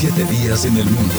Siete 0.00 0.24
días 0.26 0.64
en 0.64 0.76
el 0.76 0.84
mundo. 0.84 1.14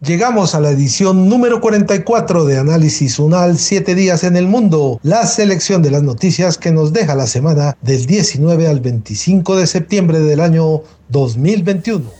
Llegamos 0.00 0.54
a 0.54 0.60
la 0.60 0.70
edición 0.70 1.28
número 1.28 1.60
44 1.60 2.44
de 2.44 2.58
Análisis 2.58 3.18
Unal, 3.18 3.58
Siete 3.58 3.96
días 3.96 4.22
en 4.22 4.36
el 4.36 4.46
mundo, 4.46 5.00
la 5.02 5.26
selección 5.26 5.82
de 5.82 5.90
las 5.90 6.04
noticias 6.04 6.56
que 6.56 6.70
nos 6.70 6.92
deja 6.92 7.16
la 7.16 7.26
semana 7.26 7.76
del 7.82 8.06
19 8.06 8.68
al 8.68 8.78
25 8.78 9.56
de 9.56 9.66
septiembre 9.66 10.20
del 10.20 10.38
año 10.38 10.82
2021 11.08 12.19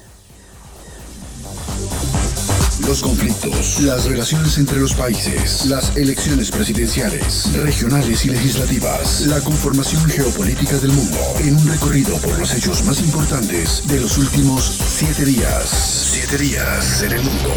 los 2.91 3.03
conflictos, 3.03 3.81
las 3.83 4.07
relaciones 4.07 4.59
entre 4.59 4.81
los 4.81 4.95
países, 4.95 5.65
las 5.67 5.97
elecciones 5.97 6.51
presidenciales, 6.51 7.53
regionales 7.55 8.25
y 8.25 8.31
legislativas, 8.31 9.21
la 9.29 9.41
conformación 9.43 10.05
geopolítica 10.07 10.77
del 10.79 10.91
mundo, 10.91 11.17
en 11.39 11.55
un 11.55 11.69
recorrido 11.69 12.17
por 12.17 12.37
los 12.37 12.53
hechos 12.53 12.85
más 12.87 12.99
importantes 12.99 13.87
de 13.87 14.01
los 14.01 14.19
últimos 14.19 14.65
siete 14.65 15.25
días. 15.25 15.69
Siete 15.69 16.37
días 16.37 17.03
en 17.03 17.13
el 17.13 17.23
mundo. 17.23 17.51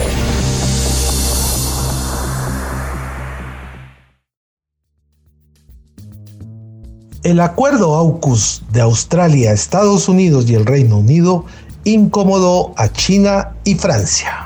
El 7.24 7.40
acuerdo 7.40 7.96
AUKUS 7.96 8.62
de 8.72 8.82
Australia, 8.82 9.52
Estados 9.52 10.08
Unidos 10.08 10.48
y 10.48 10.54
el 10.54 10.68
Reino 10.68 11.00
Unido 11.00 11.46
incomodó 11.86 12.76
a 12.78 12.92
China 12.92 13.56
y 13.64 13.74
Francia. 13.74 14.43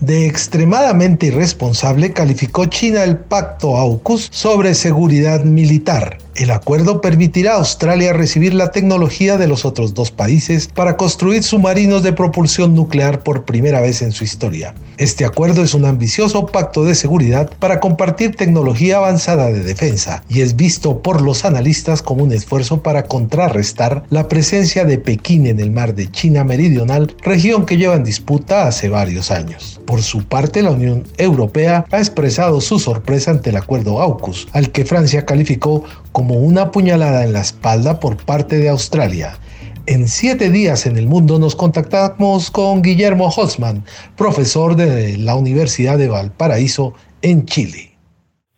De 0.00 0.26
extremadamente 0.26 1.26
irresponsable 1.26 2.14
calificó 2.14 2.64
China 2.64 3.04
el 3.04 3.18
pacto 3.18 3.76
AUKUS 3.76 4.30
sobre 4.32 4.74
seguridad 4.74 5.44
militar 5.44 6.16
el 6.34 6.50
acuerdo 6.50 7.00
permitirá 7.00 7.52
a 7.52 7.58
Australia 7.58 8.12
recibir 8.12 8.54
la 8.54 8.70
tecnología 8.70 9.36
de 9.36 9.46
los 9.46 9.64
otros 9.64 9.94
dos 9.94 10.10
países 10.10 10.68
para 10.68 10.96
construir 10.96 11.42
submarinos 11.42 12.02
de 12.02 12.12
propulsión 12.12 12.74
nuclear 12.74 13.22
por 13.22 13.44
primera 13.44 13.80
vez 13.80 14.02
en 14.02 14.12
su 14.12 14.24
historia. 14.24 14.74
Este 14.96 15.24
acuerdo 15.24 15.62
es 15.62 15.72
un 15.72 15.86
ambicioso 15.86 16.44
pacto 16.46 16.84
de 16.84 16.94
seguridad 16.94 17.50
para 17.58 17.80
compartir 17.80 18.36
tecnología 18.36 18.98
avanzada 18.98 19.46
de 19.46 19.62
defensa 19.62 20.22
y 20.28 20.42
es 20.42 20.56
visto 20.56 21.00
por 21.00 21.22
los 21.22 21.46
analistas 21.46 22.02
como 22.02 22.24
un 22.24 22.32
esfuerzo 22.32 22.82
para 22.82 23.04
contrarrestar 23.04 24.04
la 24.10 24.28
presencia 24.28 24.84
de 24.84 24.98
Pekín 24.98 25.46
en 25.46 25.58
el 25.58 25.70
mar 25.70 25.94
de 25.94 26.10
China 26.10 26.44
Meridional, 26.44 27.14
región 27.22 27.64
que 27.64 27.78
lleva 27.78 27.94
en 27.94 28.04
disputa 28.04 28.66
hace 28.66 28.90
varios 28.90 29.30
años. 29.30 29.80
Por 29.86 30.02
su 30.02 30.24
parte, 30.24 30.62
la 30.62 30.70
Unión 30.70 31.04
Europea 31.16 31.86
ha 31.90 31.98
expresado 31.98 32.60
su 32.60 32.78
sorpresa 32.78 33.30
ante 33.30 33.50
el 33.50 33.56
acuerdo 33.56 34.00
AUKUS, 34.00 34.48
al 34.52 34.70
que 34.70 34.84
Francia 34.84 35.24
calificó 35.24 35.82
como 36.12 36.19
una 36.28 36.70
puñalada 36.70 37.24
en 37.24 37.32
la 37.32 37.40
espalda 37.40 38.00
por 38.00 38.16
parte 38.16 38.56
de 38.56 38.68
Australia. 38.68 39.38
En 39.86 40.06
siete 40.08 40.50
días 40.50 40.86
en 40.86 40.96
el 40.96 41.06
mundo 41.06 41.38
nos 41.38 41.56
contactamos 41.56 42.50
con 42.50 42.82
Guillermo 42.82 43.28
Holzman, 43.28 43.84
profesor 44.16 44.76
de 44.76 45.16
la 45.16 45.34
Universidad 45.34 45.98
de 45.98 46.08
Valparaíso 46.08 46.94
en 47.22 47.46
Chile. 47.46 47.90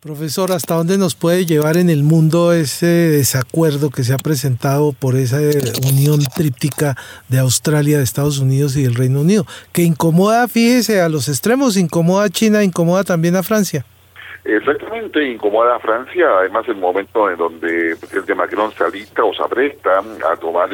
Profesor, 0.00 0.50
¿hasta 0.50 0.74
dónde 0.74 0.98
nos 0.98 1.14
puede 1.14 1.46
llevar 1.46 1.76
en 1.76 1.88
el 1.88 2.02
mundo 2.02 2.52
ese 2.52 2.86
desacuerdo 2.86 3.90
que 3.90 4.02
se 4.02 4.12
ha 4.12 4.18
presentado 4.18 4.92
por 4.92 5.14
esa 5.14 5.38
unión 5.88 6.18
tríptica 6.34 6.96
de 7.28 7.38
Australia, 7.38 7.98
de 7.98 8.04
Estados 8.04 8.40
Unidos 8.40 8.74
y 8.76 8.82
del 8.82 8.96
Reino 8.96 9.20
Unido? 9.20 9.46
Que 9.70 9.84
incomoda, 9.84 10.48
fíjese, 10.48 11.00
a 11.00 11.08
los 11.08 11.28
extremos, 11.28 11.76
incomoda 11.76 12.24
a 12.24 12.30
China, 12.30 12.64
incomoda 12.64 13.04
también 13.04 13.36
a 13.36 13.44
Francia. 13.44 13.86
Exactamente, 14.44 15.24
incomoda 15.24 15.76
a 15.76 15.78
Francia, 15.78 16.26
además 16.38 16.66
el 16.66 16.74
momento 16.74 17.30
en 17.30 17.36
donde 17.36 17.92
el 17.92 17.96
presidente 17.96 18.34
Macron 18.34 18.72
se 18.72 18.82
alista 18.82 19.22
o 19.22 19.32
se 19.32 19.40
apresta 19.40 20.02
a 20.28 20.36
tomar 20.36 20.68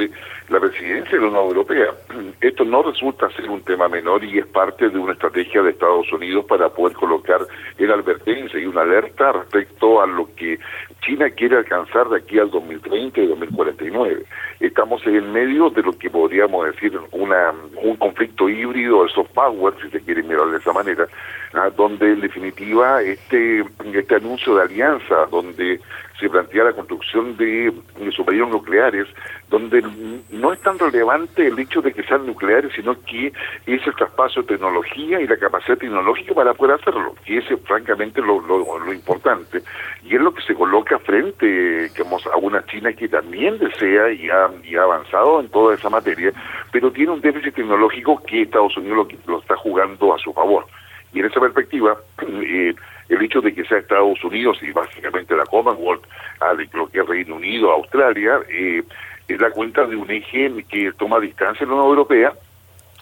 la 0.49 0.59
presidencia 0.59 1.11
de 1.11 1.21
la 1.21 1.29
Unión 1.29 1.45
Europea. 1.45 1.91
Esto 2.41 2.65
no 2.65 2.83
resulta 2.83 3.29
ser 3.31 3.51
un 3.51 3.61
tema 3.61 3.89
menor 3.89 4.25
y 4.25 4.39
es 4.39 4.47
parte 4.47 4.89
de 4.89 4.99
una 4.99 5.13
estrategia 5.13 5.63
de 5.63 5.71
Estados 5.71 6.11
Unidos 6.11 6.47
para 6.47 6.71
poder 6.71 6.97
colocar 6.97 7.47
en 7.77 7.91
advertencia 7.91 8.59
y 8.59 8.65
una 8.65 8.83
alerta 8.83 9.33
respecto 9.33 10.01
a 10.01 10.07
lo 10.07 10.35
que 10.35 10.59
China 11.03 11.29
quiere 11.29 11.59
alcanzar 11.59 12.09
de 12.09 12.17
aquí 12.17 12.39
al 12.39 12.51
2030 12.51 13.21
y 13.21 13.27
2049. 13.27 14.25
Estamos 14.61 15.07
en 15.07 15.33
medio 15.33 15.71
de 15.71 15.83
lo 15.83 15.93
que 15.93 16.11
podríamos 16.11 16.67
decir 16.67 16.99
una, 17.13 17.53
un 17.81 17.97
conflicto 17.97 18.49
híbrido 18.49 19.05
de 19.05 19.11
soft 19.11 19.31
power, 19.33 19.73
si 19.83 19.89
se 19.91 20.01
quiere 20.01 20.23
mirar 20.23 20.49
de 20.49 20.59
esa 20.59 20.73
manera, 20.73 21.07
¿ah? 21.55 21.71
donde 21.77 22.13
en 22.13 22.21
definitiva 22.21 23.01
este, 23.03 23.65
este 23.95 24.15
anuncio 24.17 24.57
de 24.57 24.63
alianza, 24.63 25.27
donde 25.31 25.81
se 26.19 26.29
plantea 26.29 26.65
la 26.65 26.73
construcción 26.73 27.37
de, 27.37 27.73
submarinos 28.11 28.51
nucleares, 28.51 29.07
donde 29.49 29.83
no 30.31 30.53
es 30.53 30.61
tan 30.61 30.79
relevante 30.79 31.47
el 31.47 31.59
hecho 31.59 31.81
de 31.81 31.93
que 31.93 32.03
sean 32.03 32.27
nucleares, 32.27 32.73
sino 32.75 33.01
que 33.03 33.33
es 33.67 33.87
el 33.87 33.95
traspaso 33.95 34.43
de 34.43 34.49
tecnología 34.49 35.21
y 35.21 35.27
la 35.27 35.37
capacidad 35.37 35.79
tecnológica 35.79 36.35
para 36.35 36.55
poder 36.55 36.81
hacerlo, 36.81 37.15
ese 37.25 37.55
es 37.55 37.61
francamente 37.63 38.21
lo, 38.21 38.41
lo, 38.41 38.93
importante, 38.93 39.63
y 40.03 40.17
es 40.17 40.21
lo 40.21 40.35
que 40.35 40.43
se 40.43 40.55
coloca 40.55 40.99
frente 40.99 41.89
digamos, 41.89 42.27
a 42.27 42.37
una 42.37 42.65
China 42.67 42.93
que 42.93 43.09
también 43.09 43.59
desea 43.59 44.11
y 44.11 44.29
ha, 44.29 44.48
ha 44.49 44.83
avanzado 44.83 45.41
en 45.41 45.49
toda 45.49 45.75
esa 45.75 45.91
materia, 45.91 46.33
pero 46.73 46.91
tiene 46.91 47.13
un 47.13 47.21
déficit 47.21 47.55
tecnológico 47.55 48.23
que 48.25 48.43
Estados 48.43 48.77
Unidos 48.77 49.09
lo, 49.27 49.33
lo 49.35 49.41
está 49.41 49.57
jugando 49.57 50.15
a 50.15 50.19
su 50.19 50.33
favor. 50.33 50.67
Y 51.13 51.21
en 51.21 51.27
esa 51.27 51.41
perspectiva, 51.41 51.97
eh, 52.23 52.75
el 53.09 53.23
hecho 53.23 53.41
de 53.41 53.55
que 53.55 53.65
sea 53.65 53.79
Estados 53.79 54.23
Unidos 54.25 54.59
y 54.63 54.71
básicamente 54.73 55.37
la 55.37 55.47
Commonwealth, 55.47 56.05
a 56.41 56.53
lo 56.53 56.89
que 56.89 57.01
es 57.01 57.07
Reino 57.07 57.37
Unido, 57.37 57.73
Australia, 57.73 58.41
eh, 58.49 58.83
es 59.27 59.41
la 59.41 59.51
cuenta 59.51 59.85
de 59.85 59.97
un 59.97 60.11
eje 60.11 60.53
que 60.69 60.93
toma 60.93 61.21
distancia 61.21 61.65
en 61.65 61.71
la 61.71 61.77
Unión 61.77 61.91
Europea 61.91 62.33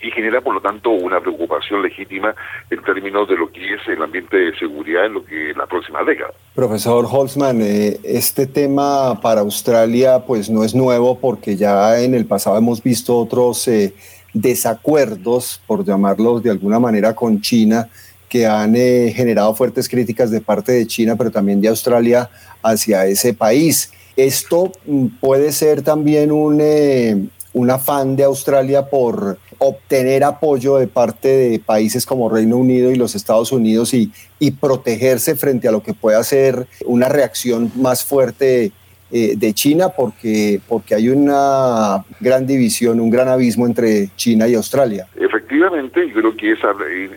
y 0.01 0.11
genera 0.11 0.41
por 0.41 0.55
lo 0.55 0.61
tanto 0.61 0.91
una 0.91 1.21
preocupación 1.21 1.83
legítima 1.83 2.35
en 2.71 2.83
términos 2.83 3.29
de 3.29 3.37
lo 3.37 3.51
que 3.51 3.75
es 3.75 3.81
el 3.89 4.03
ambiente 4.03 4.37
de 4.37 4.59
seguridad 4.59 5.07
en 5.07 5.15
lo 5.15 5.25
que 5.25 5.53
la 5.57 5.67
próxima 5.67 6.05
década. 6.05 6.33
Profesor 6.55 7.07
Holzman, 7.11 7.61
eh, 7.63 7.99
este 8.05 8.47
tema 8.47 9.21
para 9.21 9.41
Australia 9.41 10.21
pues 10.27 10.51
no 10.51 10.65
es 10.65 10.75
nuevo 10.75 11.19
porque 11.19 11.57
ya 11.57 11.99
en 12.01 12.15
el 12.15 12.27
pasado 12.27 12.59
hemos 12.59 12.83
visto 12.83 13.19
otros 13.19 13.67
eh, 13.69 13.95
desacuerdos, 14.33 15.63
por 15.67 15.85
llamarlos 15.85 16.43
de 16.43 16.51
alguna 16.51 16.79
manera, 16.79 17.15
con 17.15 17.41
China 17.41 17.89
que 18.29 18.47
han 18.47 18.75
eh, 18.77 19.13
generado 19.15 19.55
fuertes 19.55 19.89
críticas 19.89 20.31
de 20.31 20.41
parte 20.41 20.73
de 20.73 20.87
China, 20.87 21.17
pero 21.17 21.31
también 21.31 21.61
de 21.61 21.69
Australia 21.69 22.29
hacia 22.63 23.07
ese 23.07 23.35
país. 23.35 23.93
Esto 24.17 24.73
mm, 24.87 25.07
puede 25.21 25.53
ser 25.53 25.83
también 25.83 26.33
un, 26.33 26.59
eh, 26.61 27.29
un 27.53 27.71
afán 27.71 28.17
de 28.17 28.25
Australia 28.25 28.87
por 28.87 29.39
obtener 29.59 30.25
apoyo 30.25 30.77
de 30.77 30.87
parte 30.87 31.29
de 31.29 31.59
países 31.59 32.07
como 32.07 32.29
Reino 32.29 32.57
Unido 32.57 32.91
y 32.91 32.97
los 32.97 33.15
Estados 33.15 33.53
Unidos 33.53 33.95
y, 33.95 34.13
y 34.39 34.53
protegerse 34.53 35.35
frente 35.37 35.69
a 35.69 35.73
lo 35.73 35.83
que 35.83 35.95
pueda 35.95 36.23
ser 36.25 36.67
una 36.85 37.09
reacción 37.09 37.73
más 37.77 38.05
fuerte 38.05 38.73
eh, 39.11 39.35
de 39.37 39.55
China 39.55 39.89
porque, 39.97 40.61
porque 40.69 40.95
hay 40.95 41.09
una 41.09 42.05
gran 42.21 42.47
división, 42.47 42.99
un 42.99 43.11
gran 43.11 43.29
abismo 43.29 43.67
entre 43.67 44.09
China 44.17 44.49
y 44.49 44.55
Australia. 44.55 45.07
Efectivamente, 45.15 46.09
yo 46.09 46.15
creo 46.15 46.37
que 46.37 46.53
esa, 46.53 46.73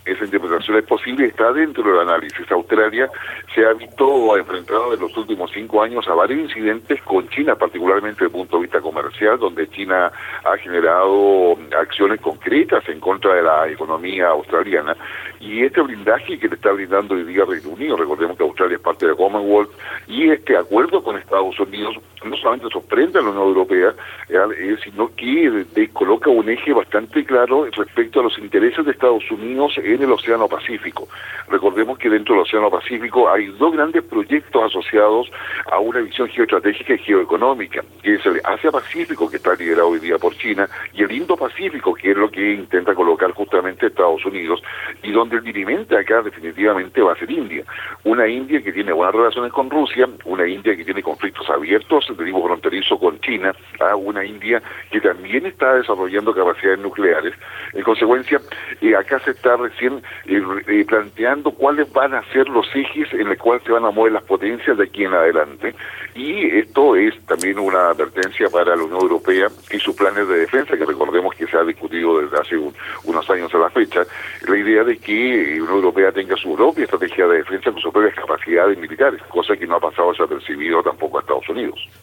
esa 0.06 0.26
interpretación 0.26 0.78
es 0.78 0.86
posible, 0.86 1.26
está 1.26 1.52
dentro 1.52 1.84
del 1.84 2.08
análisis. 2.08 2.52
Australia 2.52 3.10
se 3.56 3.66
ha 3.66 3.74
visto 3.74 4.38
enfrentado 4.38 4.94
en 4.94 5.00
los 5.00 5.16
últimos 5.18 5.50
cinco 5.52 5.82
años 5.82 6.08
a 6.08 6.14
varios 6.14 6.42
incidentes 6.42 7.02
con 7.02 7.28
China, 7.30 7.56
particularmente 7.56 8.24
desde 8.24 8.26
el 8.26 8.32
punto 8.32 8.58
de 8.58 8.64
vista 8.64 8.82
comercial, 8.82 9.40
donde 9.40 9.68
China 9.70 10.12
ha 10.44 10.58
generado 10.58 11.58
acciones 11.80 12.22
concretas 12.22 12.88
en 12.88 13.00
contra 13.00 13.34
de 13.34 13.42
la 13.42 13.68
economía 13.68 14.28
australiana. 14.28 14.96
Y 15.40 15.64
este 15.64 15.82
blindaje 15.82 16.38
que 16.38 16.50
le 16.50 16.56
está 16.56 16.72
brindando 16.72 17.16
hoy 17.16 17.24
día 17.24 17.46
Reino 17.46 17.70
Unido, 17.70 17.98
recordemos 17.98 18.38
que 18.38 18.44
Australia 18.44 18.76
es 18.76 18.84
parte 18.84 19.06
de 19.06 19.14
la 19.14 19.18
Commonwealth, 19.18 19.72
y 20.08 20.30
este 20.30 20.56
acuerdo 20.56 21.02
con 21.02 21.18
Estados 21.18 21.60
Unidos 21.60 21.79
No 22.26 22.36
solamente 22.36 22.68
sorprende 22.70 23.20
a 23.20 23.22
la 23.22 23.30
Unión 23.30 23.48
Europea, 23.48 23.94
eh, 24.28 24.76
sino 24.84 25.10
que 25.16 25.66
coloca 25.94 26.30
un 26.30 26.50
eje 26.50 26.74
bastante 26.74 27.24
claro 27.24 27.66
respecto 27.72 28.20
a 28.20 28.24
los 28.24 28.38
intereses 28.38 28.86
de 28.86 28.92
Estados 28.92 29.24
Unidos 29.32 29.78
en 29.78 30.04
el 30.04 30.12
Océano 30.12 30.50
Pacífico. 30.50 31.08
Recordemos 31.48 31.98
que 31.98 32.10
dentro 32.10 32.36
del 32.36 32.44
Océano 32.44 32.70
Pacífico 32.70 33.30
hay 33.30 33.48
dos 33.58 33.74
grandes 33.74 34.04
proyectos 34.04 34.64
asociados 34.64 35.32
a 35.72 35.80
una 35.80 36.02
visión 36.02 36.28
geoestratégica 36.28 36.96
y 36.96 36.98
geoeconómica, 37.00 37.84
que 38.04 38.16
es 38.16 38.26
el 38.26 38.42
Asia-Pacífico, 38.44 39.30
que 39.30 39.38
está 39.38 39.56
liderado 39.56 39.88
hoy 39.88 40.00
día 40.00 40.18
por 40.18 40.36
China, 40.36 40.68
y 40.94 41.04
el 41.04 41.12
Indo-Pacífico, 41.12 41.94
que 41.94 42.12
es 42.12 42.18
lo 42.18 42.30
que 42.30 42.54
intenta 42.54 42.94
colocar 42.94 43.32
justamente 43.32 43.88
Estados 43.88 44.26
Unidos, 44.26 44.62
y 45.04 45.12
donde 45.12 45.38
el 45.38 45.44
dirimente 45.44 45.98
acá 45.98 46.22
definitivamente 46.22 47.02
va 47.02 47.14
a 47.14 47.16
ser 47.16 47.32
India. 47.32 47.64
Una 48.04 48.28
India 48.28 48.62
que 48.62 48.74
tiene 48.74 48.92
buenas 48.92 49.16
relaciones 49.16 49.54
con 49.54 49.70
Rusia, 49.70 50.08
una 50.26 50.46
India 50.46 50.76
que 50.76 50.84
tiene 50.84 51.02
conflictos 51.02 51.50
abiertos 51.50 51.69
de 51.70 52.26
tipo 52.26 52.44
fronterizo 52.44 52.98
con 52.98 53.20
China, 53.22 53.54
a 53.80 53.96
una 53.96 54.26
India 54.26 54.62
que 54.92 55.00
también 55.00 55.46
está 55.46 55.76
desarrollando 55.76 56.34
capacidades 56.34 56.80
nucleares. 56.80 57.34
En 57.74 57.84
consecuencia, 57.84 58.40
eh, 58.82 58.96
acá 58.96 59.20
se 59.20 59.32
está 59.32 59.56
recién 59.58 60.02
eh, 60.26 60.42
eh, 60.68 60.86
planteando 60.88 61.52
cuáles 61.52 61.92
van 61.94 62.16
a 62.16 62.24
ser 62.32 62.50
los 62.50 62.68
ejes 62.76 63.14
en 63.14 63.30
los 63.30 63.38
cuales 63.38 63.64
se 63.64 63.72
van 63.72 63.86
a 63.86 63.92
mover 63.92 64.14
las 64.14 64.24
potencias 64.24 64.78
de 64.78 64.86
aquí 64.86 65.06
en 65.06 65.14
adelante. 65.14 65.76
Y 66.16 66.46
esto 66.58 66.96
es 66.96 67.14
también 67.28 67.60
una 67.60 67.90
advertencia 67.90 68.50
para 68.50 68.76
la 68.76 68.84
Unión 68.84 69.02
Europea 69.02 69.48
y 69.72 69.80
sus 69.80 69.96
planes 69.96 70.28
de 70.28 70.40
defensa, 70.40 70.76
que 70.78 70.86
recordemos 70.86 71.36
que 71.36 71.46
se 71.46 71.58
ha 71.58 71.64
discutido 71.64 72.20
desde 72.20 72.38
hace 72.38 72.58
unos 73.04 73.30
años 73.30 73.54
a 73.54 73.58
la 73.60 73.70
fecha, 73.70 74.02
la 74.48 74.58
idea 74.58 74.84
de 74.84 74.98
que 74.98 75.56
la 75.58 75.64
Unión 75.64 75.76
Europea 75.76 76.12
tenga 76.12 76.36
su 76.36 76.56
propia 76.56 76.86
estrategia 76.86 77.28
de 77.28 77.38
defensa 77.38 77.72
con 77.72 77.82
sus 77.82 77.94
propias 77.94 78.16
capacidades 78.16 78.78
militares, 78.78 79.22
cosa 79.30 79.56
que 79.56 79.68
no 79.68 79.76
ha 79.76 79.80
pasado 79.80 80.12
desapercibido 80.12 80.82
tampoco 80.82 81.18
a 81.18 81.22
Estados 81.22 81.48
Unidos. 81.50 81.59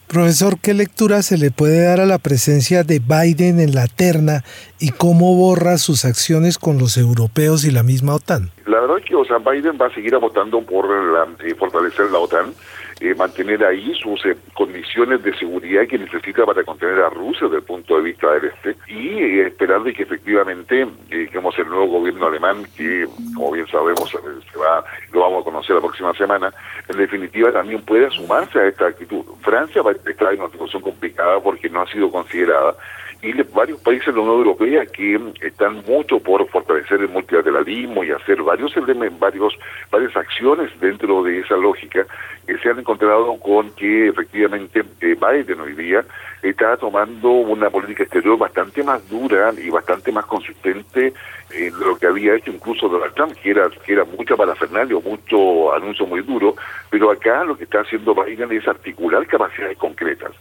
Profesor, 0.07 0.57
¿qué 0.61 0.73
lectura 0.73 1.21
se 1.21 1.37
le 1.37 1.51
puede 1.51 1.83
dar 1.83 1.99
a 1.99 2.05
la 2.05 2.17
presencia 2.17 2.83
de 2.83 2.99
Biden 2.99 3.59
en 3.59 3.75
la 3.75 3.87
terna 3.87 4.45
y 4.79 4.91
cómo 4.91 5.35
borra 5.35 5.77
sus 5.77 6.05
acciones 6.05 6.57
con 6.57 6.77
los 6.77 6.95
europeos 6.95 7.65
y 7.65 7.71
la 7.71 7.83
misma 7.83 8.15
OTAN? 8.15 8.51
La 8.65 8.79
verdad 8.79 8.99
es 8.99 9.05
que 9.05 9.15
o 9.15 9.25
sea, 9.25 9.39
Biden 9.39 9.77
va 9.79 9.87
a 9.87 9.93
seguir 9.93 10.15
apostando 10.15 10.61
por 10.61 10.89
la, 10.89 11.27
eh, 11.45 11.53
fortalecer 11.55 12.09
la 12.09 12.19
OTAN. 12.19 12.53
Eh, 12.99 13.13
mantener 13.13 13.63
ahí 13.63 13.93
sus 14.01 14.25
eh, 14.25 14.35
condiciones 14.55 15.21
de 15.21 15.31
seguridad 15.37 15.85
que 15.87 15.99
necesita 15.99 16.47
para 16.47 16.63
contener 16.63 16.99
a 16.99 17.11
Rusia 17.11 17.41
desde 17.43 17.57
el 17.57 17.63
punto 17.63 17.97
de 17.97 18.01
vista 18.01 18.31
del 18.31 18.45
este 18.45 18.75
y 18.87 19.09
eh, 19.19 19.47
esperar 19.47 19.83
de 19.83 19.93
que 19.93 20.01
efectivamente 20.01 20.87
digamos 21.07 21.55
el 21.59 21.67
nuevo 21.67 21.99
gobierno 21.99 22.25
alemán 22.25 22.65
que 22.75 23.05
como 23.35 23.51
bien 23.51 23.67
sabemos 23.67 24.09
se 24.09 24.57
va 24.57 24.83
lo 25.13 25.19
vamos 25.19 25.41
a 25.41 25.45
conocer 25.45 25.75
la 25.75 25.81
próxima 25.81 26.11
semana 26.15 26.51
en 26.89 26.97
definitiva 26.97 27.51
también 27.51 27.83
pueda 27.83 28.09
sumarse 28.09 28.57
a 28.57 28.65
esta 28.65 28.87
actitud. 28.87 29.23
Francia 29.41 29.83
estar 30.03 30.33
en 30.33 30.41
una 30.41 30.49
situación 30.49 30.81
complicada 30.81 31.39
porque 31.39 31.69
no 31.69 31.83
ha 31.83 31.87
sido 31.91 32.09
considerada 32.09 32.75
y 33.21 33.33
varios 33.53 33.81
países 33.81 34.07
de 34.07 34.13
la 34.13 34.21
Unión 34.21 34.37
Europea 34.37 34.85
que 34.85 35.19
están 35.41 35.83
mucho 35.87 36.19
por 36.19 36.47
fortalecer 36.49 37.01
el 37.01 37.09
multilateralismo 37.09 38.03
y 38.03 38.11
hacer 38.11 38.41
varios 38.43 38.73
varios 39.19 39.57
varias 39.91 40.15
acciones 40.15 40.69
dentro 40.79 41.23
de 41.23 41.39
esa 41.39 41.55
lógica 41.55 42.05
que 42.45 42.57
se 42.59 42.69
han 42.69 42.79
encontrado 42.79 43.37
con 43.39 43.71
que 43.71 44.09
efectivamente 44.09 44.83
eh, 45.01 45.15
Biden 45.15 45.59
hoy 45.59 45.73
día 45.73 46.05
está 46.43 46.77
tomando 46.77 47.29
una 47.29 47.69
política 47.69 48.03
exterior 48.03 48.37
bastante 48.37 48.83
más 48.83 49.07
dura 49.09 49.51
y 49.57 49.69
bastante 49.69 50.11
más 50.11 50.25
consistente 50.25 51.13
de 51.49 51.71
lo 51.71 51.97
que 51.97 52.07
había 52.07 52.35
hecho 52.35 52.51
incluso 52.51 52.87
Donald 52.87 53.13
Trump, 53.15 53.33
que 53.41 53.51
era, 53.51 53.69
que 53.69 53.93
era 53.93 54.05
mucha 54.05 54.35
parafernalia 54.35 54.95
o 54.95 55.01
mucho 55.01 55.73
anuncio 55.73 56.05
muy 56.05 56.21
duro, 56.21 56.55
pero 56.89 57.09
acá 57.09 57.43
lo 57.43 57.57
que 57.57 57.63
está 57.63 57.81
haciendo 57.81 58.13
Biden 58.13 58.51
es 58.51 58.67
articular 58.67 59.25
capacidades 59.25 59.77
concretas 59.77 60.31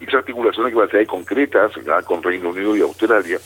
esas 0.00 0.16
articulaciones 0.16 0.72
que 0.72 0.78
van 0.78 0.88
a 0.88 0.90
ser 0.90 1.06
concretas 1.06 1.72
con 2.04 2.22
Reino 2.22 2.50
Unido 2.50 2.76
y 2.76 2.80
Australia 2.82 3.38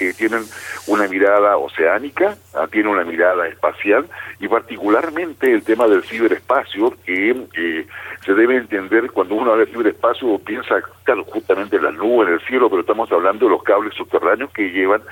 eh, 0.00 0.12
tienen 0.16 0.42
una 0.86 1.06
mirada 1.06 1.56
oceánica, 1.56 2.36
tienen 2.70 2.92
una 2.92 3.04
mirada 3.04 3.46
espacial 3.46 4.06
y 4.40 4.48
particularmente 4.48 5.52
el 5.52 5.62
tema 5.62 5.86
del 5.86 6.02
ciberespacio 6.02 6.96
que 7.04 7.30
eh, 7.30 7.86
se 8.24 8.34
debe 8.34 8.56
entender 8.56 9.10
cuando 9.10 9.34
uno 9.34 9.52
habla 9.52 9.64
de 9.64 9.70
ciberespacio 9.70 10.38
piensa 10.38 10.82
justamente 11.26 11.76
en 11.76 11.84
las 11.84 11.94
nubes, 11.94 12.28
en 12.28 12.34
el 12.34 12.40
cielo, 12.40 12.68
pero 12.68 12.80
estamos 12.80 13.10
hablando 13.10 13.46
de 13.46 13.52
los 13.52 13.62
cables 13.62 13.94
subterráneos 13.94 14.50
que 14.50 14.70
llevan 14.70 15.02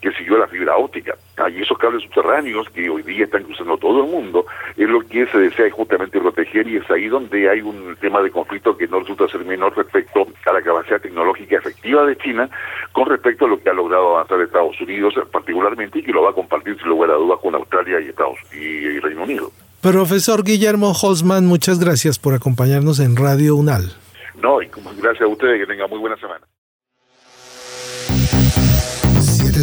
que 0.00 0.12
siguió 0.12 0.38
la 0.38 0.46
fibra 0.46 0.76
óptica. 0.76 1.14
Y 1.52 1.62
esos 1.62 1.78
cables 1.78 2.02
subterráneos 2.02 2.68
que 2.70 2.88
hoy 2.88 3.02
día 3.02 3.24
están 3.24 3.44
cruzando 3.44 3.76
todo 3.78 4.04
el 4.04 4.10
mundo 4.10 4.46
es 4.76 4.88
lo 4.88 5.00
que 5.00 5.26
se 5.26 5.38
desea 5.38 5.70
justamente 5.70 6.20
proteger 6.20 6.66
y 6.68 6.76
es 6.76 6.90
ahí 6.90 7.08
donde 7.08 7.48
hay 7.48 7.60
un 7.60 7.96
tema 8.00 8.22
de 8.22 8.30
conflicto 8.30 8.76
que 8.76 8.86
no 8.88 9.00
resulta 9.00 9.28
ser 9.28 9.44
menor 9.44 9.76
respecto 9.76 10.26
a 10.46 10.52
la 10.52 10.62
capacidad 10.62 11.00
tecnológica 11.00 11.56
efectiva 11.56 12.04
de 12.04 12.16
China 12.16 12.48
con 12.92 13.08
respecto 13.08 13.46
a 13.46 13.48
lo 13.48 13.60
que 13.60 13.68
ha 13.70 13.74
logrado 13.74 14.16
avanzar 14.16 14.40
Estados 14.40 14.80
Unidos 14.80 15.14
particularmente 15.30 15.98
y 15.98 16.02
que 16.02 16.12
lo 16.12 16.22
va 16.22 16.30
a 16.30 16.34
compartir 16.34 16.76
sin 16.78 16.88
lugar 16.88 17.10
a 17.10 17.14
dudas 17.14 17.38
con 17.40 17.54
Australia 17.54 18.00
y 18.00 18.08
Estados 18.08 18.38
y, 18.54 18.98
Reino 19.00 19.24
Unido. 19.24 19.50
Profesor 19.80 20.42
Guillermo 20.42 20.92
Holzman, 20.92 21.46
muchas 21.46 21.78
gracias 21.78 22.18
por 22.18 22.34
acompañarnos 22.34 22.98
en 22.98 23.14
Radio 23.14 23.56
UNAL. 23.56 24.05
No, 24.42 24.62
y 24.62 24.68
gracias 24.68 25.22
a 25.22 25.26
ustedes, 25.26 25.60
que 25.60 25.66
tengan 25.66 25.90
muy 25.90 25.98
buena 25.98 26.16
semana. 26.16 26.46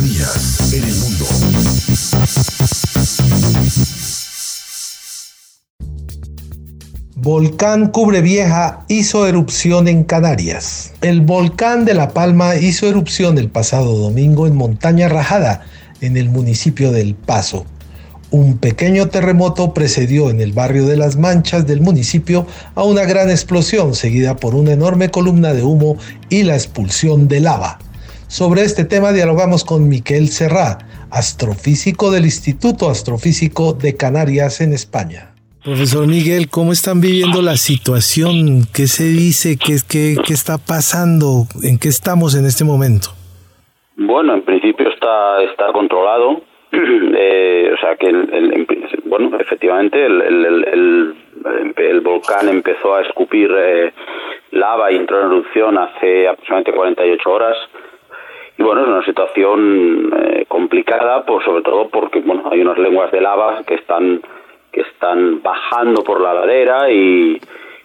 días 0.02 0.74
en 0.74 0.84
el 0.84 0.96
mundo. 0.96 1.26
Volcán 7.16 7.88
Cubre 7.92 8.22
Vieja 8.22 8.86
hizo 8.88 9.28
erupción 9.28 9.88
en 9.88 10.04
Canarias. 10.04 10.94
El 11.02 11.22
volcán 11.22 11.86
de 11.86 11.94
La 11.94 12.10
Palma 12.10 12.56
hizo 12.56 12.88
erupción 12.88 13.38
el 13.38 13.50
pasado 13.50 13.96
domingo 13.98 14.48
en 14.48 14.56
Montaña 14.56 15.10
Rajada, 15.10 15.66
en 16.02 16.18
el 16.18 16.30
municipio 16.30 16.92
del 16.92 17.14
Paso. 17.14 17.66
Un 18.34 18.58
pequeño 18.58 19.10
terremoto 19.10 19.76
precedió 19.76 20.32
en 20.32 20.42
el 20.42 20.54
barrio 20.54 20.88
de 20.88 20.98
Las 20.98 21.18
Manchas 21.18 21.68
del 21.68 21.82
municipio 21.82 22.48
a 22.74 22.84
una 22.84 23.04
gran 23.04 23.30
explosión 23.30 23.94
seguida 23.94 24.38
por 24.38 24.56
una 24.56 24.72
enorme 24.72 25.12
columna 25.12 25.54
de 25.54 25.62
humo 25.62 25.98
y 26.32 26.42
la 26.42 26.56
expulsión 26.56 27.28
de 27.28 27.42
lava. 27.42 27.78
Sobre 28.26 28.64
este 28.64 28.86
tema 28.86 29.12
dialogamos 29.12 29.64
con 29.64 29.88
Miquel 29.88 30.30
Serrá, 30.30 30.80
astrofísico 31.12 32.10
del 32.10 32.26
Instituto 32.26 32.90
Astrofísico 32.90 33.74
de 33.74 33.96
Canarias 33.98 34.62
en 34.62 34.74
España. 34.74 35.36
Profesor 35.64 36.08
Miguel, 36.08 36.50
¿cómo 36.50 36.72
están 36.72 37.02
viviendo 37.02 37.44
la 37.44 37.56
situación? 37.56 38.66
¿Qué 38.74 38.88
se 38.88 39.04
dice? 39.04 39.58
¿Qué, 39.58 39.78
qué, 39.88 40.18
qué 40.26 40.34
está 40.34 40.58
pasando? 40.58 41.46
¿En 41.62 41.78
qué 41.78 41.88
estamos 41.90 42.34
en 42.34 42.48
este 42.48 42.64
momento? 42.64 43.10
Bueno, 43.96 44.34
en 44.34 44.44
principio 44.44 44.90
está, 44.90 45.44
está 45.44 45.72
controlado. 45.72 46.42
Eh, 46.76 47.72
o 47.72 47.78
sea 47.78 47.96
que, 47.96 48.08
el, 48.08 48.68
bueno, 49.06 49.38
efectivamente 49.40 50.04
el, 50.06 51.16
el, 51.78 52.02
volcán 52.02 52.50
empezó 52.50 52.96
a 52.96 53.02
escupir 53.02 53.52
eh, 53.56 53.94
lava 54.52 54.92
y 54.92 54.96
entró 54.96 55.20
en 55.20 55.28
erupción 55.28 55.78
hace 55.78 56.28
aproximadamente 56.28 56.74
48 56.74 57.32
horas. 57.32 57.58
Y 58.58 58.64
bueno, 58.64 58.82
es 58.82 58.88
una 58.88 59.06
situación 59.06 60.12
eh, 60.18 60.46
complicada, 60.48 61.26
pues 61.26 61.46
sobre 61.46 61.64
todo 61.64 61.90
porque 61.90 62.20
bueno, 62.20 62.50
hay 62.52 62.62
unas 62.62 62.78
lenguas 62.78 63.12
de 63.12 63.22
lava 63.22 63.62
que 63.66 63.76
están 63.76 64.22
que 64.72 64.82
están 64.82 65.44
bajando 65.44 66.04
por 66.04 66.20
la 66.20 66.34
ladera 66.34 66.90
y, 66.90 67.40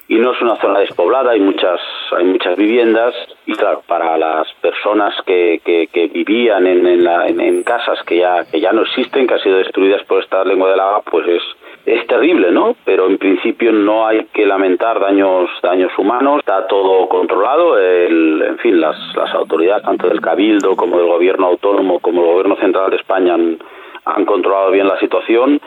y 0.09 0.17
no 0.17 0.33
es 0.33 0.41
una 0.41 0.57
zona 0.57 0.81
despoblada, 0.81 1.33
hay 1.33 1.41
muchas 1.41 1.79
hay 2.17 2.25
muchas 2.25 2.57
viviendas 2.57 3.15
y 3.45 3.53
claro, 3.53 3.83
para 3.87 4.17
las 4.17 4.51
personas 4.55 5.15
que, 5.27 5.61
que, 5.65 6.09
vivían 6.09 6.67
en, 6.67 6.87
en, 6.87 7.05
la, 7.05 7.29
en, 7.29 7.63
casas 7.63 8.03
que 8.05 8.17
ya 8.17 8.45
que 8.51 8.59
ya 8.59 8.73
no 8.73 8.83
existen, 8.83 9.27
que 9.27 9.35
han 9.35 9.41
sido 9.41 9.59
destruidas 9.59 10.03
por 10.05 10.23
esta 10.23 10.43
lengua 10.45 10.71
de 10.71 10.77
lava, 10.77 11.03
pues 11.03 11.29
es 11.29 11.43
es 11.85 12.07
terrible, 12.07 12.51
¿no? 12.51 12.77
Pero 12.85 13.07
en 13.07 13.17
principio 13.17 13.73
no 13.73 14.07
hay 14.07 14.27
que 14.33 14.45
lamentar 14.47 14.99
daños 14.99 15.49
daños 15.63 15.93
humanos, 15.99 16.41
está 16.41 16.67
todo 16.67 17.07
controlado, 17.09 17.79
el, 17.79 18.43
en 18.43 18.59
fin, 18.59 18.81
las, 18.81 18.97
las 19.15 19.33
autoridades 19.35 19.85
tanto 19.85 20.09
del 20.09 20.21
Cabildo 20.21 20.75
como 20.75 20.99
del 20.99 21.07
Gobierno 21.07 21.47
autónomo 21.47 21.99
como 22.01 22.23
del 22.23 22.31
Gobierno 22.31 22.57
central 22.57 22.91
de 22.91 22.97
España 22.97 23.35
han, 23.35 23.59
han 24.07 24.25
controlado 24.25 24.71
bien 24.71 24.89
la 24.89 24.99
situación 24.99 25.61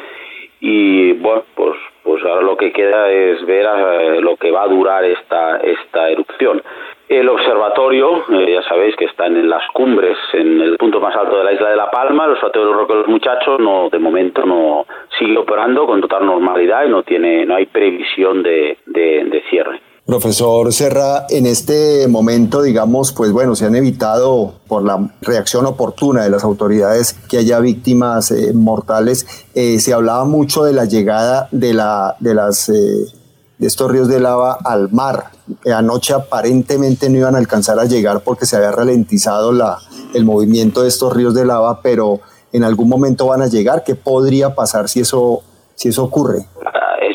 y 0.62 1.14
bueno, 1.14 1.44
pues 1.56 1.76
pues 2.04 2.24
ahora 2.24 2.42
lo 2.42 2.58
que 2.58 2.72
queda 2.72 3.10
es 3.12 3.46
ver 3.46 3.66
eh, 3.66 4.22
lo 4.22 4.38
que 4.38 4.52
va 4.52 4.64
a 4.64 4.68
durar 4.68 5.04
esta 5.04 5.58
esta 5.58 6.10
erupción. 6.10 6.62
El 7.10 7.28
observatorio, 7.28 8.24
eh, 8.32 8.54
ya 8.54 8.64
sabéis 8.64 8.96
que 8.96 9.04
están 9.04 9.36
en 9.36 9.50
las 9.50 9.68
cumbres, 9.74 10.18
en 10.32 10.62
el 10.62 10.78
punto 10.78 11.02
más 11.02 11.14
alto 11.14 11.40
de 11.40 11.44
la 11.44 11.52
isla 11.52 11.70
de 11.70 11.76
La 11.76 11.92
Palma. 11.92 12.24
El 12.24 12.32
observatorio 12.32 12.70
del 12.70 12.78
Roque 12.78 12.94
de 12.94 13.00
los 13.00 13.08
Muchachos, 13.10 13.60
no, 13.60 13.90
de 13.90 14.00
momento 14.00 14.46
no 14.46 14.86
sigue 15.20 15.38
operando 15.38 15.86
con 15.86 16.00
total 16.00 16.26
normalidad 16.26 16.86
y 16.86 16.90
no 16.90 17.04
tiene, 17.04 17.46
no 17.46 17.56
hay 17.56 17.66
previsión 17.66 18.42
de, 18.44 18.78
de, 18.86 19.44
cierre. 19.50 19.82
Profesor 20.12 20.74
Serra, 20.74 21.26
en 21.30 21.46
este 21.46 22.06
momento, 22.10 22.62
digamos, 22.62 23.14
pues 23.14 23.32
bueno, 23.32 23.56
se 23.56 23.64
han 23.66 23.76
evitado 23.76 24.56
por 24.68 24.84
la 24.84 25.10
reacción 25.22 25.66
oportuna 25.66 26.24
de 26.24 26.30
las 26.30 26.44
autoridades 26.44 27.14
que 27.30 27.38
haya 27.38 27.62
víctimas 27.62 28.30
eh, 28.32 28.52
mortales. 28.54 29.26
Eh, 29.54 29.80
se 29.80 29.94
hablaba 29.94 30.26
mucho 30.26 30.66
de 30.66 30.74
la 30.74 30.84
llegada 30.84 31.48
de, 31.54 31.74
la, 31.74 32.18
de 32.20 32.34
las 32.34 32.68
de 32.68 33.08
estos 33.62 33.90
ríos 33.90 34.10
de 34.10 34.20
lava 34.20 34.58
al 34.66 34.92
mar. 34.92 35.32
Anoche 35.74 36.14
aparentemente 36.14 37.10
no 37.10 37.20
iban 37.20 37.36
a 37.36 37.38
alcanzar 37.38 37.80
a 37.80 37.86
llegar 37.86 38.20
porque 38.20 38.46
se 38.46 38.58
había 38.58 38.74
ralentizado 38.74 39.54
la, 39.54 39.78
el 40.14 40.26
movimiento 40.26 40.82
de 40.82 40.90
estos 40.90 41.14
ríos 41.14 41.34
de 41.34 41.46
lava, 41.46 41.82
pero 41.82 42.20
en 42.52 42.66
algún 42.66 42.90
momento 42.90 43.28
van 43.28 43.44
a 43.44 43.48
llegar. 43.48 43.86
¿Qué 43.86 43.96
podría 43.96 44.56
pasar 44.56 44.90
si 44.90 45.00
eso, 45.00 45.42
si 45.74 45.88
eso 45.88 46.04
ocurre? 46.04 46.48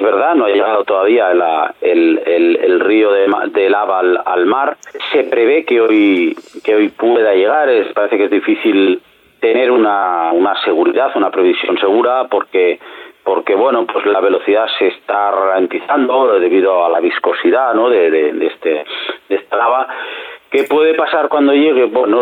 Verdad, 0.06 0.36
no 0.36 0.44
ha 0.44 0.50
llegado 0.50 0.84
todavía 0.84 1.32
el, 1.80 2.22
el, 2.24 2.78
río 2.78 3.10
de, 3.10 3.26
de 3.50 3.68
lava 3.68 3.98
al, 3.98 4.46
mar. 4.46 4.76
Se 5.10 5.24
prevé 5.24 5.64
que 5.64 5.80
hoy, 5.80 6.36
que 6.62 6.76
hoy 6.76 6.90
pueda 6.90 7.34
llegar. 7.34 7.68
Es, 7.68 7.92
parece 7.92 8.16
que 8.16 8.26
es 8.26 8.30
difícil 8.30 9.02
tener 9.40 9.72
una, 9.72 10.30
una 10.30 10.54
seguridad, 10.62 11.10
una 11.16 11.30
previsión 11.30 11.76
segura, 11.78 12.28
porque 12.30 12.78
porque 13.26 13.56
bueno 13.56 13.84
pues 13.92 14.06
la 14.06 14.20
velocidad 14.20 14.68
se 14.78 14.86
está 14.86 15.32
ralentizando 15.32 16.38
debido 16.38 16.86
a 16.86 16.88
la 16.88 17.00
viscosidad 17.00 17.74
¿no? 17.74 17.90
de, 17.90 18.08
de, 18.08 18.46
este 18.46 18.84
de 19.28 19.34
esta 19.34 19.56
lava 19.56 19.88
¿Qué 20.48 20.62
puede 20.62 20.94
pasar 20.94 21.28
cuando 21.28 21.52
llegue? 21.52 21.86
Bueno, 21.86 22.20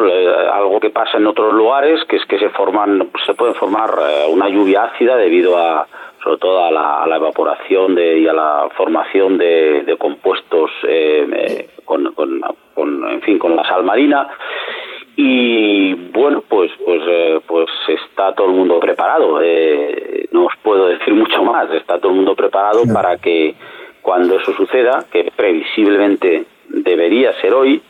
algo 0.50 0.80
que 0.80 0.88
pasa 0.88 1.18
en 1.18 1.26
otros 1.26 1.52
lugares, 1.52 2.02
que 2.08 2.16
es 2.16 2.24
que 2.24 2.38
se 2.38 2.48
forman, 2.48 3.10
se 3.26 3.34
puede 3.34 3.52
formar 3.52 3.90
eh, 4.00 4.24
una 4.30 4.48
lluvia 4.48 4.84
ácida 4.84 5.14
debido 5.14 5.58
a, 5.58 5.86
sobre 6.22 6.38
todo 6.38 6.64
a 6.64 6.70
la, 7.06 7.16
evaporación 7.16 7.94
de, 7.94 8.20
y 8.20 8.26
a 8.26 8.32
la 8.32 8.68
formación 8.74 9.36
de, 9.36 9.94
compuestos 9.98 10.70
eh, 10.88 11.28
eh, 11.32 11.68
con, 11.84 12.14
con, 12.14 13.10
en 13.10 13.20
fin, 13.20 13.38
con 13.38 13.54
la 13.54 13.62
sal 13.68 13.84
marina 13.84 14.26
y 15.16 15.94
bueno 16.10 16.42
pues 16.48 16.72
pues 16.84 17.02
eh, 17.06 17.40
pues 17.46 17.68
está 17.88 18.34
todo 18.34 18.48
el 18.48 18.54
mundo 18.54 18.80
preparado 18.80 19.40
eh, 19.42 20.13
no 20.34 20.46
os 20.46 20.52
puedo 20.62 20.88
decir 20.88 21.14
mucho 21.14 21.44
más. 21.44 21.70
Está 21.70 21.98
todo 21.98 22.10
el 22.10 22.16
mundo 22.16 22.34
preparado 22.34 22.82
para 22.92 23.16
que 23.18 23.54
cuando 24.02 24.38
eso 24.38 24.52
suceda 24.54 25.06
que 25.10 25.32
previsiblemente 25.34 26.44
debería 26.68 27.32
ser 27.40 27.54
hoy 27.54 27.80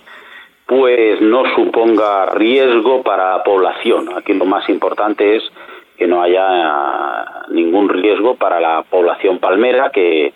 pues 0.66 1.20
no 1.20 1.42
suponga 1.54 2.26
riesgo 2.26 3.02
para 3.02 3.38
la 3.38 3.44
población. 3.44 4.10
Aquí 4.16 4.34
lo 4.34 4.44
más 4.44 4.68
importante 4.68 5.36
es 5.36 5.42
que 5.96 6.06
no 6.06 6.22
haya 6.22 7.46
ningún 7.48 7.88
riesgo 7.88 8.36
para 8.36 8.60
la 8.60 8.82
población 8.82 9.38
palmera 9.38 9.90
que 9.90 10.32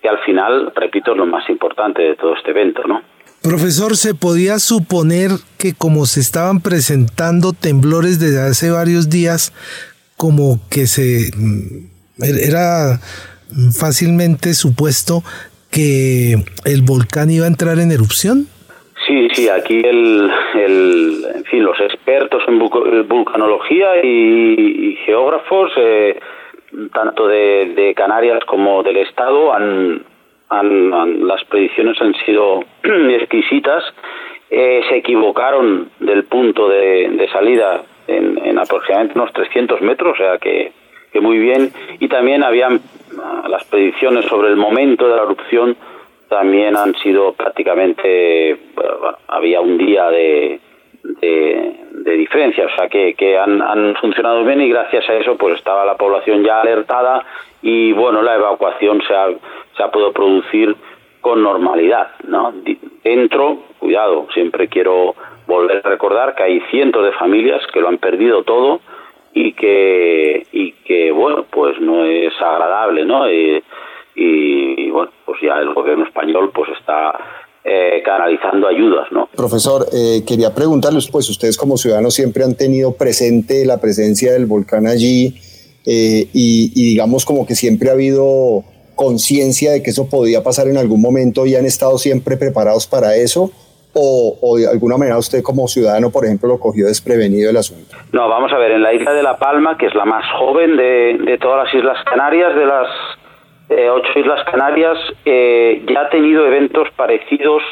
que 0.00 0.08
al 0.08 0.18
final 0.20 0.72
repito 0.76 1.10
es 1.10 1.18
lo 1.18 1.26
más 1.26 1.48
importante 1.50 2.02
de 2.02 2.14
todo 2.14 2.36
este 2.36 2.52
evento 2.52 2.86
no 2.86 3.02
Profesor, 3.42 3.96
¿se 3.96 4.14
podía 4.14 4.58
suponer 4.58 5.30
que 5.58 5.72
como 5.72 6.06
se 6.06 6.20
estaban 6.20 6.60
presentando 6.60 7.52
temblores 7.52 8.18
desde 8.18 8.40
hace 8.40 8.70
varios 8.70 9.10
días, 9.10 9.52
como 10.18 10.60
que 10.70 10.86
se 10.86 11.30
mm, 11.34 11.88
era 12.22 12.98
fácilmente 13.72 14.52
supuesto 14.52 15.22
que 15.70 16.34
el 16.66 16.82
volcán 16.82 17.30
iba 17.30 17.46
a 17.46 17.48
entrar 17.48 17.78
en 17.78 17.90
erupción? 17.90 18.46
Sí, 19.06 19.28
sí, 19.32 19.48
aquí 19.48 19.80
el, 19.82 20.30
en 21.34 21.44
fin, 21.44 21.62
los 21.62 21.80
expertos 21.80 22.42
en 22.46 22.58
vulcanología 23.08 24.04
y, 24.04 24.98
geógrafos, 25.06 25.70
eh, 25.78 26.18
tanto 26.92 27.26
de 27.26 27.94
Canarias 27.96 28.44
como 28.44 28.82
del 28.82 28.98
Estado, 28.98 29.54
han, 29.54 30.04
las 30.50 31.44
predicciones 31.44 32.00
han 32.00 32.14
sido 32.26 32.64
exquisitas. 32.82 33.84
Eh, 34.50 34.80
se 34.88 34.96
equivocaron 34.96 35.90
del 36.00 36.24
punto 36.24 36.68
de, 36.68 37.28
salida 37.32 37.82
en, 38.08 38.58
aproximadamente 38.58 39.18
unos 39.18 39.32
300 39.32 39.80
metros, 39.82 40.14
o 40.14 40.16
sea 40.16 40.38
que, 40.38 40.72
muy 41.20 41.38
bien. 41.38 41.72
Y 41.98 42.08
también 42.08 42.44
habían 42.44 42.80
las 43.48 43.64
predicciones 43.64 44.24
sobre 44.26 44.48
el 44.50 44.56
momento 44.56 45.08
de 45.08 45.16
la 45.16 45.22
erupción 45.22 45.76
también 46.28 46.76
han 46.76 46.94
sido 46.96 47.32
prácticamente, 47.32 48.56
había 49.28 49.60
un 49.60 49.78
día 49.78 50.10
de, 50.10 50.60
de, 51.02 52.16
diferencia, 52.16 52.66
o 52.66 52.76
sea 52.76 52.88
que, 52.88 53.14
que 53.14 53.38
han, 53.38 53.62
han, 53.62 53.94
funcionado 53.96 54.44
bien 54.44 54.60
y 54.60 54.68
gracias 54.68 55.08
a 55.08 55.14
eso 55.14 55.36
pues 55.36 55.56
estaba 55.56 55.84
la 55.84 55.96
población 55.96 56.44
ya 56.44 56.60
alertada 56.60 57.24
y 57.62 57.92
bueno, 57.92 58.22
la 58.22 58.34
evacuación 58.34 59.00
se 59.06 59.14
ha, 59.14 59.28
se 59.76 59.82
ha 59.82 59.90
podido 59.90 60.12
producir 60.12 60.76
con 61.20 61.42
normalidad, 61.42 62.10
¿no? 62.26 62.52
Dentro, 63.02 63.58
cuidado, 63.78 64.26
siempre 64.34 64.68
quiero 64.68 65.14
volver 65.48 65.80
a 65.82 65.88
recordar 65.88 66.34
que 66.34 66.42
hay 66.42 66.60
cientos 66.70 67.04
de 67.04 67.12
familias 67.12 67.60
que 67.72 67.80
lo 67.80 67.88
han 67.88 67.98
perdido 67.98 68.44
todo 68.44 68.80
y 69.32 69.54
que, 69.54 70.46
y 70.52 70.72
que 70.84 71.10
bueno, 71.10 71.46
pues 71.50 71.80
no 71.80 72.04
es 72.04 72.32
agradable, 72.40 73.04
¿no? 73.04 73.28
Y, 73.30 73.62
bueno, 74.90 75.10
pues 75.24 75.38
ya 75.42 75.54
el 75.60 75.72
gobierno 75.72 76.04
español 76.04 76.50
pues 76.52 76.70
está 76.78 77.18
eh, 77.64 78.02
canalizando 78.04 78.66
ayudas, 78.68 79.10
¿no? 79.10 79.28
Profesor, 79.34 79.86
eh, 79.92 80.22
quería 80.26 80.54
preguntarles, 80.54 81.08
pues 81.10 81.30
ustedes 81.30 81.56
como 81.56 81.76
ciudadanos 81.76 82.14
siempre 82.14 82.44
han 82.44 82.56
tenido 82.56 82.96
presente 82.96 83.64
la 83.64 83.80
presencia 83.80 84.32
del 84.32 84.46
volcán 84.46 84.86
allí 84.86 85.34
eh, 85.86 86.26
y 86.32 86.90
digamos 86.90 87.24
como 87.24 87.46
que 87.46 87.54
siempre 87.54 87.88
ha 87.88 87.92
habido 87.92 88.64
conciencia 88.96 89.70
de 89.70 89.82
que 89.82 89.90
eso 89.90 90.10
podía 90.10 90.42
pasar 90.42 90.66
en 90.66 90.76
algún 90.76 91.00
momento 91.00 91.46
y 91.46 91.54
han 91.54 91.64
estado 91.64 91.96
siempre 91.96 92.36
preparados 92.36 92.86
para 92.86 93.14
eso? 93.14 93.52
O, 93.94 94.56
de 94.56 94.68
alguna 94.68 94.96
manera 94.96 95.18
usted 95.18 95.42
como 95.42 95.66
ciudadano, 95.66 96.10
por 96.10 96.24
ejemplo, 96.24 96.48
lo 96.48 96.60
cogió 96.60 96.86
desprevenido 96.86 97.50
el 97.50 97.56
asunto? 97.56 97.96
No, 98.12 98.28
vamos 98.28 98.52
a 98.52 98.58
ver, 98.58 98.72
en 98.72 98.82
la 98.82 98.92
isla 98.92 99.12
de 99.12 99.22
La 99.22 99.38
Palma, 99.38 99.76
que 99.76 99.86
es 99.86 99.94
la 99.94 100.04
más 100.04 100.24
joven 100.38 100.76
de, 100.76 101.38
todas 101.40 101.64
las 101.64 101.74
Islas 101.74 102.04
Canarias, 102.04 102.54
de 102.54 102.66
las 102.66 102.88
eh, 103.70 103.90
ocho 103.90 104.18
Islas 104.18 104.44
Canarias, 104.50 104.98
eh, 105.24 105.84
ya 105.92 106.02
ha 106.02 106.10
tenido 106.10 106.46
eventos 106.46 106.88
parecidos 106.96 107.62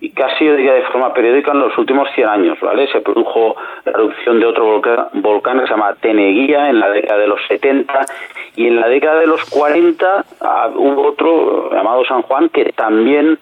y 0.00 0.10
casi 0.10 0.46
de 0.46 0.82
forma 0.92 1.12
periódica 1.12 1.50
en 1.50 1.60
los 1.60 1.76
últimos 1.76 2.08
100 2.14 2.28
años, 2.28 2.58
¿vale? 2.60 2.86
Se 2.92 3.00
produjo 3.00 3.56
la 3.84 3.92
erupción 3.92 4.38
de 4.38 4.46
otro 4.46 4.64
volcán, 4.64 5.08
volcán 5.14 5.58
que 5.58 5.66
se 5.66 5.70
llama 5.70 5.94
Teneguía 6.00 6.70
en 6.70 6.78
la 6.78 6.90
década 6.90 7.18
de 7.18 7.26
los 7.26 7.40
70 7.48 8.06
y 8.54 8.68
en 8.68 8.80
la 8.80 8.88
década 8.88 9.20
de 9.20 9.26
los 9.26 9.44
40 9.50 10.24
ah, 10.40 10.70
hubo 10.76 11.08
otro 11.08 11.72
llamado 11.72 12.04
San 12.04 12.22
Juan 12.22 12.48
que 12.48 12.72
también 12.72 13.38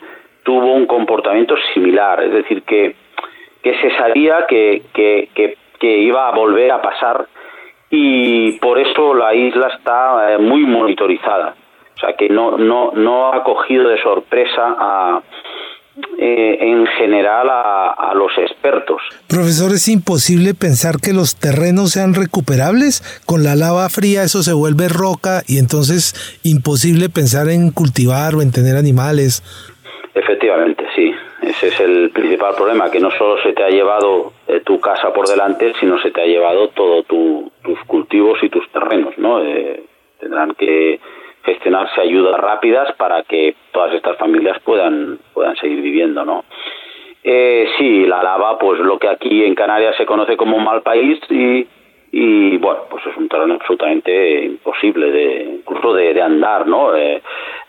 tuvo 0.47 0.75
un 0.75 0.87
comportamiento 0.87 1.57
similar, 1.75 2.23
es 2.23 2.33
decir, 2.33 2.63
que, 2.63 2.95
que 3.63 3.79
se 3.81 3.91
sabía 3.97 4.47
que, 4.49 4.85
que, 4.95 5.29
que, 5.35 5.99
iba 5.99 6.29
a 6.29 6.35
volver 6.35 6.71
a 6.71 6.81
pasar 6.81 7.27
y 7.91 8.53
por 8.61 8.79
eso 8.79 9.13
la 9.15 9.35
isla 9.35 9.69
está 9.77 10.33
eh, 10.33 10.39
muy 10.39 10.63
monitorizada. 10.63 11.55
O 11.97 11.99
sea, 11.99 12.15
que 12.15 12.29
no, 12.29 12.57
no, 12.59 12.93
no 12.93 13.33
ha 13.33 13.43
cogido 13.43 13.89
de 13.89 14.01
sorpresa 14.03 14.75
a, 14.79 15.23
eh, 16.19 16.59
en 16.61 16.87
general 16.99 17.49
a, 17.51 18.13
los 18.15 18.31
expertos. 18.39 18.99
Profesor, 19.29 19.73
¿es 19.73 19.89
imposible 19.89 20.53
pensar 20.55 20.97
que 21.01 21.13
los 21.13 21.37
terrenos 21.37 21.91
sean 21.93 22.15
recuperables? 22.15 23.03
Con 23.25 23.45
la 23.45 23.55
lava 23.55 23.89
fría 23.89 24.23
eso 24.23 24.43
se 24.43 24.53
vuelve 24.53 24.89
roca 24.89 25.43
y 25.47 25.59
entonces 25.59 26.39
imposible 26.43 27.09
pensar 27.09 27.49
en 27.49 27.71
cultivar 27.71 28.35
o 28.35 28.43
en 28.43 28.53
tener 28.53 28.77
animales. 28.77 29.43
Efectivamente, 30.17 30.87
sí. 30.95 31.15
Ese 31.43 31.69
es 31.69 31.79
el 31.79 32.09
principal 32.09 32.55
problema, 32.55 32.91
que 32.91 33.01
no 33.01 33.11
solo 33.11 33.37
se 33.43 33.53
te 33.53 33.63
ha 33.63 33.69
llevado 33.69 34.33
eh, 34.49 34.61
tu 34.61 34.81
casa 34.81 35.13
por 35.13 35.29
delante, 35.29 35.75
sino 35.79 35.99
se 36.01 36.11
te 36.11 36.23
ha 36.23 36.25
llevado 36.25 36.69
todos 36.69 37.05
tus 37.07 37.79
cultivos 37.87 38.43
y 38.43 38.49
tus 38.49 38.67
terrenos, 38.71 39.19
¿no? 39.19 39.45
Eh, 39.45 39.83
tendrán 40.19 40.55
que 40.55 41.01
gestionarse 41.45 42.01
ayudas 42.01 42.41
rápidas 42.41 42.95
para 42.97 43.25
que 43.25 43.57
todas 43.73 43.93
estas 43.93 44.17
familias 44.17 44.59
puedan, 44.65 45.19
puedan 45.35 45.55
seguir 45.57 45.83
viviendo, 45.83 46.25
¿no? 46.25 46.47
Eh, 47.23 47.69
sí, 47.77 48.07
la 48.07 48.23
lava, 48.23 48.59
pues 48.59 48.81
lo 48.81 48.99
que 48.99 49.09
aquí 49.09 49.45
en 49.45 49.55
Canarias 49.55 49.97
se 49.99 50.07
conoce 50.07 50.39
como 50.39 50.59
mal 50.59 50.81
país 50.81 51.21
y, 51.29 51.67
y 52.13 52.57
bueno, 52.59 52.83
pues 52.89 53.05
es 53.07 53.17
un 53.17 53.29
terreno 53.29 53.55
absolutamente 53.55 54.45
imposible 54.45 55.11
de 55.11 55.43
incluso 55.59 55.93
de, 55.95 56.23
andar, 56.23 56.67
¿no? 56.67 56.95
Eh, 56.95 57.23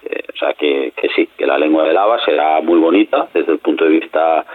eh, 0.03 0.23
o 0.33 0.37
sea 0.37 0.53
que, 0.53 0.93
que, 0.95 1.09
sí, 1.15 1.29
que 1.37 1.45
la 1.45 1.57
lengua 1.57 1.83
de 1.83 1.93
lava 1.93 2.23
será 2.23 2.61
muy 2.61 2.79
bonita 2.79 3.27
desde 3.33 3.53
el 3.53 3.59
punto 3.59 3.85
de 3.85 3.91
vista 3.91 4.45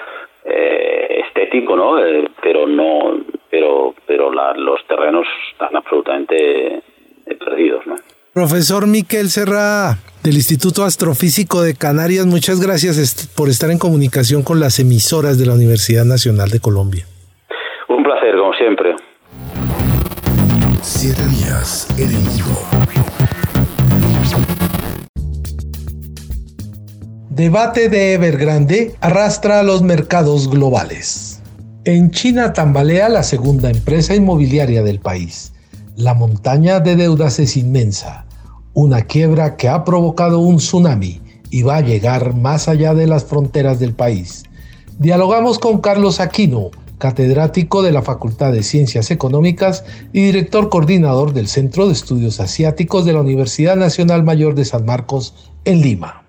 eh, 0.45 1.25
estético, 1.27 1.77
¿no? 1.77 1.97
pero 2.43 2.67
no, 2.67 3.21
pero 3.51 3.95
pero 4.07 4.31
los 4.31 4.87
terrenos 4.87 5.27
están 5.53 5.77
absolutamente 5.77 6.83
perdidos, 7.39 7.87
¿no? 7.87 7.97
Profesor 8.35 8.87
Miquel 8.87 9.29
Serra 9.29 9.99
del 10.25 10.35
Instituto 10.35 10.85
Astrofísico 10.85 11.61
de 11.61 11.75
Canarias, 11.77 12.25
muchas 12.25 12.65
gracias 12.65 13.31
por 13.37 13.51
estar 13.51 13.71
en 13.71 13.79
comunicación 13.79 14.43
con 14.43 14.59
las 14.59 14.79
emisoras 14.79 15.39
de 15.39 15.45
la 15.45 15.53
Universidad 15.53 16.07
Nacional 16.07 16.49
de 16.49 16.59
Colombia. 16.59 17.05
Un 17.89 18.03
placer, 18.03 18.35
como 18.37 18.55
siempre. 18.55 18.97
Siete 20.95 21.27
días 21.29 21.87
en 21.99 22.11
Debate 27.31 27.89
de 27.89 28.15
Evergrande 28.15 28.95
arrastra 29.01 29.61
a 29.61 29.63
los 29.63 29.83
mercados 29.83 30.49
globales. 30.49 31.41
En 31.85 32.11
China 32.11 32.53
tambalea 32.53 33.09
la 33.09 33.23
segunda 33.23 33.71
empresa 33.71 34.15
inmobiliaria 34.15 34.83
del 34.83 35.01
país 35.01 35.53
la 35.97 36.15
montaña 36.15 36.81
de 36.81 36.97
deudas 36.97 37.39
es 37.39 37.57
inmensa, 37.57 38.25
una 38.73 39.03
quiebra 39.03 39.57
que 39.57 39.69
ha 39.69 39.85
provocado 39.85 40.39
un 40.39 40.57
tsunami 40.57 41.21
y 41.51 41.63
va 41.63 41.77
a 41.77 41.81
llegar 41.83 42.35
más 42.35 42.67
allá 42.67 42.95
de 42.95 43.07
las 43.07 43.25
fronteras 43.25 43.79
del 43.79 43.93
país. 43.93 44.45
Dialogamos 44.99 45.59
con 45.59 45.81
Carlos 45.83 46.19
Aquino, 46.19 46.71
catedrático 47.03 47.83
de 47.83 47.91
la 47.91 48.03
Facultad 48.03 48.53
de 48.53 48.63
Ciencias 48.63 49.11
Económicas 49.11 49.85
y 50.13 50.23
director 50.23 50.69
coordinador 50.69 51.33
del 51.33 51.49
Centro 51.49 51.89
de 51.89 51.95
Estudios 51.95 52.39
Asiáticos 52.39 53.05
de 53.05 53.13
la 53.13 53.23
Universidad 53.23 53.75
Nacional 53.75 54.23
Mayor 54.23 54.55
de 54.55 54.65
San 54.65 54.85
Marcos 54.85 55.51
en 55.65 55.81
Lima. 55.81 56.23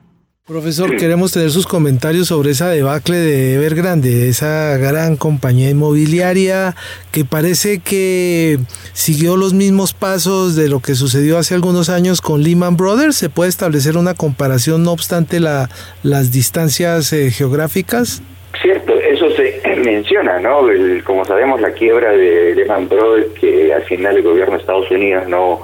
Profesor, 0.48 0.98
queremos 0.98 1.32
tener 1.32 1.52
sus 1.52 1.68
comentarios 1.68 2.30
sobre 2.30 2.50
esa 2.50 2.70
debacle 2.70 3.18
de 3.18 3.54
Evergrande, 3.54 4.30
esa 4.30 4.76
gran 4.78 5.16
compañía 5.16 5.70
inmobiliaria 5.70 6.76
que 7.12 7.24
parece 7.24 7.78
que 7.78 8.58
siguió 8.94 9.38
los 9.38 9.54
mismos 9.54 9.94
pasos 9.94 10.56
de 10.56 10.70
lo 10.70 10.80
que 10.80 10.96
sucedió 10.96 11.38
hace 11.38 11.54
algunos 11.54 11.90
años 11.90 12.20
con 12.20 12.42
Lehman 12.42 12.78
Brothers. 12.78 13.16
¿Se 13.16 13.30
puede 13.30 13.52
establecer 13.52 13.96
una 13.96 14.16
comparación 14.16 14.82
no 14.84 14.92
obstante 14.92 15.40
la, 15.40 15.70
las 16.02 16.32
distancias 16.32 17.14
eh, 17.14 17.30
geográficas? 17.30 18.24
Cierto, 18.62 18.94
eso 19.00 19.30
se 19.36 19.62
menciona, 19.84 20.40
¿no? 20.40 20.68
como 21.04 21.26
sabemos, 21.26 21.62
la 21.62 21.72
quiebra 21.72 22.12
de 22.12 22.56
Lehman 22.56 22.90
Brothers, 22.90 23.34
que 23.40 23.74
al 23.74 23.84
final 23.84 24.18
el 24.18 24.24
gobierno 24.24 24.54
de 24.56 24.60
Estados 24.62 24.90
Unidos 24.92 25.28
no 25.28 25.62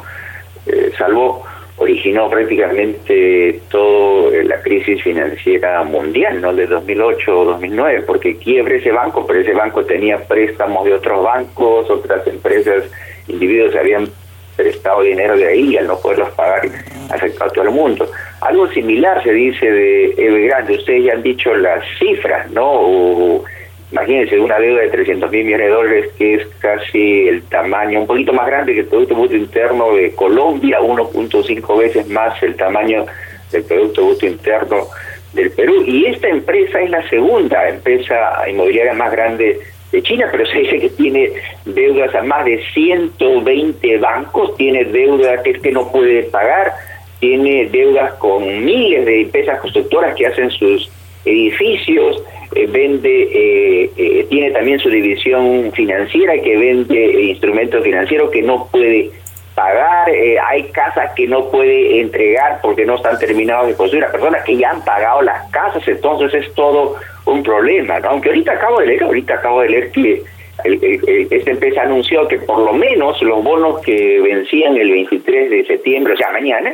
eh, 0.65 0.91
salvó, 0.97 1.43
originó 1.77 2.29
prácticamente 2.29 3.61
toda 3.69 4.43
la 4.43 4.61
crisis 4.61 5.01
financiera 5.01 5.81
mundial, 5.83 6.41
¿no? 6.41 6.53
De 6.53 6.67
2008 6.67 7.39
o 7.39 7.45
2009, 7.45 8.03
porque 8.05 8.37
quiebre 8.37 8.77
ese 8.77 8.91
banco, 8.91 9.25
pero 9.25 9.39
ese 9.39 9.53
banco 9.53 9.85
tenía 9.85 10.17
préstamos 10.17 10.85
de 10.85 10.93
otros 10.93 11.23
bancos, 11.23 11.89
otras 11.89 12.27
empresas, 12.27 12.83
individuos 13.27 13.75
habían 13.75 14.09
prestado 14.57 15.03
dinero 15.03 15.37
de 15.37 15.47
ahí 15.47 15.69
y 15.69 15.77
al 15.77 15.87
no 15.87 15.97
poderlos 15.99 16.31
pagar 16.31 16.67
afectó 17.09 17.45
a 17.45 17.49
todo 17.49 17.63
el 17.63 17.71
mundo. 17.71 18.11
Algo 18.41 18.67
similar 18.67 19.23
se 19.23 19.31
dice 19.31 19.71
de 19.71 20.13
Evergrande, 20.17 20.75
ustedes 20.75 21.05
ya 21.05 21.13
han 21.13 21.23
dicho 21.23 21.55
las 21.55 21.81
cifras, 21.97 22.51
¿no? 22.51 23.41
Imagínense 23.91 24.39
una 24.39 24.59
deuda 24.59 24.81
de 24.81 24.89
300 24.89 25.31
mil 25.31 25.45
millones 25.45 25.67
de 25.67 25.73
dólares 25.73 26.11
que 26.17 26.35
es 26.35 26.47
casi 26.59 27.27
el 27.27 27.41
tamaño, 27.43 28.01
un 28.01 28.07
poquito 28.07 28.33
más 28.33 28.45
grande 28.45 28.73
que 28.73 28.81
el 28.81 28.85
Producto 28.85 29.15
Bruto 29.15 29.35
Interno 29.35 29.95
de 29.95 30.13
Colombia, 30.13 30.79
1.5 30.79 31.77
veces 31.77 32.07
más 32.07 32.41
el 32.43 32.55
tamaño 32.55 33.05
del 33.51 33.63
Producto 33.63 34.05
Bruto 34.05 34.25
Interno 34.27 34.87
del 35.33 35.51
Perú. 35.51 35.83
Y 35.85 36.05
esta 36.05 36.27
empresa 36.27 36.81
es 36.81 36.91
la 36.91 37.07
segunda 37.09 37.67
empresa 37.67 38.47
inmobiliaria 38.47 38.93
más 38.93 39.11
grande 39.11 39.59
de 39.91 40.03
China, 40.03 40.27
pero 40.31 40.45
se 40.45 40.59
dice 40.59 40.79
que 40.79 40.89
tiene 40.89 41.31
deudas 41.65 42.13
a 42.13 42.21
más 42.21 42.45
de 42.45 42.63
120 42.73 43.97
bancos, 43.97 44.55
tiene 44.55 44.85
deudas 44.85 45.41
que, 45.41 45.53
que 45.53 45.71
no 45.71 45.91
puede 45.91 46.23
pagar, 46.23 46.73
tiene 47.19 47.67
deudas 47.69 48.13
con 48.13 48.63
miles 48.63 49.03
de 49.05 49.21
empresas 49.21 49.59
constructoras 49.59 50.15
que 50.15 50.27
hacen 50.27 50.51
sus 50.51 50.91
edificios, 51.25 52.23
eh, 52.55 52.65
vende, 52.67 53.23
eh, 53.23 53.91
eh, 53.95 54.25
tiene 54.27 54.49
también 54.51 54.79
su 54.79 54.89
división 54.89 55.71
financiera 55.73 56.33
que 56.41 56.57
vende 56.57 57.21
instrumentos 57.23 57.83
financieros 57.83 58.31
que 58.31 58.41
no 58.41 58.67
puede 58.71 59.11
pagar, 59.53 60.09
hay 60.47 60.63
casas 60.71 61.11
que 61.15 61.27
no 61.27 61.49
puede 61.51 61.99
entregar 61.99 62.59
porque 62.61 62.85
no 62.85 62.95
están 62.95 63.19
terminados 63.19 63.67
de 63.67 63.75
construir, 63.75 64.05
a 64.05 64.11
personas 64.11 64.43
que 64.45 64.55
ya 64.55 64.71
han 64.71 64.83
pagado 64.85 65.21
las 65.21 65.51
casas, 65.51 65.85
entonces 65.85 66.33
es 66.33 66.53
todo 66.53 66.95
un 67.25 67.43
problema, 67.43 67.99
¿no? 67.99 68.11
aunque 68.11 68.29
ahorita 68.29 68.53
acabo 68.53 68.79
de 68.79 68.85
leer, 68.87 69.03
ahorita 69.03 69.33
acabo 69.33 69.61
de 69.61 69.69
leer 69.69 69.91
que 69.91 70.23
esta 70.63 71.51
empresa 71.51 71.81
anunció 71.81 72.25
que 72.27 72.37
por 72.39 72.59
lo 72.59 72.71
menos 72.71 73.21
los 73.21 73.43
bonos 73.43 73.81
que 73.81 74.21
vencían 74.21 74.77
el 74.77 74.91
23 74.91 75.49
de 75.49 75.65
septiembre, 75.65 76.13
o 76.13 76.17
sea, 76.17 76.31
mañana, 76.31 76.73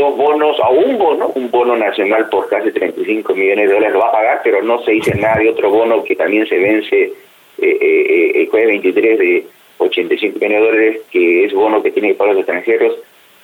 dos 0.00 0.16
bonos 0.16 0.58
a 0.60 0.70
un 0.70 0.98
bono, 0.98 1.28
un 1.34 1.50
bono 1.50 1.76
nacional 1.76 2.28
por 2.28 2.48
casi 2.48 2.72
35 2.72 3.34
millones 3.34 3.68
de 3.68 3.74
dólares 3.74 3.92
lo 3.94 4.00
va 4.00 4.08
a 4.08 4.12
pagar, 4.12 4.40
pero 4.42 4.62
no 4.62 4.82
se 4.82 4.92
dice 4.92 5.14
nada 5.14 5.38
de 5.38 5.50
otro 5.50 5.70
bono 5.70 6.02
que 6.02 6.16
también 6.16 6.46
se 6.46 6.58
vence 6.58 7.02
eh, 7.02 7.12
eh, 7.58 8.32
el 8.34 8.48
jueves 8.48 8.68
23 8.68 9.18
de 9.18 9.46
85 9.78 10.38
millones 10.38 10.60
de 10.60 10.66
dólares, 10.66 11.00
que 11.10 11.44
es 11.44 11.52
bono 11.52 11.82
que 11.82 11.90
tiene 11.90 12.14
para 12.14 12.32
los 12.32 12.40
extranjeros, 12.40 12.98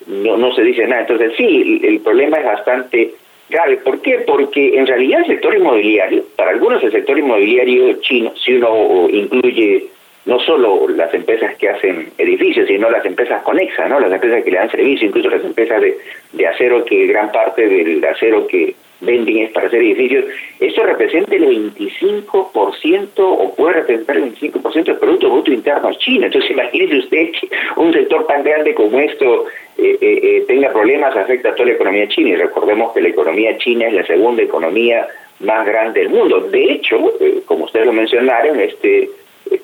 no, 0.07 0.37
no 0.37 0.55
se 0.55 0.63
dice 0.63 0.87
nada. 0.87 1.03
Entonces 1.03 1.33
sí, 1.37 1.81
el, 1.83 2.01
problema 2.01 2.39
es 2.39 2.45
bastante 2.45 3.13
grave. 3.49 3.79
¿Por 3.79 4.01
qué? 4.01 4.25
Porque 4.27 4.79
en 4.79 4.87
realidad 4.87 5.21
el 5.21 5.27
sector 5.27 5.55
inmobiliario, 5.55 6.25
para 6.37 6.51
algunos 6.51 6.83
el 6.83 6.93
sector 6.93 7.19
inmobiliario 7.19 8.01
chino, 8.01 8.33
si 8.37 8.55
uno 8.55 9.09
incluye 9.11 9.87
no 10.27 10.41
solo 10.41 10.89
las 10.89 11.15
empresas 11.15 11.57
que 11.57 11.69
hacen 11.69 12.11
edificios, 12.19 12.67
sino 12.67 12.91
las 12.91 13.05
empresas 13.07 13.43
conexas, 13.43 13.89
¿no? 13.89 14.01
las 14.01 14.13
empresas 14.13 14.43
que 14.43 14.51
le 14.51 14.59
dan 14.59 14.71
servicio, 14.71 15.09
incluso 15.09 15.31
las 15.31 15.45
empresas 15.45 15.81
de, 15.81 15.97
de 16.33 16.47
acero, 16.47 16.85
que 16.85 17.07
gran 17.07 17.31
parte 17.31 17.67
del 17.69 18.05
acero 18.05 18.47
que 18.47 18.75
venden 19.01 19.39
es 19.39 19.53
para 19.53 19.67
hacer 19.67 19.81
edificios, 19.81 20.25
eso 20.59 20.83
representa 20.83 21.35
el 21.37 21.45
25% 21.75 23.11
o 23.19 23.55
puede 23.55 23.75
representar 23.75 24.17
el 24.17 24.35
25% 24.35 24.85
del 24.85 24.97
Producto 24.97 25.31
Bruto 25.31 25.53
Interno 25.53 25.93
chino. 25.95 26.27
Entonces 26.27 26.51
imagínese 26.51 26.99
usted 26.99 27.31
que 27.33 27.49
un 27.77 27.93
sector 27.93 28.27
tan 28.27 28.43
grande 28.43 28.75
como 28.75 28.99
esto 28.99 29.47
eh, 29.79 29.99
eh, 30.01 30.21
eh, 30.23 30.45
tenga 30.49 30.73
problemas, 30.73 31.15
afecta 31.17 31.51
a 31.51 31.55
toda 31.55 31.69
la 31.69 31.75
economía 31.75 32.09
china. 32.09 32.31
Y 32.31 32.37
recordemos 32.37 32.93
que 32.93 33.03
la 33.03 33.09
economía 33.09 33.57
china 33.59 33.87
es 33.89 33.95
la 33.95 34.07
segunda 34.07 34.43
economía 34.43 35.07
más 35.41 35.67
grande 35.67 36.01
del 36.01 36.09
mundo. 36.09 36.41
De 36.41 36.73
hecho, 36.73 37.13
como 37.45 37.67
ustedes 37.67 37.87
lo 37.87 37.93
mencionaron, 37.93 38.59
este 38.59 39.11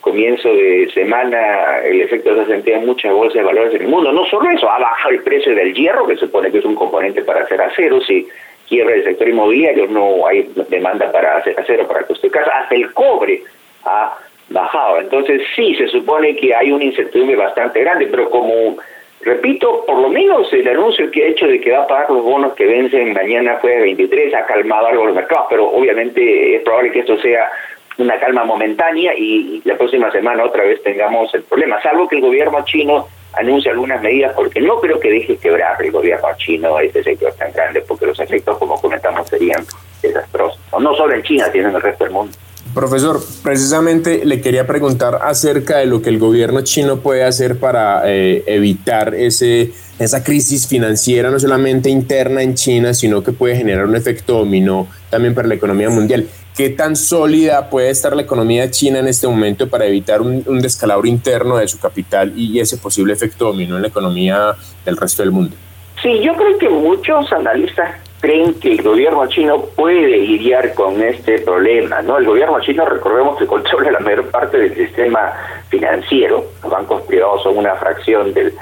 comienzo 0.01 0.53
de 0.55 0.91
semana 0.93 1.79
el 1.85 2.03
efecto 2.03 2.35
se 2.37 2.47
sentía 2.47 2.77
en 2.77 2.87
muchas 2.87 3.13
bolsas 3.13 3.35
de 3.35 3.43
valores 3.43 3.75
en 3.75 3.83
el 3.83 3.89
mundo. 3.89 4.13
No 4.13 4.25
solo 4.27 4.51
eso, 4.51 4.71
ha 4.71 4.79
bajado 4.79 5.15
el 5.15 5.23
precio 5.23 5.55
del 5.55 5.75
hierro, 5.75 6.07
que 6.07 6.15
se 6.15 6.27
supone 6.27 6.51
que 6.51 6.59
es 6.59 6.65
un 6.65 6.75
componente 6.75 7.23
para 7.23 7.43
hacer 7.43 7.61
acero, 7.61 8.01
si 8.01 8.27
quiebra 8.69 8.95
el 8.95 9.05
sector 9.05 9.29
inmobiliario, 9.29 9.87
no 9.87 10.27
hay 10.27 10.49
demanda 10.69 11.11
para 11.11 11.37
hacer 11.37 11.59
acero, 11.59 11.87
para 11.87 12.05
construir 12.05 12.33
casa, 12.33 12.51
hasta 12.51 12.75
el 12.75 12.93
cobre 12.93 13.43
ha 13.85 14.17
bajado. 14.49 15.01
Entonces 15.01 15.43
sí, 15.57 15.75
se 15.75 15.89
supone 15.89 16.37
que 16.37 16.55
hay 16.55 16.73
una 16.73 16.85
incertidumbre 16.85 17.37
bastante 17.37 17.81
grande, 17.81 18.07
pero 18.07 18.31
como, 18.31 18.77
repito, 19.23 19.85
por 19.87 19.99
lo 19.99 20.09
menos 20.09 20.53
el 20.53 20.69
anuncio 20.69 21.11
que 21.11 21.25
ha 21.25 21.29
hecho 21.29 21.47
de 21.47 21.61
que 21.61 21.73
va 21.73 21.83
a 21.83 21.87
pagar 21.87 22.11
los 22.11 22.23
bonos 22.23 22.55
que 22.55 22.67
vencen 22.67 23.13
mañana 23.13 23.59
jueves 23.61 23.83
23 23.83 24.35
ha 24.35 24.47
calmado 24.47 24.87
algo 24.87 25.07
los 25.07 25.15
mercados, 25.15 25.47
pero 25.51 25.69
obviamente 25.69 26.57
es 26.57 26.63
probable 26.63 26.93
que 26.93 27.01
esto 27.01 27.17
sea 27.19 27.51
una 27.99 28.19
calma 28.19 28.45
momentánea 28.45 29.13
y 29.17 29.61
la 29.65 29.77
próxima 29.77 30.11
semana 30.11 30.45
otra 30.45 30.65
vez 30.65 30.83
tengamos 30.83 31.33
el 31.35 31.43
problema, 31.43 31.81
salvo 31.83 32.09
que 32.09 32.17
el 32.17 32.23
gobierno 32.23 32.65
chino 32.65 33.07
anuncie 33.35 33.71
algunas 33.71 34.03
medidas, 34.03 34.33
porque 34.35 34.61
no 34.61 34.81
creo 34.81 35.01
que 35.01 35.11
deje 35.11 35.37
quebrar 35.37 35.83
el 35.83 35.91
gobierno 35.91 36.29
chino 36.37 36.79
este 36.81 37.03
sector 37.03 37.33
tan 37.35 37.53
grande, 37.53 37.83
porque 37.87 38.07
los 38.07 38.19
efectos, 38.21 38.59
como 38.59 38.81
comentamos, 38.81 39.29
serían 39.29 39.65
desastrosos, 40.03 40.59
no 40.79 40.95
solo 40.95 41.15
en 41.15 41.23
China, 41.23 41.49
sino 41.53 41.69
en 41.69 41.77
el 41.77 41.83
resto 41.83 42.05
del 42.05 42.13
mundo. 42.13 42.33
Profesor, 42.75 43.21
precisamente 43.43 44.25
le 44.25 44.41
quería 44.41 44.67
preguntar 44.67 45.19
acerca 45.23 45.79
de 45.79 45.87
lo 45.87 46.01
que 46.01 46.09
el 46.09 46.19
gobierno 46.19 46.63
chino 46.63 47.01
puede 47.01 47.23
hacer 47.23 47.59
para 47.59 48.03
eh, 48.07 48.45
evitar 48.47 49.15
ese, 49.15 49.73
esa 49.99 50.25
crisis 50.25 50.67
financiera, 50.67 51.31
no 51.31 51.39
solamente 51.39 51.91
interna 51.91 52.43
en 52.43 52.55
China, 52.55 52.95
sino 52.95 53.23
que 53.23 53.33
puede 53.33 53.57
generar 53.57 53.85
un 53.85 53.95
efecto 53.95 54.39
dominó 54.39 54.89
también 55.11 55.35
para 55.35 55.49
la 55.49 55.55
economía 55.55 55.91
mundial. 55.91 56.27
¿Qué 56.57 56.69
tan 56.69 56.97
sólida 56.97 57.71
puede 57.71 57.89
estar 57.89 58.15
la 58.15 58.21
economía 58.21 58.71
china 58.71 58.99
en 58.99 59.09
este 59.09 59.27
momento 59.27 59.71
para 59.71 59.87
evitar 59.87 60.21
un, 60.21 60.61
descalabro 60.61 61.09
interno 61.09 61.57
de 61.57 61.67
su 61.67 61.81
capital 61.81 62.35
y 62.37 62.61
ese 62.61 62.77
posible 62.77 63.15
efecto 63.15 63.47
dominó 63.47 63.77
en 63.77 63.83
la 63.83 63.89
economía 63.89 64.55
del 64.85 64.99
resto 64.99 65.23
del 65.23 65.33
mundo? 65.33 65.57
Sí, 66.03 66.21
yo 66.21 66.35
creo 66.35 66.59
que 66.59 66.69
muchos 66.69 67.33
analistas 67.33 67.95
creen 68.21 68.53
que 68.61 68.73
el 68.73 68.83
gobierno 68.83 69.27
chino 69.29 69.65
puede 69.75 70.19
lidiar 70.19 70.75
con 70.75 71.01
este 71.03 71.39
problema, 71.39 72.03
¿no? 72.03 72.19
El 72.19 72.27
gobierno 72.27 72.61
chino, 72.61 72.85
recordemos 72.85 73.39
que 73.39 73.47
controla 73.47 73.91
la 73.91 74.01
mayor 74.01 74.31
parte 74.31 74.59
del 74.59 74.75
sistema 74.75 75.33
financiero, 75.71 76.45
los 76.63 76.71
bancos 76.71 77.01
privados 77.03 77.45
son 77.45 77.57
una 77.57 77.77
fracción 77.77 78.35
del, 78.35 78.53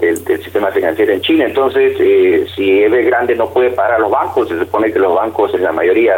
del, 0.00 0.42
sistema 0.42 0.70
financiero 0.70 1.12
en 1.12 1.20
China, 1.20 1.44
entonces 1.44 1.94
eh, 2.00 2.46
si 2.56 2.82
Evergrande 2.82 3.36
no 3.36 3.50
puede 3.50 3.70
parar 3.70 3.96
a 3.96 3.98
los 3.98 4.10
bancos, 4.10 4.48
se 4.48 4.58
supone 4.58 4.90
que 4.90 4.98
los 4.98 5.14
bancos 5.14 5.52
en 5.54 5.62
la 5.62 5.72
mayoría 5.72 6.14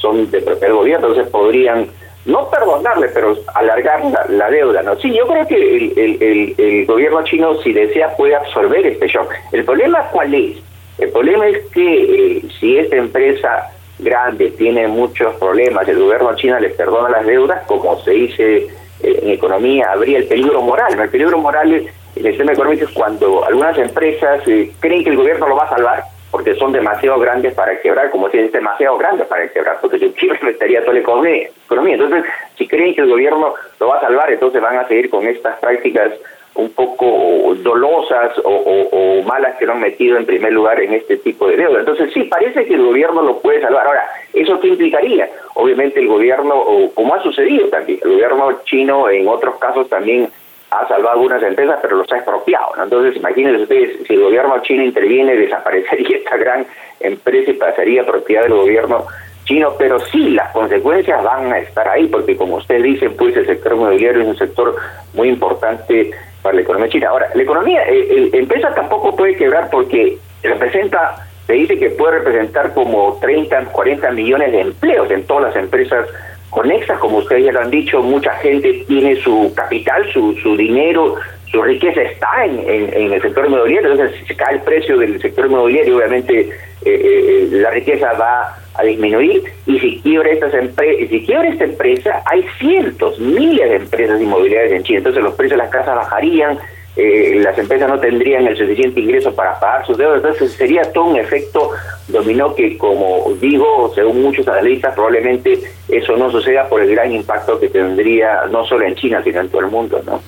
son 0.00 0.30
de 0.30 0.40
propio 0.40 0.76
gobierno, 0.76 1.08
entonces 1.08 1.30
podrían 1.30 1.88
no 2.24 2.50
perdonarle, 2.50 3.08
pero 3.08 3.36
alargar 3.54 4.02
la, 4.28 4.50
deuda. 4.50 4.82
¿no? 4.82 4.96
Sí, 4.96 5.12
yo 5.14 5.26
creo 5.26 5.46
que 5.46 5.76
el, 5.76 6.54
el, 6.58 6.86
gobierno 6.86 7.24
chino, 7.24 7.54
si 7.62 7.72
desea, 7.72 8.14
puede 8.16 8.36
absorber 8.36 8.86
este 8.86 9.08
shock. 9.08 9.32
El 9.52 9.64
problema, 9.64 10.08
¿cuál 10.12 10.34
es? 10.34 10.58
El 10.98 11.10
problema 11.10 11.46
es 11.46 11.64
que 11.72 12.36
eh, 12.36 12.42
si 12.58 12.76
esta 12.76 12.96
empresa 12.96 13.70
grande 13.98 14.50
tiene 14.50 14.88
muchos 14.88 15.34
problemas, 15.36 15.88
el 15.88 15.98
gobierno 15.98 16.34
chino 16.36 16.58
le 16.58 16.70
perdona 16.70 17.08
las 17.08 17.26
deudas, 17.26 17.64
como 17.66 17.98
se 18.00 18.10
dice 18.10 18.56
eh, 18.56 19.20
en 19.22 19.30
economía, 19.30 19.92
habría 19.92 20.18
el 20.18 20.26
peligro 20.26 20.60
moral. 20.60 21.00
El 21.00 21.08
peligro 21.08 21.38
moral 21.38 21.72
en 21.72 21.86
el 22.16 22.32
sistema 22.32 22.52
económico 22.52 22.84
es 22.84 22.90
cuando 22.90 23.44
algunas 23.44 23.78
empresas 23.78 24.46
eh, 24.48 24.70
creen 24.80 25.02
que 25.02 25.10
el 25.10 25.16
gobierno 25.16 25.48
lo 25.48 25.56
va 25.56 25.64
a 25.64 25.70
salvar 25.70 26.04
porque 26.30 26.54
son 26.56 26.72
demasiado 26.72 27.18
grandes 27.18 27.54
para 27.54 27.80
quebrar, 27.80 28.10
como 28.10 28.28
si 28.30 28.38
es 28.38 28.52
demasiado 28.52 28.98
grande 28.98 29.24
para 29.24 29.48
quebrar, 29.48 29.78
porque 29.80 29.98
si 29.98 30.10
quiebra 30.10 30.50
estaría 30.50 30.80
toda 30.80 30.94
la 30.94 31.00
economía. 31.00 31.48
Entonces, 31.70 32.24
si 32.56 32.66
creen 32.66 32.94
que 32.94 33.02
el 33.02 33.10
gobierno 33.10 33.54
lo 33.80 33.88
va 33.88 33.96
a 33.96 34.00
salvar, 34.00 34.30
entonces 34.30 34.60
van 34.60 34.76
a 34.78 34.86
seguir 34.88 35.10
con 35.10 35.26
estas 35.26 35.58
prácticas 35.58 36.12
un 36.54 36.70
poco 36.70 37.54
dolosas 37.62 38.32
o, 38.44 39.22
malas 39.24 39.56
que 39.58 39.66
lo 39.66 39.72
han 39.72 39.80
metido 39.80 40.16
en 40.16 40.26
primer 40.26 40.52
lugar 40.52 40.80
en 40.80 40.94
este 40.94 41.18
tipo 41.18 41.46
de 41.46 41.56
deuda. 41.56 41.80
Entonces 41.80 42.12
sí, 42.12 42.24
parece 42.24 42.64
que 42.64 42.74
el 42.74 42.84
gobierno 42.84 43.22
lo 43.22 43.38
puede 43.38 43.60
salvar. 43.60 43.86
Ahora, 43.86 44.04
¿eso 44.32 44.58
qué 44.58 44.68
implicaría? 44.68 45.28
Obviamente 45.54 46.00
el 46.00 46.08
gobierno, 46.08 46.54
o 46.54 46.90
como 46.94 47.14
ha 47.14 47.22
sucedido 47.22 47.68
también, 47.68 48.00
el 48.02 48.12
gobierno 48.12 48.60
chino 48.64 49.08
en 49.08 49.28
otros 49.28 49.56
casos 49.58 49.88
también 49.88 50.30
ha 50.70 50.86
salvado 50.86 51.16
algunas 51.16 51.42
empresas, 51.42 51.78
pero 51.80 51.96
los 51.96 52.12
ha 52.12 52.16
expropiado. 52.16 52.72
Entonces, 52.82 53.16
imagínense 53.16 53.62
ustedes, 53.62 54.06
si 54.06 54.14
el 54.14 54.22
gobierno 54.22 54.60
chino 54.62 54.82
interviene, 54.82 55.34
desaparecería 55.34 56.16
esta 56.18 56.36
gran 56.36 56.66
empresa 57.00 57.50
y 57.50 57.54
pasaría 57.54 58.04
propiedad 58.04 58.42
del 58.42 58.54
gobierno 58.54 59.06
chino, 59.44 59.72
pero 59.78 59.98
sí, 59.98 60.30
las 60.30 60.52
consecuencias 60.52 61.22
van 61.24 61.50
a 61.52 61.58
estar 61.58 61.88
ahí, 61.88 62.06
porque 62.08 62.36
como 62.36 62.56
usted 62.56 62.82
dice, 62.82 63.08
pues 63.10 63.34
el 63.36 63.46
sector 63.46 63.72
inmobiliario 63.72 64.20
es 64.20 64.28
un 64.28 64.36
sector 64.36 64.76
muy 65.14 65.28
importante 65.28 66.10
para 66.42 66.56
la 66.56 66.60
economía 66.60 66.90
china. 66.90 67.08
Ahora, 67.08 67.30
la 67.34 67.42
economía, 67.42 67.82
eh, 67.84 68.28
la 68.30 68.38
empresa 68.38 68.74
tampoco 68.74 69.16
puede 69.16 69.36
quebrar 69.36 69.70
porque 69.70 70.18
representa, 70.42 71.26
se 71.46 71.54
dice 71.54 71.78
que 71.78 71.90
puede 71.90 72.18
representar 72.18 72.74
como 72.74 73.18
30, 73.22 73.64
40 73.72 74.10
millones 74.10 74.52
de 74.52 74.60
empleos 74.60 75.10
en 75.10 75.26
todas 75.26 75.44
las 75.44 75.56
empresas 75.56 76.06
conexas, 76.50 76.98
como 76.98 77.18
ustedes 77.18 77.44
ya 77.44 77.52
lo 77.52 77.60
han 77.60 77.70
dicho, 77.70 78.00
mucha 78.02 78.32
gente 78.36 78.84
tiene 78.86 79.16
su 79.16 79.52
capital, 79.54 80.10
su, 80.12 80.34
su 80.42 80.56
dinero, 80.56 81.16
su 81.50 81.62
riqueza 81.62 82.02
está 82.02 82.44
en, 82.44 82.58
en, 82.68 83.12
el 83.12 83.22
sector 83.22 83.46
inmobiliario, 83.46 83.92
entonces 83.92 84.18
si 84.18 84.26
se 84.26 84.36
cae 84.36 84.56
el 84.56 84.62
precio 84.62 84.98
del 84.98 85.20
sector 85.20 85.46
inmobiliario, 85.46 85.96
obviamente 85.96 86.40
eh, 86.40 86.50
eh, 86.84 87.48
la 87.52 87.70
riqueza 87.70 88.12
va 88.12 88.56
a 88.74 88.82
disminuir. 88.84 89.42
Y 89.66 89.78
si 89.78 90.00
quiebra, 90.00 90.30
estas 90.30 90.52
si 90.52 91.24
quiebra 91.24 91.48
esta 91.48 91.64
empresa, 91.64 92.22
hay 92.26 92.44
cientos, 92.58 93.18
miles 93.18 93.68
de 93.68 93.76
empresas 93.76 94.20
inmobiliarias 94.20 94.72
en 94.72 94.82
China, 94.84 94.98
entonces 94.98 95.22
los 95.22 95.34
precios 95.34 95.58
de 95.58 95.64
las 95.64 95.72
casas 95.72 95.96
bajarían, 95.96 96.58
eh, 97.00 97.40
las 97.44 97.56
empresas 97.56 97.88
no 97.88 98.00
tendrían 98.00 98.44
el 98.48 98.58
suficiente 98.58 98.98
ingreso 99.00 99.32
para 99.32 99.60
pagar 99.60 99.86
sus 99.86 99.96
deudas, 99.96 100.16
entonces 100.16 100.52
sería 100.52 100.82
todo 100.92 101.04
un 101.04 101.16
efecto 101.16 101.70
dominó 102.08 102.56
que, 102.56 102.76
como 102.76 103.36
digo, 103.40 103.92
según 103.94 104.20
muchos 104.20 104.48
analistas, 104.48 104.94
probablemente 104.94 105.60
eso 105.88 106.16
no 106.16 106.28
suceda 106.32 106.68
por 106.68 106.82
el 106.82 106.90
gran 106.90 107.12
impacto 107.12 107.60
que 107.60 107.68
tendría 107.68 108.46
no 108.50 108.66
solo 108.66 108.84
en 108.84 108.96
China, 108.96 109.22
sino 109.22 109.40
en 109.40 109.48
todo 109.48 109.60
el 109.60 109.68
mundo. 109.68 110.02
¿no? 110.04 110.20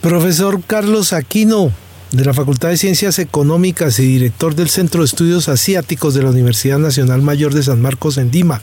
Profesor 0.00 0.58
Carlos 0.66 1.12
Aquino, 1.12 1.70
de 2.10 2.24
la 2.24 2.34
Facultad 2.34 2.70
de 2.70 2.76
Ciencias 2.76 3.20
Económicas 3.20 4.00
y 4.00 4.06
director 4.06 4.56
del 4.56 4.70
Centro 4.70 5.02
de 5.02 5.06
Estudios 5.06 5.48
Asiáticos 5.48 6.14
de 6.14 6.24
la 6.24 6.30
Universidad 6.30 6.78
Nacional 6.78 7.22
Mayor 7.22 7.54
de 7.54 7.62
San 7.62 7.80
Marcos 7.80 8.18
en 8.18 8.32
Dima, 8.32 8.60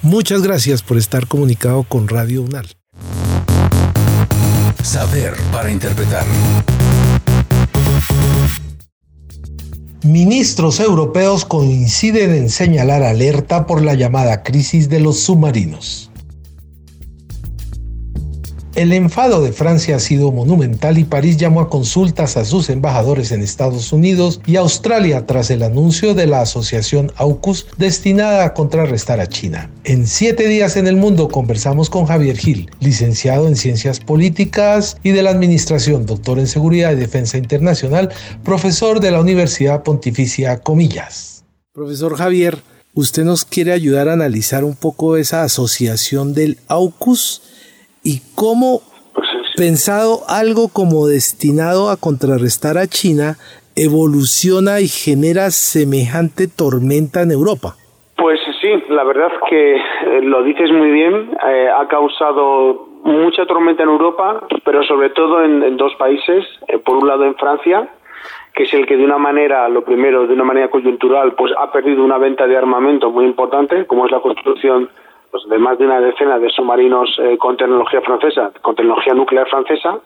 muchas 0.00 0.40
gracias 0.42 0.82
por 0.82 0.96
estar 0.96 1.26
comunicado 1.26 1.82
con 1.82 2.08
Radio 2.08 2.40
UNAL. 2.40 2.79
Saber 4.82 5.34
para 5.52 5.70
interpretar. 5.70 6.24
Ministros 10.02 10.80
europeos 10.80 11.44
coinciden 11.44 12.34
en 12.34 12.48
señalar 12.48 13.02
alerta 13.02 13.66
por 13.66 13.82
la 13.82 13.94
llamada 13.94 14.42
crisis 14.42 14.88
de 14.88 15.00
los 15.00 15.20
submarinos. 15.20 16.09
El 18.80 18.94
enfado 18.94 19.42
de 19.42 19.52
Francia 19.52 19.96
ha 19.96 19.98
sido 19.98 20.32
monumental 20.32 20.96
y 20.96 21.04
París 21.04 21.36
llamó 21.36 21.60
a 21.60 21.68
consultas 21.68 22.38
a 22.38 22.46
sus 22.46 22.70
embajadores 22.70 23.30
en 23.30 23.42
Estados 23.42 23.92
Unidos 23.92 24.40
y 24.46 24.56
Australia 24.56 25.26
tras 25.26 25.50
el 25.50 25.62
anuncio 25.64 26.14
de 26.14 26.26
la 26.26 26.40
asociación 26.40 27.12
AUKUS 27.16 27.66
destinada 27.76 28.42
a 28.42 28.54
contrarrestar 28.54 29.20
a 29.20 29.28
China. 29.28 29.70
En 29.84 30.06
siete 30.06 30.48
días 30.48 30.78
en 30.78 30.86
el 30.86 30.96
mundo 30.96 31.28
conversamos 31.28 31.90
con 31.90 32.06
Javier 32.06 32.38
Gil, 32.38 32.70
licenciado 32.80 33.48
en 33.48 33.56
Ciencias 33.56 34.00
Políticas 34.00 34.96
y 35.02 35.10
de 35.10 35.24
la 35.24 35.28
Administración, 35.28 36.06
doctor 36.06 36.38
en 36.38 36.46
Seguridad 36.46 36.92
y 36.92 36.96
Defensa 36.96 37.36
Internacional, 37.36 38.08
profesor 38.44 39.00
de 39.00 39.10
la 39.10 39.20
Universidad 39.20 39.82
Pontificia 39.82 40.58
Comillas. 40.60 41.44
Profesor 41.74 42.16
Javier, 42.16 42.62
¿usted 42.94 43.24
nos 43.24 43.44
quiere 43.44 43.72
ayudar 43.74 44.08
a 44.08 44.14
analizar 44.14 44.64
un 44.64 44.74
poco 44.74 45.18
esa 45.18 45.42
asociación 45.42 46.32
del 46.32 46.56
AUKUS? 46.66 47.42
Y 48.02 48.20
cómo 48.34 48.80
pues 49.14 49.28
pensado 49.56 50.20
algo 50.28 50.68
como 50.72 51.06
destinado 51.06 51.90
a 51.90 51.96
contrarrestar 51.96 52.78
a 52.78 52.86
China 52.86 53.36
evoluciona 53.76 54.80
y 54.80 54.88
genera 54.88 55.50
semejante 55.50 56.48
tormenta 56.48 57.22
en 57.22 57.30
Europa. 57.30 57.74
Pues 58.16 58.38
sí, 58.60 58.68
la 58.90 59.04
verdad 59.04 59.30
que 59.48 59.76
eh, 59.76 59.80
lo 60.22 60.42
dices 60.42 60.70
muy 60.70 60.90
bien, 60.90 61.30
eh, 61.48 61.68
ha 61.74 61.88
causado 61.88 62.88
mucha 63.04 63.46
tormenta 63.46 63.82
en 63.82 63.88
Europa, 63.88 64.46
pero 64.64 64.82
sobre 64.82 65.10
todo 65.10 65.42
en, 65.42 65.76
dos 65.76 65.94
países, 65.96 66.44
eh, 66.68 66.78
por 66.78 66.98
un 66.98 67.08
lado 67.08 67.24
en 67.24 67.34
Francia, 67.36 67.88
que 68.54 68.64
es 68.64 68.74
el 68.74 68.86
que 68.86 68.96
de 68.96 69.04
una 69.04 69.16
manera, 69.16 69.68
lo 69.68 69.82
primero, 69.84 70.26
de 70.26 70.34
una 70.34 70.44
manera 70.44 70.68
coyuntural, 70.68 71.32
pues 71.32 71.52
ha 71.58 71.72
perdido 71.72 72.04
una 72.04 72.18
venta 72.18 72.46
de 72.46 72.56
armamento 72.56 73.10
muy 73.10 73.24
importante, 73.24 73.86
como 73.86 74.04
es 74.04 74.12
la 74.12 74.20
construcción 74.20 74.90
pues, 75.30 75.44
de 75.48 75.58
más 75.58 75.78
de 75.78 75.86
una 75.86 76.00
decena 76.00 76.38
de 76.38 76.50
submarinos 76.50 77.16
eh, 77.18 77.38
con 77.38 77.56
tecnología 77.56 78.00
francesa, 78.00 78.50
con 78.62 78.74
tecnología 78.74 79.14
nuclear 79.14 79.48
francesa, 79.48 79.98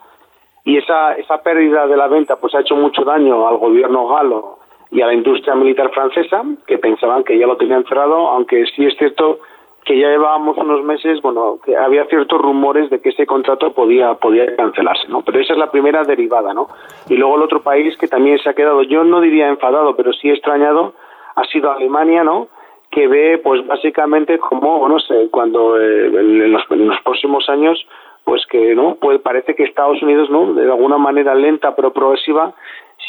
y 0.64 0.78
esa, 0.78 1.14
esa 1.14 1.42
pérdida 1.42 1.87
de 1.87 1.96
la 1.96 2.08
venta 2.08 2.37
pues 2.37 2.54
ha 2.54 2.60
hecho 2.60 2.74
mucho 2.76 3.04
daño 3.04 3.46
al 3.46 3.58
gobierno 3.58 4.08
galo 4.08 4.58
y 4.90 5.02
a 5.02 5.06
la 5.06 5.14
industria 5.14 5.54
militar 5.54 5.90
francesa, 5.90 6.42
que 6.66 6.78
pensaban 6.78 7.24
que 7.24 7.38
ya 7.38 7.46
lo 7.46 7.56
tenían 7.56 7.84
cerrado, 7.84 8.28
aunque 8.28 8.64
sí 8.74 8.87
es 8.87 8.96
cierto 8.96 9.40
que 9.84 9.98
ya 9.98 10.08
llevábamos 10.08 10.56
unos 10.56 10.82
meses, 10.82 11.20
bueno, 11.20 11.58
que 11.62 11.76
había 11.76 12.06
ciertos 12.06 12.40
rumores 12.40 12.88
de 12.88 13.00
que 13.00 13.10
ese 13.10 13.26
contrato 13.26 13.74
podía, 13.74 14.14
podía 14.14 14.56
cancelarse, 14.56 15.08
¿no? 15.08 15.22
Pero 15.22 15.40
esa 15.40 15.52
es 15.52 15.58
la 15.58 15.70
primera 15.70 16.04
derivada, 16.04 16.54
¿no? 16.54 16.68
Y 17.08 17.16
luego 17.16 17.37
el 17.37 17.42
otro 17.42 17.62
país 17.62 17.96
que 17.98 18.08
también 18.08 18.38
se 18.38 18.48
ha 18.48 18.54
quedado, 18.54 18.82
yo 18.82 19.04
no 19.04 19.20
diría 19.20 19.48
enfadado, 19.48 19.94
pero 19.94 20.12
sí 20.14 20.30
extrañado, 20.30 20.94
ha 21.34 21.44
sido 21.44 21.70
Alemania, 21.70 22.24
¿no? 22.24 22.48
Que 22.94 23.09
ve 23.09 23.38
pues 23.38 23.66
básicamente 23.66 24.38
como 24.38 24.88
no 24.88 25.00
sé 25.00 25.28
cuando 25.30 25.80
eh, 25.80 26.07
en, 26.07 26.52
los, 26.52 26.62
próximos 27.02 27.48
años 27.48 27.85
pues 28.24 28.46
que 28.46 28.74
no 28.74 28.96
pues 29.00 29.20
parece 29.20 29.54
que 29.54 29.64
Estados 29.64 30.00
Unidos 30.02 30.30
no 30.30 30.54
de 30.54 30.62
alguna 30.62 30.96
manera 30.96 31.35
lenta 31.35 31.74
pero 31.74 31.92
progresiva 31.92 32.54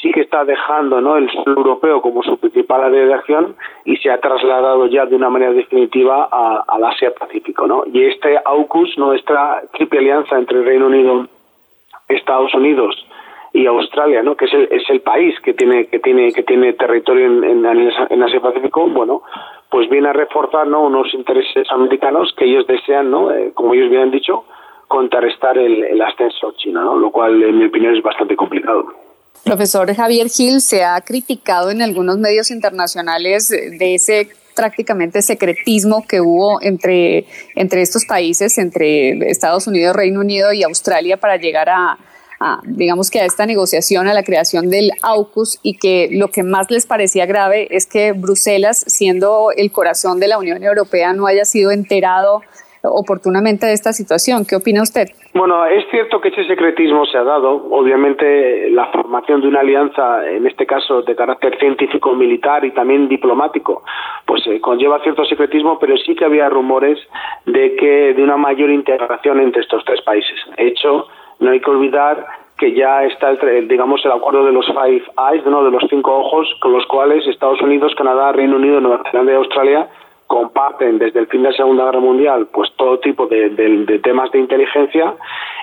sí 0.01 0.11
que 0.11 0.21
está 0.21 0.43
dejando 0.43 1.01
no 1.01 1.17
el 1.17 1.29
sur 1.29 1.47
europeo 1.49 2.01
como 2.01 2.23
su 2.23 2.37
principal 2.37 2.83
área 2.83 3.05
de 3.05 3.13
acción 3.13 3.55
y 3.85 3.97
se 3.97 4.09
ha 4.09 4.19
trasladado 4.19 4.87
ya 4.87 5.05
de 5.05 5.15
una 5.15 5.29
manera 5.29 5.53
definitiva 5.53 6.27
al 6.67 6.83
Asia 6.83 7.13
Pacífico 7.13 7.67
no 7.67 7.83
y 7.85 8.05
este 8.05 8.39
AUKUS 8.43 8.97
nuestra 8.97 9.61
triple 9.73 9.99
alianza 9.99 10.37
entre 10.37 10.63
Reino 10.63 10.87
Unido 10.87 11.27
Estados 12.09 12.53
Unidos 12.55 13.05
y 13.55 13.67
Australia, 13.67 14.21
¿no? 14.21 14.35
que 14.35 14.45
es 14.45 14.53
el, 14.53 14.67
es 14.69 14.83
el 14.89 14.99
país 14.99 15.33
que 15.41 15.53
tiene 15.53 15.87
que 15.87 15.99
tiene 15.99 16.33
que 16.33 16.43
tiene 16.43 16.73
territorio 16.73 17.25
en, 17.25 17.65
en, 17.65 18.23
Asia 18.23 18.41
Pacífico, 18.41 18.85
bueno, 18.89 19.21
pues 19.71 19.89
viene 19.89 20.09
a 20.09 20.13
reforzar 20.13 20.67
¿no? 20.67 20.83
unos 20.83 21.13
intereses 21.13 21.65
americanos 21.71 22.33
que 22.37 22.43
ellos 22.43 22.67
desean, 22.67 23.09
¿no? 23.09 23.31
Eh, 23.31 23.51
como 23.53 23.73
ellos 23.73 23.89
bien 23.89 24.01
han 24.03 24.11
dicho, 24.11 24.43
contrarrestar 24.89 25.57
el, 25.57 26.01
ascenso 26.01 26.53
chino, 26.57 26.83
¿no? 26.83 26.97
lo 26.97 27.11
cual 27.11 27.41
en 27.41 27.57
mi 27.57 27.65
opinión 27.67 27.95
es 27.95 28.03
bastante 28.03 28.35
complicado. 28.35 28.87
Profesor 29.45 29.93
Javier 29.93 30.27
Gil 30.27 30.59
se 30.59 30.83
ha 30.83 30.99
criticado 30.99 31.71
en 31.71 31.81
algunos 31.81 32.17
medios 32.17 32.51
internacionales 32.51 33.47
de 33.47 33.95
ese 33.95 34.27
prácticamente 34.53 35.21
secretismo 35.21 36.05
que 36.07 36.19
hubo 36.19 36.61
entre, 36.61 37.25
entre 37.55 37.81
estos 37.81 38.05
países, 38.05 38.57
entre 38.57 39.29
Estados 39.29 39.65
Unidos, 39.67 39.95
Reino 39.95 40.19
Unido 40.19 40.51
y 40.51 40.63
Australia 40.63 41.17
para 41.17 41.37
llegar 41.37 41.69
a, 41.69 41.97
digamos 42.63 43.09
que 43.09 43.19
a 43.19 43.25
esta 43.25 43.45
negociación, 43.45 44.07
a 44.07 44.13
la 44.13 44.23
creación 44.23 44.69
del 44.69 44.91
AUKUS 45.01 45.59
y 45.63 45.77
que 45.77 46.09
lo 46.11 46.27
que 46.27 46.43
más 46.43 46.69
les 46.69 46.85
parecía 46.85 47.25
grave 47.25 47.67
es 47.71 47.87
que 47.87 48.11
Bruselas, 48.11 48.83
siendo 48.87 49.49
el 49.55 49.71
corazón 49.71 50.19
de 50.19 50.27
la 50.27 50.37
Unión 50.37 50.63
Europea, 50.63 51.13
no 51.13 51.27
haya 51.27 51.45
sido 51.45 51.71
enterado 51.71 52.41
oportunamente 52.87 53.65
de 53.65 53.73
esta 53.73 53.93
situación. 53.93 54.45
¿Qué 54.47 54.55
opina 54.55 54.81
usted? 54.81 55.07
Bueno, 55.33 55.65
es 55.65 55.85
cierto 55.89 56.21
que 56.21 56.29
ese 56.29 56.45
secretismo 56.45 57.05
se 57.05 57.17
ha 57.17 57.23
dado. 57.23 57.67
Obviamente, 57.71 58.69
la 58.69 58.91
formación 58.91 59.41
de 59.41 59.47
una 59.47 59.61
alianza, 59.61 60.29
en 60.29 60.45
este 60.47 60.65
caso 60.65 61.01
de 61.01 61.15
carácter 61.15 61.57
científico, 61.59 62.13
militar 62.13 62.63
y 62.63 62.71
también 62.71 63.07
diplomático, 63.09 63.83
pues 64.25 64.45
eh, 64.47 64.59
conlleva 64.61 65.01
cierto 65.01 65.25
secretismo, 65.25 65.79
pero 65.79 65.97
sí 65.97 66.15
que 66.15 66.25
había 66.25 66.49
rumores 66.49 66.99
de 67.45 67.75
que 67.75 68.13
de 68.13 68.23
una 68.23 68.37
mayor 68.37 68.69
integración 68.69 69.39
entre 69.39 69.61
estos 69.61 69.83
tres 69.85 70.01
países. 70.01 70.35
Hecho, 70.57 71.07
no 71.39 71.51
hay 71.51 71.59
que 71.59 71.69
olvidar 71.69 72.25
que 72.57 72.73
ya 72.73 73.03
está 73.03 73.31
el, 73.31 73.67
digamos 73.67 74.03
el 74.05 74.11
acuerdo 74.11 74.45
de 74.45 74.53
los 74.53 74.65
Five 74.67 75.03
Eyes, 75.31 75.45
¿no? 75.45 75.63
de 75.63 75.71
los 75.71 75.83
cinco 75.89 76.17
ojos, 76.17 76.47
con 76.61 76.71
los 76.71 76.85
cuales 76.85 77.27
Estados 77.27 77.61
Unidos, 77.61 77.93
Canadá, 77.97 78.31
Reino 78.31 78.55
Unido, 78.55 78.79
Nueva 78.79 79.03
Zelanda 79.11 79.33
y 79.33 79.35
Australia 79.35 79.89
comparten 80.27 80.97
desde 80.97 81.19
el 81.19 81.27
fin 81.27 81.43
de 81.43 81.49
la 81.49 81.55
Segunda 81.55 81.85
Guerra 81.85 81.99
Mundial 81.99 82.47
pues 82.51 82.71
todo 82.75 82.99
tipo 82.99 83.27
de, 83.27 83.99
temas 84.03 84.31
de 84.31 84.39
inteligencia 84.39 85.13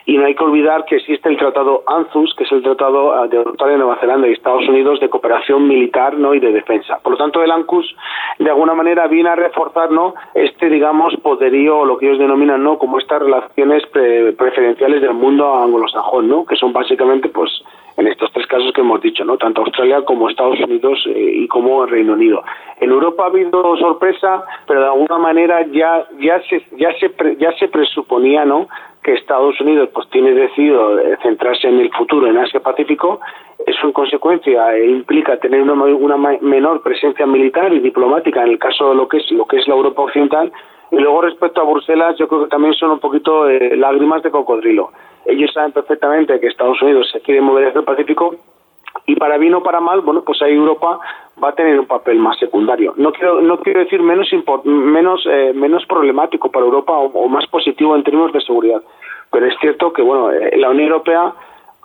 y 0.06 0.18
no 0.18 0.26
hay 0.26 0.34
que 0.34 0.44
olvidar 0.44 0.84
que 0.84 0.96
existe 0.96 1.28
el 1.28 1.36
Tratado 1.36 1.82
ANZUS, 1.86 2.34
que 2.36 2.44
es 2.44 2.52
el 2.52 2.62
Tratado 2.62 3.26
de 3.28 3.38
Australia, 3.38 3.76
Nueva 3.76 3.98
Zelanda 4.00 4.28
y 4.28 4.32
Estados 4.32 4.68
Unidos 4.68 4.98
de 5.00 5.08
cooperación 5.08 5.66
militar 5.68 6.14
¿no? 6.14 6.34
y 6.34 6.40
de 6.40 6.52
defensa. 6.52 6.98
Por 7.02 7.12
lo 7.12 7.18
tanto, 7.18 7.42
el 7.42 7.50
ANCUS 7.50 7.94
de 8.38 8.50
alguna 8.50 8.74
manera 8.74 9.06
viene 9.06 9.30
a 9.30 9.36
reforzar 9.36 9.90
¿no? 9.90 10.14
este, 10.34 10.68
digamos, 10.68 11.14
poderío 11.22 11.78
o 11.78 11.84
lo 11.84 11.98
que 11.98 12.06
ellos 12.06 12.18
denominan 12.18 12.62
¿no? 12.62 12.78
como 12.78 12.98
estas 12.98 13.22
relaciones 13.22 13.84
preferenciales 13.86 15.02
del 15.02 15.14
mundo 15.14 15.54
anglosajón, 15.54 16.28
¿no? 16.28 16.44
que 16.44 16.56
son 16.56 16.72
básicamente 16.72 17.28
pues 17.28 17.50
en 17.96 18.06
estos 18.06 18.32
tres 18.32 18.46
casos 18.46 18.72
que 18.72 18.80
hemos 18.80 19.00
dicho, 19.00 19.24
¿no? 19.24 19.36
tanto 19.36 19.62
Australia 19.62 20.02
como 20.02 20.28
Estados 20.28 20.58
Unidos 20.60 21.04
eh, 21.06 21.32
y 21.36 21.48
como 21.48 21.84
Reino 21.86 22.14
Unido. 22.14 22.42
En 22.80 22.90
Europa 22.90 23.24
ha 23.24 23.26
habido 23.26 23.76
sorpresa, 23.76 24.44
pero 24.66 24.80
de 24.80 24.86
alguna 24.86 25.18
manera 25.18 25.66
ya 25.66 26.06
ya 26.18 26.40
se 26.48 26.64
ya 26.76 26.92
se 26.98 27.10
ya 27.38 27.52
se 27.58 27.68
presuponía, 27.68 28.44
¿no? 28.44 28.68
que 29.02 29.14
Estados 29.14 29.60
Unidos 29.60 29.90
pues 29.92 30.08
tiene 30.10 30.32
decidido 30.32 30.98
eh, 30.98 31.16
centrarse 31.22 31.68
en 31.68 31.80
el 31.80 31.90
futuro 31.90 32.28
en 32.28 32.38
Asia 32.38 32.60
Pacífico, 32.60 33.20
eso 33.66 33.86
en 33.86 33.92
consecuencia 33.92 34.76
eh, 34.76 34.88
implica 34.88 35.36
tener 35.38 35.62
una, 35.62 35.74
una 35.74 36.16
menor 36.40 36.82
presencia 36.82 37.26
militar 37.26 37.72
y 37.72 37.80
diplomática 37.80 38.42
en 38.42 38.50
el 38.50 38.58
caso 38.58 38.90
de 38.90 38.94
lo 38.94 39.08
que 39.08 39.18
es 39.18 39.30
lo 39.32 39.44
que 39.46 39.58
es 39.58 39.66
la 39.68 39.74
Europa 39.74 40.02
occidental 40.02 40.52
y 40.92 40.96
luego 40.96 41.22
respecto 41.22 41.60
a 41.60 41.64
Bruselas 41.64 42.16
yo 42.18 42.28
creo 42.28 42.44
que 42.44 42.50
también 42.50 42.74
son 42.74 42.92
un 42.92 43.00
poquito 43.00 43.48
lágrimas 43.48 44.22
de 44.22 44.30
cocodrilo 44.30 44.90
ellos 45.24 45.52
saben 45.52 45.72
perfectamente 45.72 46.38
que 46.40 46.48
Estados 46.48 46.80
Unidos 46.82 47.08
se 47.12 47.20
quiere 47.20 47.40
mover 47.40 47.68
hacia 47.68 47.80
el 47.80 47.84
Pacífico 47.84 48.36
y 49.06 49.16
para 49.16 49.38
bien 49.38 49.54
o 49.54 49.62
para 49.62 49.80
mal, 49.80 50.00
bueno, 50.00 50.22
pues 50.22 50.40
ahí 50.42 50.54
Europa 50.54 51.00
va 51.42 51.48
a 51.50 51.54
tener 51.54 51.78
un 51.78 51.86
papel 51.86 52.18
más 52.18 52.38
secundario. 52.38 52.94
No 52.96 53.12
quiero, 53.12 53.40
no 53.40 53.58
quiero 53.58 53.80
decir 53.80 54.00
menos, 54.00 54.28
menos, 54.64 55.26
eh, 55.26 55.52
menos 55.54 55.84
problemático 55.86 56.50
para 56.50 56.66
Europa 56.66 56.92
o, 56.92 57.28
más 57.28 57.46
positivo 57.46 57.96
en 57.96 58.04
términos 58.04 58.32
de 58.32 58.40
seguridad, 58.42 58.82
pero 59.30 59.46
es 59.46 59.54
cierto 59.60 59.92
que, 59.92 60.02
bueno, 60.02 60.30
eh, 60.30 60.56
la 60.56 60.70
Unión 60.70 60.88
Europea 60.88 61.32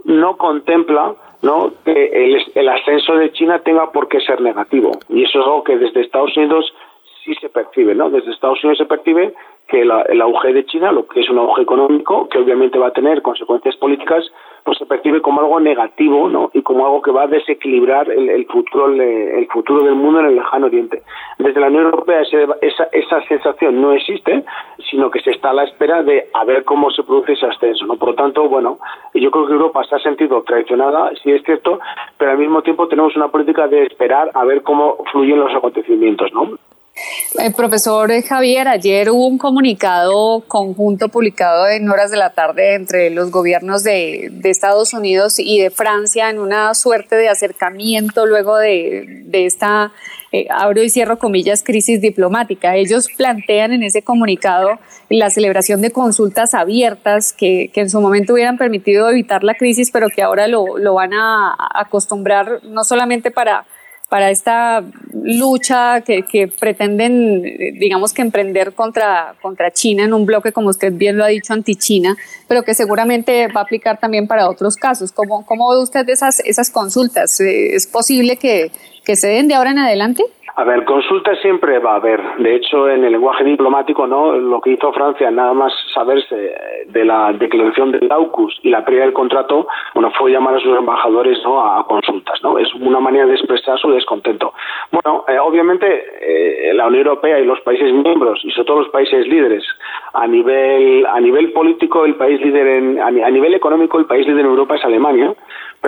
no 0.03 0.37
contempla 0.37 1.13
¿no? 1.41 1.71
que 1.85 2.05
el, 2.05 2.43
el 2.53 2.69
ascenso 2.69 3.15
de 3.15 3.31
China 3.31 3.59
tenga 3.59 3.91
por 3.91 4.07
qué 4.07 4.19
ser 4.19 4.41
negativo. 4.41 4.91
Y 5.09 5.23
eso 5.23 5.39
es 5.39 5.45
algo 5.45 5.63
que 5.63 5.77
desde 5.77 6.01
Estados 6.01 6.35
Unidos 6.37 6.71
sí 7.27 7.35
se 7.41 7.49
percibe, 7.49 7.93
¿no? 7.93 8.09
Desde 8.09 8.31
Estados 8.31 8.63
Unidos 8.63 8.77
se 8.77 8.85
percibe 8.85 9.33
que 9.67 9.81
el 9.81 10.21
auge 10.21 10.53
de 10.53 10.65
China, 10.65 10.93
lo 10.93 11.05
que 11.07 11.19
es 11.19 11.29
un 11.29 11.39
auge 11.39 11.61
económico, 11.61 12.29
que 12.29 12.37
obviamente 12.39 12.79
va 12.79 12.87
a 12.87 12.93
tener 12.93 13.21
consecuencias 13.21 13.75
políticas, 13.75 14.23
pues 14.63 14.77
se 14.77 14.85
percibe 14.85 15.21
como 15.21 15.41
algo 15.41 15.59
negativo, 15.59 16.29
¿no? 16.29 16.51
Y 16.53 16.61
como 16.61 16.85
algo 16.85 17.01
que 17.01 17.11
va 17.11 17.23
a 17.23 17.27
desequilibrar 17.27 18.09
el, 18.09 18.45
futuro 18.45 18.87
el, 18.87 19.47
futuro 19.47 19.83
del 19.83 19.95
mundo 19.95 20.21
en 20.21 20.27
el 20.27 20.35
lejano 20.35 20.67
oriente. 20.67 21.03
Desde 21.37 21.59
la 21.59 21.67
Unión 21.67 21.83
Europea 21.83 22.21
esa, 22.21 22.83
esa 22.93 23.21
sensación 23.27 23.81
no 23.81 23.91
existe, 23.91 24.45
sino 24.89 25.11
que 25.11 25.19
se 25.19 25.31
está 25.31 25.49
a 25.49 25.53
la 25.53 25.65
espera 25.65 26.01
de 26.01 26.29
a 26.33 26.45
ver 26.45 26.63
cómo 26.63 26.89
se 26.91 27.03
produce 27.03 27.33
ese 27.33 27.45
ascenso, 27.45 27.85
¿no? 27.85 27.97
Por 27.97 28.09
lo 28.09 28.15
tanto, 28.15 28.47
bueno, 28.47 28.79
yo 29.13 29.31
creo 29.31 29.47
que 29.47 29.53
Europa 29.53 29.83
se 29.83 29.95
ha 29.95 29.99
sentido 29.99 30.43
traicionada, 30.43 31.11
sí 31.21 31.31
es 31.31 31.43
cierto, 31.43 31.79
pero 32.17 32.31
al 32.31 32.37
mismo 32.37 32.61
tiempo 32.61 32.87
tenemos 32.87 33.15
una 33.17 33.27
política 33.27 33.67
de 33.67 33.83
esperar 33.83 34.31
a 34.33 34.45
ver 34.45 34.63
cómo 34.63 34.97
fluyen 35.11 35.39
los 35.39 35.53
acontecimientos, 35.53 36.31
¿no? 36.31 36.57
Eh, 37.39 37.51
profesor 37.51 38.11
Javier, 38.23 38.67
ayer 38.67 39.11
hubo 39.11 39.27
un 39.27 39.37
comunicado 39.37 40.43
conjunto 40.47 41.09
publicado 41.09 41.67
en 41.67 41.87
horas 41.89 42.09
de 42.09 42.17
la 42.17 42.31
tarde 42.31 42.73
entre 42.73 43.11
los 43.11 43.29
gobiernos 43.29 43.83
de, 43.83 44.31
Estados 44.43 44.93
Unidos 44.93 45.37
y 45.37 45.59
de 45.59 45.69
Francia 45.69 46.29
en 46.29 46.39
una 46.39 46.73
suerte 46.73 47.15
de 47.15 47.29
acercamiento 47.29 48.25
luego 48.25 48.57
de, 48.57 49.25
esta, 49.31 49.91
eh, 50.31 50.47
abro 50.49 50.81
y 50.81 50.89
cierro 50.89 51.19
comillas, 51.19 51.63
crisis 51.63 52.01
diplomática. 52.01 52.75
Ellos 52.75 53.07
plantean 53.15 53.73
en 53.73 53.83
ese 53.83 54.01
comunicado 54.01 54.79
la 55.09 55.29
celebración 55.29 55.81
de 55.81 55.91
consultas 55.91 56.53
abiertas 56.53 57.33
que, 57.33 57.69
en 57.75 57.89
su 57.89 58.01
momento 58.01 58.33
hubieran 58.33 58.57
permitido 58.57 59.09
evitar 59.09 59.43
la 59.43 59.53
crisis, 59.53 59.91
pero 59.91 60.07
que 60.07 60.23
ahora 60.23 60.47
lo, 60.47 60.77
lo 60.77 60.95
van 60.95 61.13
a 61.13 61.55
acostumbrar 61.75 62.63
no 62.63 62.83
solamente 62.83 63.29
para 63.29 63.65
para 64.09 64.31
esta 64.31 64.83
lucha 65.13 66.01
que, 66.01 66.23
que, 66.23 66.47
pretenden, 66.47 67.41
digamos 67.77 68.13
que 68.13 68.21
emprender 68.21 68.73
contra, 68.73 69.35
contra 69.41 69.71
China 69.71 70.05
en 70.05 70.13
un 70.13 70.25
bloque, 70.25 70.53
como 70.53 70.69
usted 70.69 70.93
bien 70.93 71.17
lo 71.17 71.25
ha 71.25 71.27
dicho, 71.27 71.53
anti-China, 71.53 72.15
pero 72.47 72.63
que 72.63 72.73
seguramente 72.73 73.47
va 73.47 73.61
a 73.61 73.63
aplicar 73.63 73.99
también 73.99 74.27
para 74.27 74.49
otros 74.49 74.77
casos. 74.77 75.11
¿Cómo, 75.11 75.45
cómo 75.45 75.69
ve 75.71 75.81
usted 75.81 76.07
esas, 76.07 76.39
esas 76.41 76.69
consultas? 76.69 77.39
¿Es 77.41 77.85
posible 77.87 78.37
que, 78.37 78.71
que 79.03 79.17
se 79.17 79.27
den 79.27 79.49
de 79.49 79.55
ahora 79.55 79.71
en 79.71 79.79
adelante? 79.79 80.23
A 80.59 80.63
ver, 80.63 80.85
consultas 80.85 81.37
siempre 81.39 81.77
va 81.77 81.91
a 81.91 81.95
haber. 81.97 82.19
De 82.39 82.55
hecho, 82.55 82.89
en 82.89 83.03
el 83.03 83.11
lenguaje 83.11 83.43
diplomático, 83.43 84.07
¿no? 84.07 84.35
Lo 84.35 84.59
que 84.59 84.71
hizo 84.71 84.91
Francia, 84.91 85.29
nada 85.29 85.53
más 85.53 85.71
saberse 85.93 86.51
de 86.87 87.05
la 87.05 87.31
declaración 87.33 87.91
del 87.91 88.11
AUKUS 88.11 88.61
y 88.63 88.71
la 88.71 88.83
pérdida 88.83 89.03
del 89.03 89.13
contrato, 89.13 89.67
bueno, 89.93 90.11
fue 90.17 90.31
llamar 90.31 90.55
a 90.55 90.59
sus 90.59 90.75
embajadores. 90.75 91.37
A 91.45 91.85
consultas, 91.87 92.41
¿no? 92.41 92.57
Es 92.57 92.73
una 92.73 92.99
manera 92.99 93.27
de 93.27 93.35
expresar 93.35 93.77
su 93.77 93.91
descontento. 93.91 94.51
Bueno, 94.91 95.25
eh, 95.27 95.37
obviamente, 95.37 95.85
eh, 96.21 96.73
la 96.73 96.87
Unión 96.87 97.05
Europea 97.05 97.39
y 97.39 97.45
los 97.45 97.61
países 97.61 97.93
miembros, 97.93 98.39
y 98.43 98.49
sobre 98.49 98.65
todo 98.65 98.79
los 98.79 98.89
países 98.89 99.27
líderes, 99.27 99.63
a 100.13 100.25
nivel, 100.25 101.05
a 101.05 101.19
nivel 101.19 101.51
político, 101.51 102.03
el 102.03 102.15
país 102.15 102.41
líder 102.41 102.65
en, 102.65 102.99
a 102.99 103.29
nivel 103.29 103.53
económico, 103.53 103.99
el 103.99 104.05
país 104.05 104.25
líder 104.25 104.41
en 104.41 104.47
Europa 104.47 104.75
es 104.75 104.83
Alemania, 104.83 105.35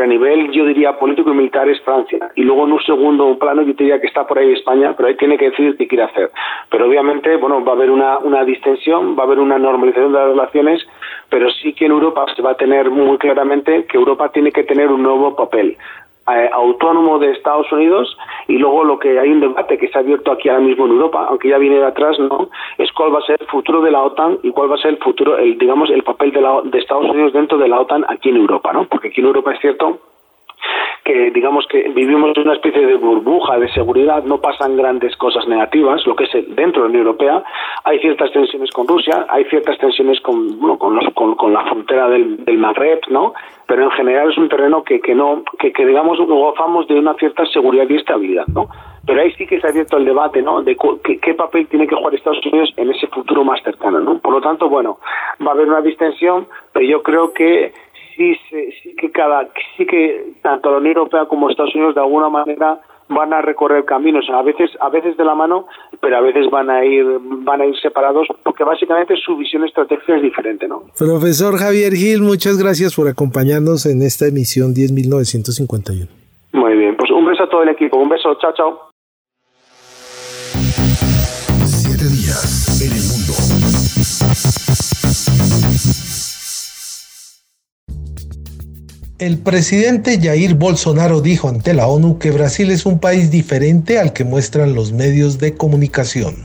a 0.04 0.08
nivel, 0.08 0.52
yo 0.52 0.66
diría, 0.66 0.98
político 0.98 1.32
y 1.32 1.36
militar 1.36 1.68
es 1.70 1.82
Francia. 1.82 2.32
Y 2.36 2.44
luego 2.44 2.66
en 2.66 2.74
un 2.74 2.82
segundo 2.84 3.38
plano 3.38 3.62
yo 3.62 3.74
diría 3.74 4.00
que 4.00 4.08
está 4.08 4.26
por 4.28 4.40
ahí 4.40 4.54
España, 4.54 4.94
pero 4.96 5.10
ahí 5.10 5.16
tiene 5.16 5.38
que 5.38 5.50
decidir 5.50 5.78
qué 5.78 5.88
quiere 5.88 6.04
hacer. 6.04 6.32
Pero 6.70 6.88
obviamente, 6.88 7.36
bueno, 7.38 7.64
va 7.64 7.74
a 7.74 7.76
haber 7.76 7.92
una, 7.92 8.20
una 8.20 8.44
distensión, 8.44 9.18
va 9.18 9.24
a 9.24 9.26
haber 9.26 9.40
una 9.40 9.58
normalización 9.58 10.12
de 10.12 10.20
las 10.20 10.30
relaciones, 10.30 10.88
pero 11.30 11.50
sí 11.52 11.74
que 11.74 11.86
en 11.86 11.92
Europa 11.92 12.26
se 12.36 12.42
va 12.42 12.52
a 12.52 12.58
tener 12.58 12.90
muy 12.90 13.18
claramente 13.18 13.86
que 13.86 13.98
Europa 13.98 14.30
tiene 14.32 14.52
que 14.52 14.64
tener 14.64 14.88
un 14.92 15.04
nuevo 15.04 15.36
papel. 15.36 15.78
Eh, 16.32 16.50
autónomo 16.54 17.18
de 17.18 17.32
Estados 17.32 17.72
Unidos 17.72 18.16
y 18.48 18.58
luego 18.58 18.84
lo 18.84 19.00
que 19.00 19.20
hay 19.20 19.32
un 19.32 19.40
debate 19.40 19.78
que 19.78 19.88
se 19.88 19.98
ha 19.98 20.02
abierto 20.02 20.32
aquí 20.32 20.50
ahora 20.50 20.62
mismo 20.62 20.86
en 20.86 20.92
Europa, 20.92 21.26
aunque 21.28 21.50
ya 21.50 21.58
viene 21.58 21.78
de 21.78 21.86
atrás, 21.86 22.20
¿no? 22.20 22.50
Es 22.78 22.92
cuál 22.92 23.14
va 23.14 23.20
a 23.20 23.26
ser 23.26 23.38
el 23.40 23.48
futuro 23.48 23.82
de 23.82 23.90
la 23.90 24.04
OTAN 24.04 24.38
y 24.44 24.52
cuál 24.52 24.70
va 24.72 24.76
a 24.76 24.80
ser 24.80 24.92
el 24.92 24.98
futuro, 24.98 25.38
el 25.38 25.58
digamos, 25.58 25.90
el 25.90 26.04
papel 26.04 26.32
de, 26.32 26.42
la, 26.42 26.62
de 26.64 26.78
Estados 26.78 27.10
Unidos 27.10 27.34
dentro 27.34 27.58
de 27.58 27.68
la 27.68 27.80
OTAN 27.80 28.06
aquí 28.10 28.30
en 28.30 28.38
Europa, 28.38 28.72
¿no? 28.74 28.86
Porque 28.86 29.08
aquí 29.08 29.22
en 29.22 29.28
Europa 29.28 29.54
es 29.54 29.60
cierto 29.60 30.00
que 31.10 31.32
digamos 31.32 31.66
que 31.66 31.90
vivimos 31.90 32.38
una 32.38 32.54
especie 32.54 32.86
de 32.86 32.96
burbuja 32.96 33.58
de 33.58 33.68
seguridad, 33.70 34.24
no 34.26 34.40
pasan 34.40 34.78
grandes 34.78 35.16
cosas 35.18 35.48
negativas, 35.48 36.06
lo 36.06 36.16
que 36.16 36.26
es 36.26 36.32
dentro 36.56 36.84
de 36.84 36.88
la 36.88 36.92
Unión 36.92 37.08
Europea, 37.08 37.44
hay 37.84 37.98
ciertas 37.98 38.32
tensiones 38.32 38.70
con 38.70 38.88
Rusia, 38.88 39.26
hay 39.28 39.44
ciertas 39.46 39.76
tensiones 39.80 40.22
con, 40.22 40.60
bueno, 40.60 40.78
con, 40.78 40.94
los, 40.96 41.12
con, 41.16 41.52
la 41.52 41.64
frontera 41.64 42.10
del, 42.10 42.46
del, 42.46 42.60
Magreb, 42.60 43.00
¿no? 43.10 43.34
Pero 43.66 43.86
en 43.86 43.92
general 43.92 44.30
es 44.30 44.38
un 44.38 44.50
terreno 44.50 44.84
que, 44.84 45.00
que 45.00 45.16
no, 45.16 45.42
que, 45.58 45.74
que 45.74 45.84
digamos 45.84 46.20
gozamos 46.20 46.88
de 46.88 47.00
una 47.00 47.16
cierta 47.16 47.44
seguridad 47.48 47.88
y 47.90 47.96
estabilidad, 47.96 48.46
¿no? 48.54 48.68
Pero 49.08 49.22
ahí 49.22 49.32
sí 49.32 49.48
que 49.48 49.60
ha 49.64 49.68
abierto 49.68 49.98
el 49.98 50.06
debate, 50.06 50.44
¿no? 50.44 50.62
De 50.62 50.78
qué, 51.04 51.18
qué, 51.20 51.34
papel 51.34 51.68
tiene 51.70 51.88
que 51.88 51.96
jugar 51.96 52.14
Estados 52.14 52.46
Unidos 52.46 52.72
en 52.78 52.92
ese 52.92 53.08
futuro 53.08 53.44
más 53.44 53.60
cercano, 53.64 54.00
¿no? 54.00 54.20
Por 54.20 54.34
lo 54.34 54.42
tanto, 54.42 54.70
bueno, 54.70 55.00
va 55.42 55.52
a 55.52 55.54
haber 55.56 55.68
una 55.68 55.82
distensión, 55.82 56.46
pero 56.72 56.86
yo 56.86 57.02
creo 57.02 57.34
que 57.34 57.74
sí, 58.50 58.72
sí 58.84 58.96
que 58.96 59.12
cada, 59.12 59.48
sí 59.78 59.86
que 59.86 60.34
tanto 60.42 60.72
la 60.72 60.78
Unión 60.78 60.98
Europea 60.98 61.26
como 61.26 61.50
Estados 61.50 61.74
Unidos 61.76 61.96
de 61.96 62.02
alguna 62.02 62.30
manera 62.30 62.80
van 63.10 63.34
a 63.34 63.42
recorrer 63.42 63.86
caminos, 63.86 64.26
a 64.30 64.42
veces, 64.44 64.70
a 64.80 64.90
veces 64.90 65.18
de 65.18 65.26
la 65.26 65.34
mano, 65.34 65.66
pero 66.00 66.18
a 66.18 66.22
veces 66.22 66.50
van 66.52 66.70
a 66.70 66.86
ir, 66.86 67.04
van 67.22 67.62
a 67.62 67.66
ir 67.66 67.76
separados, 67.82 68.28
porque 68.44 68.64
básicamente 68.64 69.16
su 69.26 69.36
visión 69.36 69.66
estratégica 69.66 70.16
es 70.16 70.22
diferente, 70.22 70.68
¿no? 70.68 70.84
Profesor 70.98 71.58
Javier 71.58 71.94
Gil, 71.94 72.22
muchas 72.22 72.62
gracias 72.62 72.96
por 72.96 73.08
acompañarnos 73.08 73.88
en 73.88 74.04
esta 74.04 74.28
emisión 74.28 74.76
10.951. 74.76 76.08
Muy 76.54 76.78
bien, 76.78 76.96
pues 76.98 77.10
un 77.12 77.26
beso 77.26 77.44
a 77.44 77.50
todo 77.50 77.64
el 77.64 77.70
equipo, 77.70 77.98
un 77.98 78.10
beso, 78.10 78.36
chao, 78.40 78.54
chao. 78.54 78.80
Siete 81.66 82.06
días 82.06 82.82
en 82.86 82.92
el 82.92 83.04
mundo. 83.10 83.34
El 89.20 89.38
presidente 89.38 90.18
Jair 90.18 90.56
Bolsonaro 90.56 91.20
dijo 91.20 91.50
ante 91.50 91.74
la 91.74 91.88
ONU 91.88 92.20
que 92.20 92.32
Brasil 92.32 92.72
es 92.72 92.86
un 92.86 93.00
país 93.00 93.30
diferente 93.30 94.00
al 94.00 94.14
que 94.14 94.24
muestran 94.24 94.74
los 94.74 94.94
medios 94.94 95.40
de 95.40 95.56
comunicación. 95.56 96.38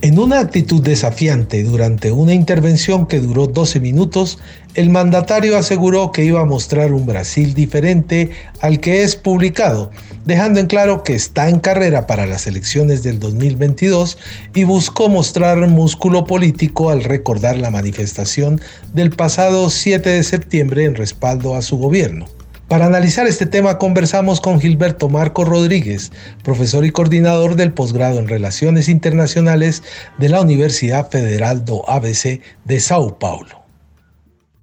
En 0.00 0.18
una 0.18 0.40
actitud 0.40 0.82
desafiante 0.82 1.62
durante 1.64 2.12
una 2.12 2.32
intervención 2.32 3.06
que 3.06 3.20
duró 3.20 3.46
12 3.46 3.78
minutos, 3.78 4.38
el 4.74 4.90
mandatario 4.90 5.56
aseguró 5.56 6.12
que 6.12 6.24
iba 6.24 6.40
a 6.40 6.44
mostrar 6.44 6.92
un 6.92 7.06
Brasil 7.06 7.54
diferente 7.54 8.30
al 8.60 8.80
que 8.80 9.02
es 9.02 9.16
publicado, 9.16 9.90
dejando 10.24 10.60
en 10.60 10.66
claro 10.66 11.02
que 11.02 11.14
está 11.14 11.48
en 11.48 11.58
carrera 11.58 12.06
para 12.06 12.26
las 12.26 12.46
elecciones 12.46 13.02
del 13.02 13.18
2022 13.18 14.18
y 14.54 14.64
buscó 14.64 15.08
mostrar 15.08 15.58
músculo 15.66 16.24
político 16.24 16.90
al 16.90 17.02
recordar 17.02 17.56
la 17.56 17.70
manifestación 17.70 18.60
del 18.92 19.10
pasado 19.10 19.70
7 19.70 20.08
de 20.08 20.22
septiembre 20.22 20.84
en 20.84 20.94
respaldo 20.94 21.54
a 21.54 21.62
su 21.62 21.78
gobierno. 21.78 22.26
Para 22.68 22.84
analizar 22.84 23.26
este 23.26 23.46
tema 23.46 23.78
conversamos 23.78 24.42
con 24.42 24.60
Gilberto 24.60 25.08
Marco 25.08 25.46
Rodríguez, 25.46 26.12
profesor 26.44 26.84
y 26.84 26.90
coordinador 26.90 27.56
del 27.56 27.72
posgrado 27.72 28.18
en 28.18 28.28
Relaciones 28.28 28.90
Internacionales 28.90 29.82
de 30.18 30.28
la 30.28 30.42
Universidad 30.42 31.10
Federal 31.10 31.64
do 31.64 31.88
ABC 31.88 32.42
de 32.66 32.80
Sao 32.80 33.18
Paulo. 33.18 33.57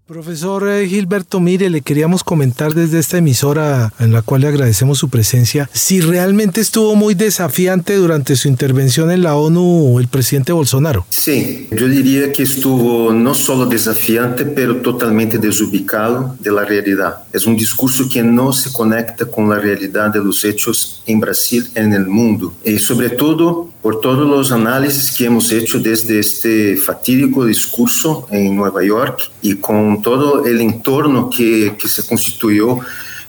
Profesor 0.07 0.69
eh, 0.69 0.87
Gilberto, 0.87 1.39
mire, 1.39 1.71
le 1.71 1.81
queríamos 1.81 2.23
comentar 2.23 2.75
desde 2.75 2.99
esta 2.99 3.17
emisora 3.17 3.91
en 3.97 4.13
la 4.13 4.21
cual 4.21 4.41
le 4.41 4.49
agradecemos 4.49 4.99
su 4.99 5.09
presencia, 5.09 5.67
si 5.73 5.99
realmente 5.99 6.61
estuvo 6.61 6.95
muy 6.95 7.15
desafiante 7.15 7.95
durante 7.95 8.35
su 8.35 8.47
intervención 8.47 9.09
en 9.09 9.23
la 9.23 9.35
ONU 9.35 9.97
el 9.97 10.07
presidente 10.07 10.53
Bolsonaro. 10.53 11.07
Sí, 11.09 11.67
yo 11.71 11.87
diría 11.87 12.31
que 12.31 12.43
estuvo 12.43 13.11
no 13.13 13.33
solo 13.33 13.65
desafiante, 13.65 14.45
pero 14.45 14.75
totalmente 14.75 15.39
desubicado 15.39 16.35
de 16.39 16.51
la 16.51 16.65
realidad. 16.65 17.23
Es 17.33 17.47
un 17.47 17.57
discurso 17.57 18.07
que 18.07 18.21
no 18.21 18.53
se 18.53 18.71
conecta 18.71 19.25
con 19.25 19.49
la 19.49 19.57
realidad 19.57 20.13
de 20.13 20.19
los 20.19 20.45
hechos 20.45 21.01
en 21.07 21.19
Brasil, 21.19 21.67
en 21.73 21.93
el 21.93 22.05
mundo. 22.05 22.53
Y 22.63 22.77
sobre 22.77 23.09
todo 23.09 23.71
por 23.85 24.01
todos 24.01 24.27
los 24.27 24.51
análisis 24.51 25.11
que 25.15 25.25
hemos 25.25 25.51
hecho 25.51 25.79
desde 25.79 26.17
este 26.17 26.75
fatídico 26.75 27.45
discurso 27.45 28.27
en 28.31 28.55
Nueva 28.55 28.83
York 28.83 29.29
y 29.43 29.57
con 29.57 29.94
todo 30.01 30.45
el 30.45 30.61
entorno 30.61 31.29
que, 31.29 31.75
que 31.77 31.87
se 31.87 32.05
constituyó 32.05 32.79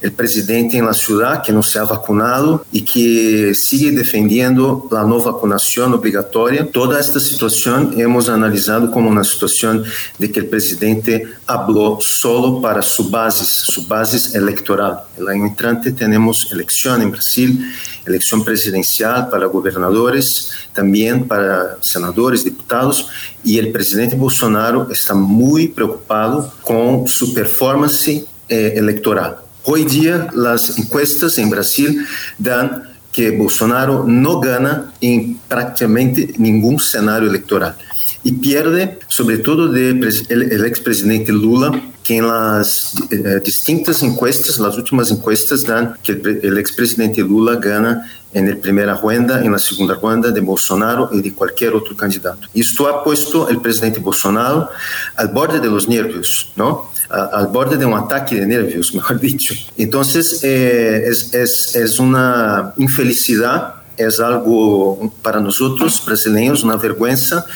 el 0.00 0.12
presidente 0.12 0.76
en 0.76 0.86
la 0.86 0.92
ciudad 0.92 1.42
que 1.42 1.52
no 1.52 1.62
se 1.62 1.78
ha 1.78 1.84
vacunado 1.84 2.64
y 2.70 2.82
que 2.82 3.54
sigue 3.54 3.92
defendiendo 3.92 4.88
la 4.90 5.04
no 5.04 5.20
vacunación 5.20 5.94
obligatoria. 5.94 6.70
Toda 6.70 7.00
esta 7.00 7.20
situación 7.20 7.94
hemos 7.98 8.28
analizado 8.28 8.90
como 8.90 9.08
una 9.08 9.24
situación 9.24 9.84
de 10.18 10.30
que 10.30 10.40
el 10.40 10.46
presidente 10.46 11.24
habló 11.46 11.98
solo 12.00 12.60
para 12.60 12.82
su 12.82 13.08
base, 13.08 13.44
su 13.44 13.86
base 13.86 14.36
electoral. 14.36 15.00
El 15.18 15.28
año 15.28 15.46
entrante 15.46 15.92
tenemos 15.92 16.50
elección 16.52 17.02
en 17.02 17.10
Brasil, 17.10 17.72
elección 18.04 18.44
presidencial 18.44 19.28
para 19.28 19.46
gobernadores, 19.46 20.50
también 20.72 21.26
para 21.26 21.78
senadores, 21.80 22.44
diputados, 22.44 23.08
y 23.42 23.58
el 23.58 23.72
presidente 23.72 24.16
Bolsonaro 24.16 24.88
está 24.90 25.14
muy 25.14 25.68
preocupado 25.68 26.52
con 26.62 27.06
su 27.08 27.32
performance 27.32 28.08
eh, 28.48 28.74
electoral. 28.76 29.45
Hoy 29.68 29.84
día 29.84 30.28
las 30.32 30.78
encuestas 30.78 31.38
en 31.38 31.50
Brasil 31.50 32.06
dan 32.38 32.84
que 33.12 33.32
Bolsonaro 33.32 34.04
no 34.06 34.38
gana 34.38 34.92
en 35.00 35.38
prácticamente 35.48 36.34
ningún 36.38 36.76
escenario 36.76 37.28
electoral 37.28 37.74
y 38.22 38.30
pierde 38.32 39.00
sobre 39.08 39.38
todo 39.38 39.66
del 39.66 40.04
el, 40.28 40.64
expresidente 40.64 41.32
Lula, 41.32 41.82
que 42.04 42.18
en 42.18 42.28
las 42.28 42.94
eh, 43.10 43.40
distintas 43.44 44.04
encuestas, 44.04 44.60
las 44.60 44.76
últimas 44.76 45.10
encuestas 45.10 45.64
dan 45.64 45.96
que 46.00 46.12
el, 46.12 46.40
el 46.44 46.58
expresidente 46.58 47.22
Lula 47.22 47.56
gana 47.56 48.08
en 48.32 48.48
la 48.48 48.56
primera 48.56 48.94
ronda, 48.94 49.44
en 49.44 49.50
la 49.50 49.58
segunda 49.58 49.94
ronda 49.94 50.30
de 50.30 50.40
Bolsonaro 50.40 51.08
y 51.10 51.22
de 51.22 51.32
cualquier 51.32 51.74
otro 51.74 51.96
candidato. 51.96 52.46
Esto 52.54 52.86
ha 52.86 53.02
puesto 53.02 53.48
el 53.48 53.60
presidente 53.60 53.98
Bolsonaro 53.98 54.68
al 55.16 55.28
borde 55.28 55.58
de 55.58 55.68
los 55.68 55.88
nervios, 55.88 56.52
¿no? 56.54 56.90
Al 57.08 57.46
borde 57.48 57.76
de 57.76 57.86
un 57.86 57.94
ataque 57.94 58.36
de 58.36 58.46
nervios, 58.46 58.94
mejor 59.00 59.20
dicho. 59.20 59.54
Entonces, 59.76 60.40
eh, 60.42 61.04
es, 61.06 61.32
es, 61.34 61.76
es, 61.76 61.98
una 61.98 62.72
infelicidad, 62.76 63.74
es 63.96 64.20
algo 64.20 65.12
para 65.22 65.40
nosotros 65.40 66.02
brasileños, 66.04 66.62
una 66.62 66.76
vergüenza 66.76 67.46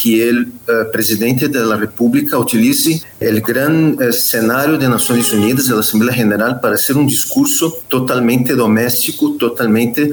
que 0.00 0.28
el 0.28 0.52
eh, 0.68 0.72
presidente 0.92 1.48
de 1.48 1.64
la 1.64 1.76
República 1.76 2.36
utilice 2.38 3.00
el 3.18 3.40
gran 3.40 3.96
escenario 4.00 4.76
de 4.76 4.88
Naciones 4.88 5.32
Unidas, 5.32 5.68
de 5.68 5.74
la 5.74 5.80
Asamblea 5.80 6.14
General, 6.14 6.60
para 6.60 6.74
hacer 6.74 6.96
un 6.96 7.06
discurso 7.06 7.78
totalmente 7.88 8.54
doméstico, 8.54 9.36
totalmente 9.38 10.10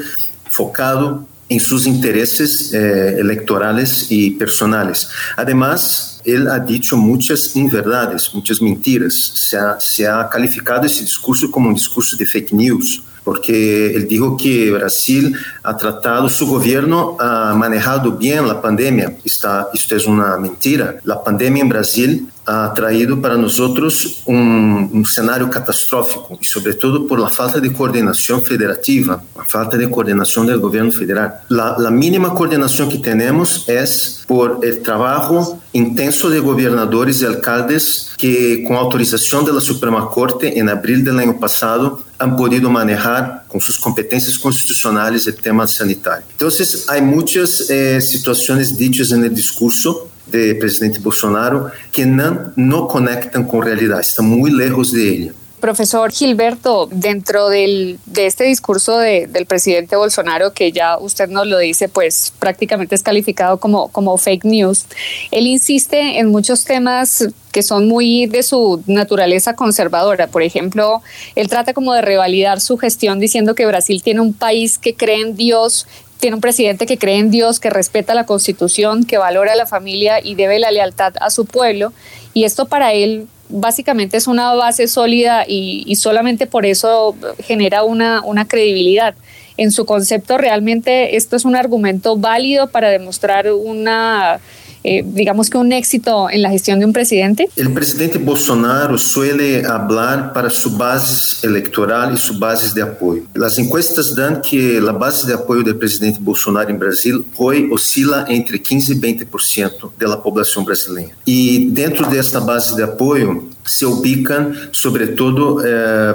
focado 0.50 1.28
en 1.50 1.60
sus 1.60 1.86
intereses 1.86 2.74
eh, 2.74 3.18
electorales 3.20 4.08
y 4.10 4.32
personales. 4.32 5.10
Además, 5.36 6.13
él 6.24 6.48
ha 6.48 6.60
dicho 6.60 6.98
muchas 6.98 7.56
inverdades, 7.56 8.30
muchas 8.34 8.62
mentiras. 8.62 9.14
Se 9.14 9.58
ha, 9.58 9.80
se 9.80 10.08
ha 10.08 10.28
calificado 10.30 10.86
ese 10.86 11.02
discurso 11.02 11.50
como 11.52 11.70
un 11.70 11.76
discurso 11.76 12.16
de 12.18 12.26
fake 12.26 12.54
news 12.54 13.04
porque 13.24 13.96
él 13.96 14.08
dijo 14.08 14.36
que 14.36 14.72
Brasil 14.72 15.36
ha 15.64 15.78
tratado, 15.78 16.28
su 16.28 16.46
gobierno 16.46 17.16
ha 17.20 17.54
manejado 17.56 18.12
bien 18.12 18.48
la 18.48 18.62
pandemia. 18.62 19.16
Esta, 19.24 19.70
esto 19.74 19.96
es 19.96 20.08
mentira. 20.08 20.98
La 21.04 21.24
pandemia 21.24 21.64
en 21.64 21.70
Brasil 21.70 22.28
ha 22.46 22.74
traído 22.74 23.22
para 23.22 23.38
nosotros 23.38 24.22
un, 24.26 24.90
un, 24.92 25.02
escenario 25.04 25.50
catastrófico 25.50 26.38
y 26.42 26.46
sobre 26.46 26.74
todo 26.74 27.08
por 27.08 27.20
la 27.20 27.30
falta 27.30 27.60
de 27.60 27.72
coordinación 27.72 28.44
federativa, 28.44 29.24
la 29.36 29.46
falta 29.46 29.78
de 29.78 29.90
coordinación 29.90 30.46
del 30.48 30.60
gobierno 30.60 30.92
federal. 30.92 31.42
La, 31.50 31.76
la 31.78 31.90
mínima 31.90 32.34
coordinación 32.34 32.90
que 32.90 32.98
tenemos 32.98 33.68
es 33.70 34.24
por 34.28 34.60
el 34.62 34.82
trabajo 34.82 35.60
intenso 35.72 36.30
de 36.30 36.40
gobernadores 36.40 37.22
y 37.22 37.26
alcaldes 37.26 38.14
que 38.18 38.64
con 38.68 38.76
autorización 38.78 39.46
de 39.46 39.54
la 39.54 39.62
Suprema 39.62 40.10
Corte 40.10 40.60
en 40.60 40.70
abril 40.70 41.04
del 41.04 41.20
año 41.20 41.40
pasado 41.40 42.04
han 42.20 42.36
podido 42.36 42.70
manejar 42.70 43.44
con 43.48 43.60
sus 43.60 43.78
competencias 43.80 44.38
constitucionales 44.38 45.28
el 45.28 45.36
tema 45.36 45.68
sanitario. 45.68 46.26
Entonces 46.32 46.86
hay 46.90 47.02
muchas 47.02 47.70
eh, 47.70 48.00
situaciones 48.02 48.78
dichas 48.78 49.12
en 49.12 49.24
el 49.24 49.34
discurso 49.34 50.10
de 50.38 50.56
presidente 50.56 51.00
Bolsonaro 51.00 51.72
que 51.92 52.06
no, 52.06 52.54
no 52.56 52.88
conectan 52.88 53.46
con 53.46 53.62
realidad, 53.64 54.00
están 54.00 54.26
muy 54.26 54.52
lejos 54.52 54.92
de 54.92 55.10
ella. 55.10 55.34
Profesor 55.64 56.12
Gilberto, 56.12 56.90
dentro 56.92 57.48
de 57.48 57.98
este 58.18 58.44
discurso 58.44 58.98
de, 58.98 59.28
del 59.28 59.46
presidente 59.46 59.96
Bolsonaro, 59.96 60.52
que 60.52 60.74
ya 60.74 60.98
usted 60.98 61.30
nos 61.30 61.48
lo 61.48 61.58
dice, 61.58 61.88
pues 61.88 62.34
prácticamente 62.38 62.96
es 62.96 63.02
calificado 63.02 63.58
como, 63.62 63.88
como 63.88 64.18
fake 64.18 64.44
news, 64.44 64.86
él 65.32 65.48
insiste 65.48 66.20
en 66.20 66.32
muchos 66.32 66.66
temas 66.66 67.30
que 67.54 67.64
son 67.64 67.88
muy 67.88 68.26
de 68.26 68.44
su 68.44 68.84
naturaleza 68.88 69.56
conservadora. 69.56 70.28
Por 70.28 70.44
ejemplo, 70.44 71.02
él 71.36 71.48
trata 71.48 71.74
como 71.74 71.94
de 71.94 72.02
revalidar 72.02 72.60
su 72.60 72.78
gestión 72.78 73.22
diciendo 73.22 73.56
que 73.56 73.66
Brasil 73.66 74.04
tiene 74.04 74.20
un 74.20 74.34
país 74.34 74.78
que 74.78 74.96
cree 74.96 75.22
en 75.22 75.38
Dios, 75.38 75.88
tiene 76.20 76.36
un 76.36 76.42
presidente 76.42 76.86
que 76.86 76.98
cree 76.98 77.18
en 77.18 77.32
Dios, 77.32 77.60
que 77.60 77.70
respeta 77.70 78.14
la 78.14 78.26
constitución, 78.26 79.04
que 79.04 79.18
valora 79.18 79.54
a 79.54 79.56
la 79.56 79.66
familia 79.66 80.20
y 80.24 80.36
debe 80.36 80.60
la 80.60 80.72
lealtad 80.72 81.14
a 81.20 81.30
su 81.30 81.46
pueblo. 81.46 81.94
Y 82.34 82.46
esto 82.46 82.66
para 82.66 82.94
él 82.94 83.28
básicamente 83.50 84.18
es 84.18 84.28
una 84.28 84.54
base 84.54 84.88
sólida 84.88 85.46
y, 85.48 85.96
solamente 85.96 86.48
por 86.48 86.66
eso 86.66 87.16
genera 87.40 87.84
una, 87.84 88.22
una 88.24 88.48
credibilidad. 88.48 89.16
En 89.58 89.72
su 89.72 89.86
concepto, 89.86 90.38
realmente 90.38 91.16
esto 91.16 91.36
es 91.36 91.46
un 91.46 91.56
argumento 91.56 92.18
válido 92.18 92.68
para 92.68 92.90
demostrar 92.90 93.52
una 93.52 94.40
eh, 94.84 95.04
digamos 95.06 95.50
que 95.50 95.58
un 95.58 95.72
éxito 95.72 96.30
en 96.30 96.42
la 96.42 96.50
gestión 96.50 96.80
de 96.80 96.86
un 96.86 96.94
presidente? 96.94 97.50
El 97.56 97.74
presidente 97.74 98.18
Bolsonaro 98.18 98.98
suele 98.98 99.66
hablar 99.66 100.34
para 100.34 100.50
su 100.50 100.76
base 100.76 101.46
electoral 101.48 102.14
y 102.14 102.18
su 102.18 102.38
base 102.38 102.74
de 102.74 102.82
apoyo. 102.82 103.24
Las 103.34 103.58
encuestas 103.58 104.14
dan 104.16 104.42
que 104.42 104.82
la 104.82 104.92
base 104.92 105.28
de 105.28 105.34
apoyo 105.34 105.64
del 105.64 105.78
presidente 105.78 106.20
Bolsonaro 106.22 106.70
en 106.70 106.80
Brasil 106.80 107.24
hoy 107.38 107.70
oscila 107.72 108.26
entre 108.28 108.62
15 108.62 108.94
y 108.94 108.96
20% 109.00 109.92
de 109.98 110.08
la 110.08 110.22
población 110.22 110.66
brasileña. 110.66 111.16
Y 111.26 111.70
dentro 111.72 112.10
de 112.10 112.20
esta 112.20 112.40
base 112.40 112.76
de 112.76 112.84
apoyo, 112.84 113.44
se 113.64 113.86
ubican 113.86 114.54
sobre 114.72 115.08
todo 115.08 115.62
eh, 115.66 116.14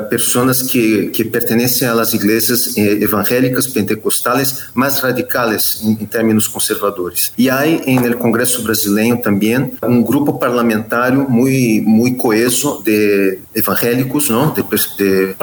que, 0.71 1.13
que, 1.13 1.25
pertenecen 1.25 1.89
a 1.89 1.95
las 1.95 2.15
iglesias 2.15 2.77
eh, 2.77 2.99
evangélicas 3.01 3.69
pentecostales 3.69 4.69
más 4.75 5.03
radicales 5.03 5.81
en, 5.85 6.07
términos 6.07 6.49
conservadores. 6.49 7.33
Y 7.37 7.49
hay 7.49 7.81
en 7.87 8.05
el 8.05 8.19
Congreso 8.19 8.63
brasileño 8.63 9.21
también 9.21 9.73
un 9.83 10.05
grupo 10.05 10.39
parlamentario 10.39 11.27
muy, 11.29 11.81
muy 11.81 12.17
coeso 12.17 12.83
de 12.85 13.41
evangélicos, 13.55 14.31
¿no? 14.31 14.55
de, 14.55 14.63
de 15.05 15.37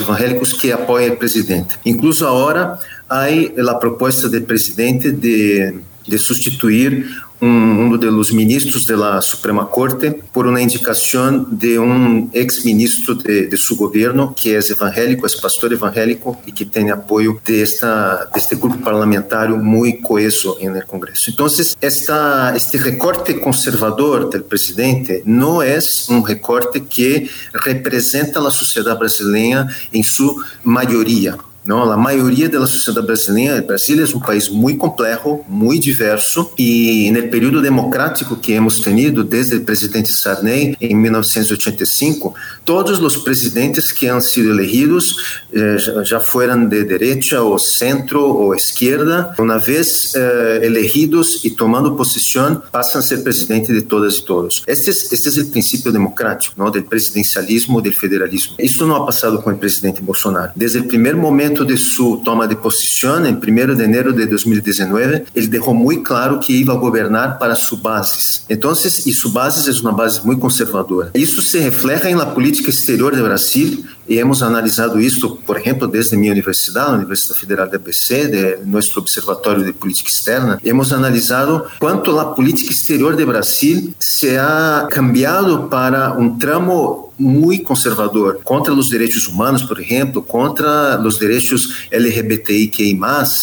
evangélicos 0.00 0.54
que 0.54 0.72
apoya 0.72 1.06
al 1.06 1.18
presidente. 1.18 1.74
Incluso 1.84 2.26
ahora 2.26 2.78
hay 3.08 3.52
la 3.56 3.78
propuesta 3.78 4.28
del 4.28 4.44
presidente 4.44 5.12
de, 5.12 5.80
de 6.06 6.18
sustituir 6.18 7.06
uno 7.42 7.98
de 7.98 8.10
los 8.10 8.32
ministros 8.32 8.86
de 8.86 8.96
la 8.96 9.20
Suprema 9.20 9.68
Corte 9.68 10.12
por 10.12 10.46
una 10.46 10.62
indicación 10.62 11.46
de 11.50 11.76
un 11.78 12.30
ex 12.32 12.64
ministro 12.64 13.16
de, 13.16 13.48
de, 13.48 13.56
su 13.56 13.76
gobierno 13.76 14.32
que 14.40 14.56
es 14.56 14.70
evangélico, 14.70 15.26
es 15.26 15.36
pastor 15.36 15.72
evangélico 15.72 16.40
y 16.46 16.52
que 16.52 16.66
tiene 16.66 16.92
apoyo 16.92 17.40
de, 17.44 17.62
esta, 17.62 18.28
este 18.34 18.54
grupo 18.54 18.76
parlamentario 18.76 19.56
muy 19.56 20.00
coeso 20.00 20.56
en 20.60 20.76
el 20.76 20.84
Congreso. 20.84 21.30
Entonces, 21.30 21.76
esta, 21.80 22.54
este 22.54 22.78
recorte 22.78 23.40
conservador 23.40 24.30
del 24.30 24.44
presidente 24.44 25.22
no 25.24 25.62
es 25.62 26.08
un 26.08 26.24
recorte 26.24 26.84
que 26.84 27.28
representa 27.64 28.38
a 28.38 28.42
la 28.42 28.50
sociedad 28.50 28.96
brasileña 28.96 29.66
en 29.90 30.04
su 30.04 30.40
mayoría 30.62 31.36
¿no? 31.64 31.86
La 31.88 31.96
mayoría 31.96 32.48
de 32.48 32.58
la 32.58 32.66
sociedad 32.66 33.02
brasileña, 33.02 33.60
Brasil 33.60 34.00
es 34.00 34.14
un 34.14 34.20
país 34.20 34.50
muy 34.50 34.76
complejo, 34.76 35.44
muy 35.48 35.78
diverso 35.78 36.52
y 36.56 37.06
en 37.06 37.16
el 37.16 37.30
periodo 37.30 37.60
democrático 37.60 38.40
que 38.40 38.54
hemos 38.54 38.82
tenido 38.82 39.22
desde 39.22 39.56
el 39.56 39.62
presidente 39.62 40.10
Sarney 40.10 40.76
en 40.80 41.00
1985, 41.00 42.34
todos 42.64 43.00
los 43.00 43.18
presidentes 43.18 43.92
que 43.92 44.08
han 44.08 44.22
sido 44.22 44.52
elegidos 44.52 45.16
eh, 45.52 45.76
ya 46.04 46.20
fueran 46.20 46.68
de 46.68 46.84
derecha 46.84 47.42
o 47.42 47.58
centro 47.58 48.26
o 48.26 48.54
izquierda, 48.54 49.34
una 49.38 49.58
vez 49.58 50.14
eh, 50.14 50.60
elegidos 50.62 51.44
y 51.44 51.54
tomando 51.54 51.96
posición 51.96 52.62
pasan 52.70 53.00
a 53.00 53.02
ser 53.02 53.22
presidente 53.22 53.72
de 53.72 53.82
todas 53.82 54.18
y 54.18 54.24
todos. 54.24 54.62
Este 54.66 54.90
es, 54.90 55.12
este 55.12 55.28
es 55.28 55.36
el 55.36 55.46
principio 55.46 55.92
democrático, 55.92 56.54
¿no? 56.56 56.70
Del 56.70 56.84
presidencialismo, 56.84 57.80
del 57.80 57.94
federalismo. 57.94 58.54
Esto 58.58 58.86
no 58.86 58.96
ha 58.96 59.06
pasado 59.06 59.42
con 59.42 59.54
el 59.54 59.60
presidente 59.60 60.00
Bolsonaro. 60.02 60.52
Desde 60.54 60.78
el 60.78 60.86
primer 60.86 61.16
momento 61.16 61.51
de 61.60 61.76
su 61.76 62.22
toma 62.24 62.46
de 62.46 62.56
posición, 62.56 63.26
en 63.26 63.36
1 63.36 63.74
de 63.74 63.84
enero 63.84 64.12
de 64.12 64.26
2019, 64.26 65.26
él 65.34 65.50
dejó 65.50 65.74
muy 65.74 66.02
claro 66.02 66.40
que 66.40 66.52
iba 66.54 66.72
a 66.72 66.78
gobernar 66.78 67.38
para 67.38 67.54
sus 67.54 67.80
bases. 67.80 68.46
Entonces, 68.48 69.06
y 69.06 69.12
su 69.12 69.30
base 69.30 69.70
es 69.70 69.82
una 69.82 69.92
base 69.92 70.22
muy 70.24 70.38
conservadora. 70.38 71.10
Eso 71.12 71.42
se 71.42 71.64
refleja 71.64 72.08
en 72.08 72.18
la 72.18 72.32
política 72.32 72.70
exterior 72.70 73.14
de 73.14 73.22
Brasil 73.22 73.84
y 74.08 74.18
hemos 74.18 74.42
analizado 74.42 74.98
esto, 74.98 75.36
por 75.36 75.58
ejemplo, 75.58 75.86
desde 75.86 76.16
mi 76.16 76.28
universidad, 76.28 76.88
la 76.88 76.96
Universidad 76.96 77.36
Federal 77.36 77.70
de 77.70 77.76
ABC, 77.76 78.08
de 78.30 78.58
nuestro 78.64 79.02
Observatorio 79.02 79.64
de 79.64 79.72
Política 79.72 80.08
Externa. 80.08 80.58
Hemos 80.62 80.92
analizado 80.92 81.66
cuánto 81.78 82.12
la 82.16 82.34
política 82.34 82.70
exterior 82.70 83.14
de 83.14 83.24
Brasil 83.24 83.94
se 83.98 84.38
ha 84.38 84.86
cambiado 84.90 85.68
para 85.68 86.12
un 86.12 86.38
tramo 86.38 87.11
muy 87.22 87.62
conservador 87.62 88.40
contra 88.42 88.74
los 88.74 88.90
derechos 88.90 89.28
humanos, 89.28 89.62
por 89.62 89.80
ejemplo, 89.80 90.24
contra 90.24 90.96
los 90.98 91.18
derechos 91.18 91.70
LGBTIQI+. 91.90 92.98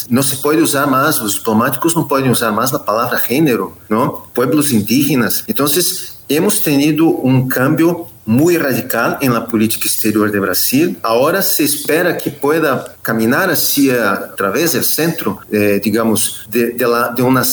No 0.09 0.21
se 0.21 0.37
puede 0.37 0.61
usar 0.61 0.87
más, 0.89 1.19
los 1.19 1.35
diplomáticos 1.35 1.95
no 1.95 2.07
pueden 2.07 2.29
usar 2.29 2.51
más 2.51 2.73
la 2.73 2.83
palabra 2.83 3.17
género, 3.17 3.77
¿no? 3.87 4.25
Pueblos 4.33 4.71
indígenas. 4.71 5.43
Entonces, 5.47 6.19
hemos 6.27 6.61
tenido 6.61 7.05
un 7.05 7.47
cambio 7.47 8.08
muy 8.25 8.57
radical 8.57 9.17
en 9.21 9.33
la 9.33 9.45
política 9.45 9.85
exterior 9.85 10.31
de 10.31 10.39
Brasil. 10.39 10.97
Ahora 11.01 11.41
se 11.41 11.63
espera 11.63 12.17
que 12.17 12.29
pueda 12.29 12.95
caminar 13.01 13.49
hacia 13.49 14.13
a 14.13 14.35
través 14.35 14.73
del 14.73 14.83
centro, 14.83 15.39
eh, 15.51 15.81
digamos, 15.83 16.45
de, 16.49 16.71
de, 16.71 16.87
la, 16.87 17.09
de, 17.09 17.23
una 17.23 17.43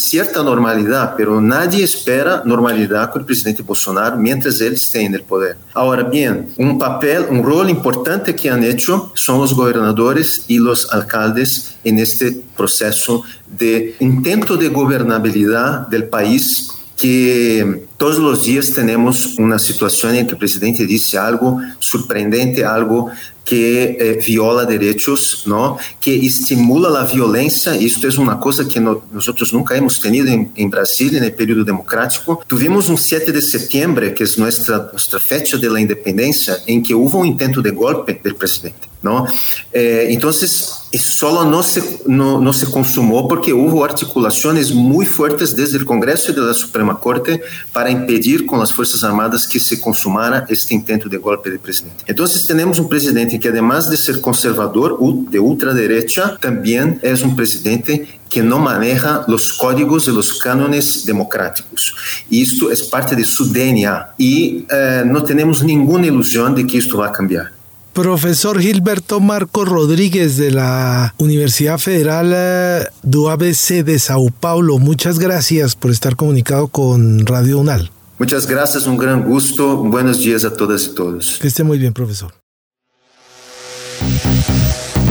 pero 1.16 1.40
nadie 1.40 1.84
espera 1.84 2.42
normalidad 2.44 3.10
con 3.10 3.22
el 3.22 3.26
presidente 3.26 3.62
Bolsonaro 3.62 4.16
mientras 4.16 4.60
él 4.60 4.74
esté 4.74 5.00
en 5.02 5.14
el 5.14 5.22
poder. 5.22 5.56
Ahora 5.72 6.02
bien, 6.02 6.50
un 6.58 6.78
papel, 6.78 7.26
un 7.30 7.42
rol 7.42 7.70
importante 7.70 8.34
que 8.34 8.50
han 8.50 8.62
hecho 8.62 9.12
son 9.14 9.40
los 9.40 9.54
gobernadores 9.54 10.44
y 10.48 10.58
los 10.58 10.92
alcaldes 10.92 11.76
en 11.84 11.98
este 11.98 12.42
proceso 12.56 13.22
de 13.46 13.96
intento 14.00 14.56
de 14.56 14.68
gobernabilidad 14.68 15.86
del 15.88 16.04
país 16.04 16.75
que 16.96 17.86
todos 17.96 18.18
los 18.18 18.44
días 18.44 18.72
tenemos 18.72 19.38
una 19.38 19.58
situación 19.58 20.14
en 20.14 20.26
que 20.26 20.32
el 20.32 20.38
presidente 20.38 20.86
dice 20.86 21.18
algo 21.18 21.60
sorprendente, 21.78 22.64
algo 22.64 23.10
que 23.46 23.96
eh, 24.00 24.18
viola 24.26 24.64
derechos, 24.64 25.44
¿no? 25.46 25.78
que 26.00 26.14
estimula 26.26 26.90
la 26.90 27.04
violencia. 27.04 27.76
Esto 27.76 28.08
es 28.08 28.18
una 28.18 28.38
cosa 28.40 28.66
que 28.66 28.80
no, 28.80 29.04
nosotros 29.12 29.52
nunca 29.52 29.76
hemos 29.76 30.00
tenido 30.00 30.26
en, 30.26 30.50
en, 30.56 30.68
Brasil 30.68 31.16
en 31.16 31.22
el 31.22 31.32
periodo 31.32 31.62
democrático. 31.62 32.42
Tuvimos 32.46 32.88
un 32.88 32.98
7 32.98 33.30
de 33.30 33.40
septiembre, 33.40 34.12
que 34.12 34.24
es 34.24 34.36
nuestra, 34.36 34.88
nuestra 34.90 35.20
fecha 35.20 35.56
de 35.56 35.70
la 35.70 35.80
independencia, 35.80 36.58
en 36.66 36.82
que 36.82 36.92
hubo 36.92 37.20
un 37.20 37.26
intento 37.26 37.62
de 37.62 37.70
golpe 37.70 38.20
del 38.22 38.34
presidente. 38.34 38.88
¿no? 39.02 39.26
Eh, 39.72 40.08
entonces, 40.10 40.72
solo 40.92 41.44
no 41.44 41.62
se, 41.62 42.00
no, 42.06 42.40
no, 42.40 42.52
se 42.52 42.66
consumó 42.66 43.28
porque 43.28 43.52
hubo 43.52 43.84
articulaciones 43.84 44.72
muy 44.72 45.06
fuertes 45.06 45.54
desde 45.54 45.78
el 45.78 45.84
Congreso 45.84 46.32
y 46.32 46.34
de 46.34 46.40
la 46.40 46.54
Suprema 46.54 46.98
Corte 46.98 47.40
para 47.72 47.90
impedir 47.90 48.46
con 48.46 48.58
las 48.58 48.72
Fuerzas 48.72 49.04
Armadas 49.04 49.46
que 49.46 49.60
se 49.60 49.80
consumara 49.80 50.44
este 50.48 50.74
intento 50.74 51.08
de 51.08 51.18
golpe 51.18 51.50
del 51.50 51.60
presidente. 51.60 52.04
Entonces, 52.06 52.46
tenemos 52.46 52.78
un 52.78 52.88
presidente 52.88 53.35
que 53.38 53.48
además 53.48 53.90
de 53.90 53.96
ser 53.96 54.20
conservador, 54.20 54.98
de 55.30 55.38
ultraderecha, 55.38 56.36
también 56.40 56.98
es 57.02 57.22
un 57.22 57.36
presidente 57.36 58.20
que 58.28 58.42
no 58.42 58.58
maneja 58.58 59.24
los 59.28 59.52
códigos 59.52 60.08
y 60.08 60.12
los 60.12 60.38
cánones 60.38 61.06
democráticos. 61.06 61.94
Y 62.28 62.42
esto 62.42 62.70
es 62.70 62.82
parte 62.82 63.16
de 63.16 63.24
su 63.24 63.52
DNA 63.52 64.14
y 64.18 64.66
eh, 64.70 65.02
no 65.06 65.22
tenemos 65.22 65.62
ninguna 65.62 66.06
ilusión 66.06 66.54
de 66.54 66.66
que 66.66 66.78
esto 66.78 66.98
va 66.98 67.08
a 67.08 67.12
cambiar. 67.12 67.52
Profesor 67.92 68.60
Gilberto 68.60 69.20
Marco 69.20 69.64
Rodríguez 69.64 70.36
de 70.36 70.50
la 70.50 71.14
Universidad 71.16 71.78
Federal 71.78 72.30
eh, 72.34 72.84
do 73.02 73.30
ABC 73.30 73.82
de 73.82 73.98
Sao 73.98 74.28
Paulo, 74.28 74.78
muchas 74.78 75.18
gracias 75.18 75.74
por 75.74 75.90
estar 75.90 76.14
comunicado 76.14 76.68
con 76.68 77.24
Radio 77.24 77.58
UNAL. 77.58 77.90
Muchas 78.18 78.46
gracias, 78.46 78.86
un 78.86 78.98
gran 78.98 79.24
gusto. 79.24 79.78
Buenos 79.78 80.20
días 80.20 80.44
a 80.44 80.52
todas 80.52 80.86
y 80.86 80.94
todos. 80.94 81.38
Que 81.40 81.48
esté 81.48 81.64
muy 81.64 81.78
bien, 81.78 81.92
profesor. 81.92 82.34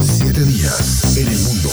Siete 0.01 0.43
días 0.43 1.17
en 1.17 1.27
el 1.27 1.39
mundo. 1.39 1.69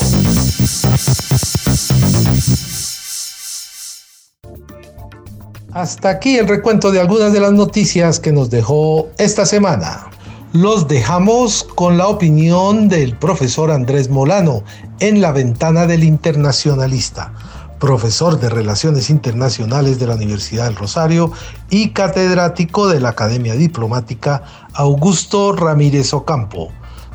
Hasta 5.73 6.11
aquí 6.11 6.37
el 6.37 6.49
recuento 6.49 6.93
de 6.93 7.01
algunas 7.01 7.33
de 7.33 7.41
las 7.41 7.53
noticias 7.53 8.21
que 8.21 8.31
nos 8.31 8.51
dejó 8.51 9.09
esta 9.19 9.47
semana. 9.47 10.11
Los 10.53 10.87
dejamos 10.87 11.65
con 11.65 11.97
la 11.97 12.09
opinión 12.09 12.91
del 12.91 13.17
profesor 13.17 13.71
Andrés 13.71 14.11
Molano 14.11 14.65
en 15.01 15.23
la 15.23 15.33
ventana 15.33 15.87
del 15.87 16.05
internacionalista, 16.05 17.33
profesor 17.81 18.39
de 18.39 18.51
Relaciones 18.51 19.09
Internacionales 19.09 19.99
de 19.99 20.07
la 20.09 20.17
Universidad 20.17 20.67
del 20.67 20.77
Rosario 20.77 21.33
y 21.71 21.91
catedrático 21.91 22.87
de 22.87 23.01
la 23.01 23.09
Academia 23.09 23.55
Diplomática 23.55 24.43
Augusto 24.75 25.53
Ramírez 25.53 26.13
Ocampo. 26.13 26.71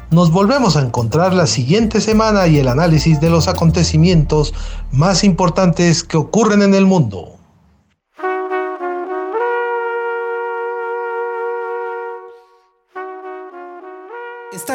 Nos 0.10 0.32
volvemos 0.32 0.78
a 0.78 0.82
encontrar 0.82 1.34
la 1.34 1.47
siguiente 1.47 1.99
semana 1.99 2.47
y 2.47 2.60
el 2.60 2.70
análisis 2.70 3.20
de 3.20 3.30
los 3.30 3.49
acontecimientos 3.49 4.53
más 4.89 5.26
importantes 5.26 6.01
que 6.01 6.16
ocurren 6.16 6.62
en 6.62 6.76
el 6.76 6.86
mundo. 6.86 7.36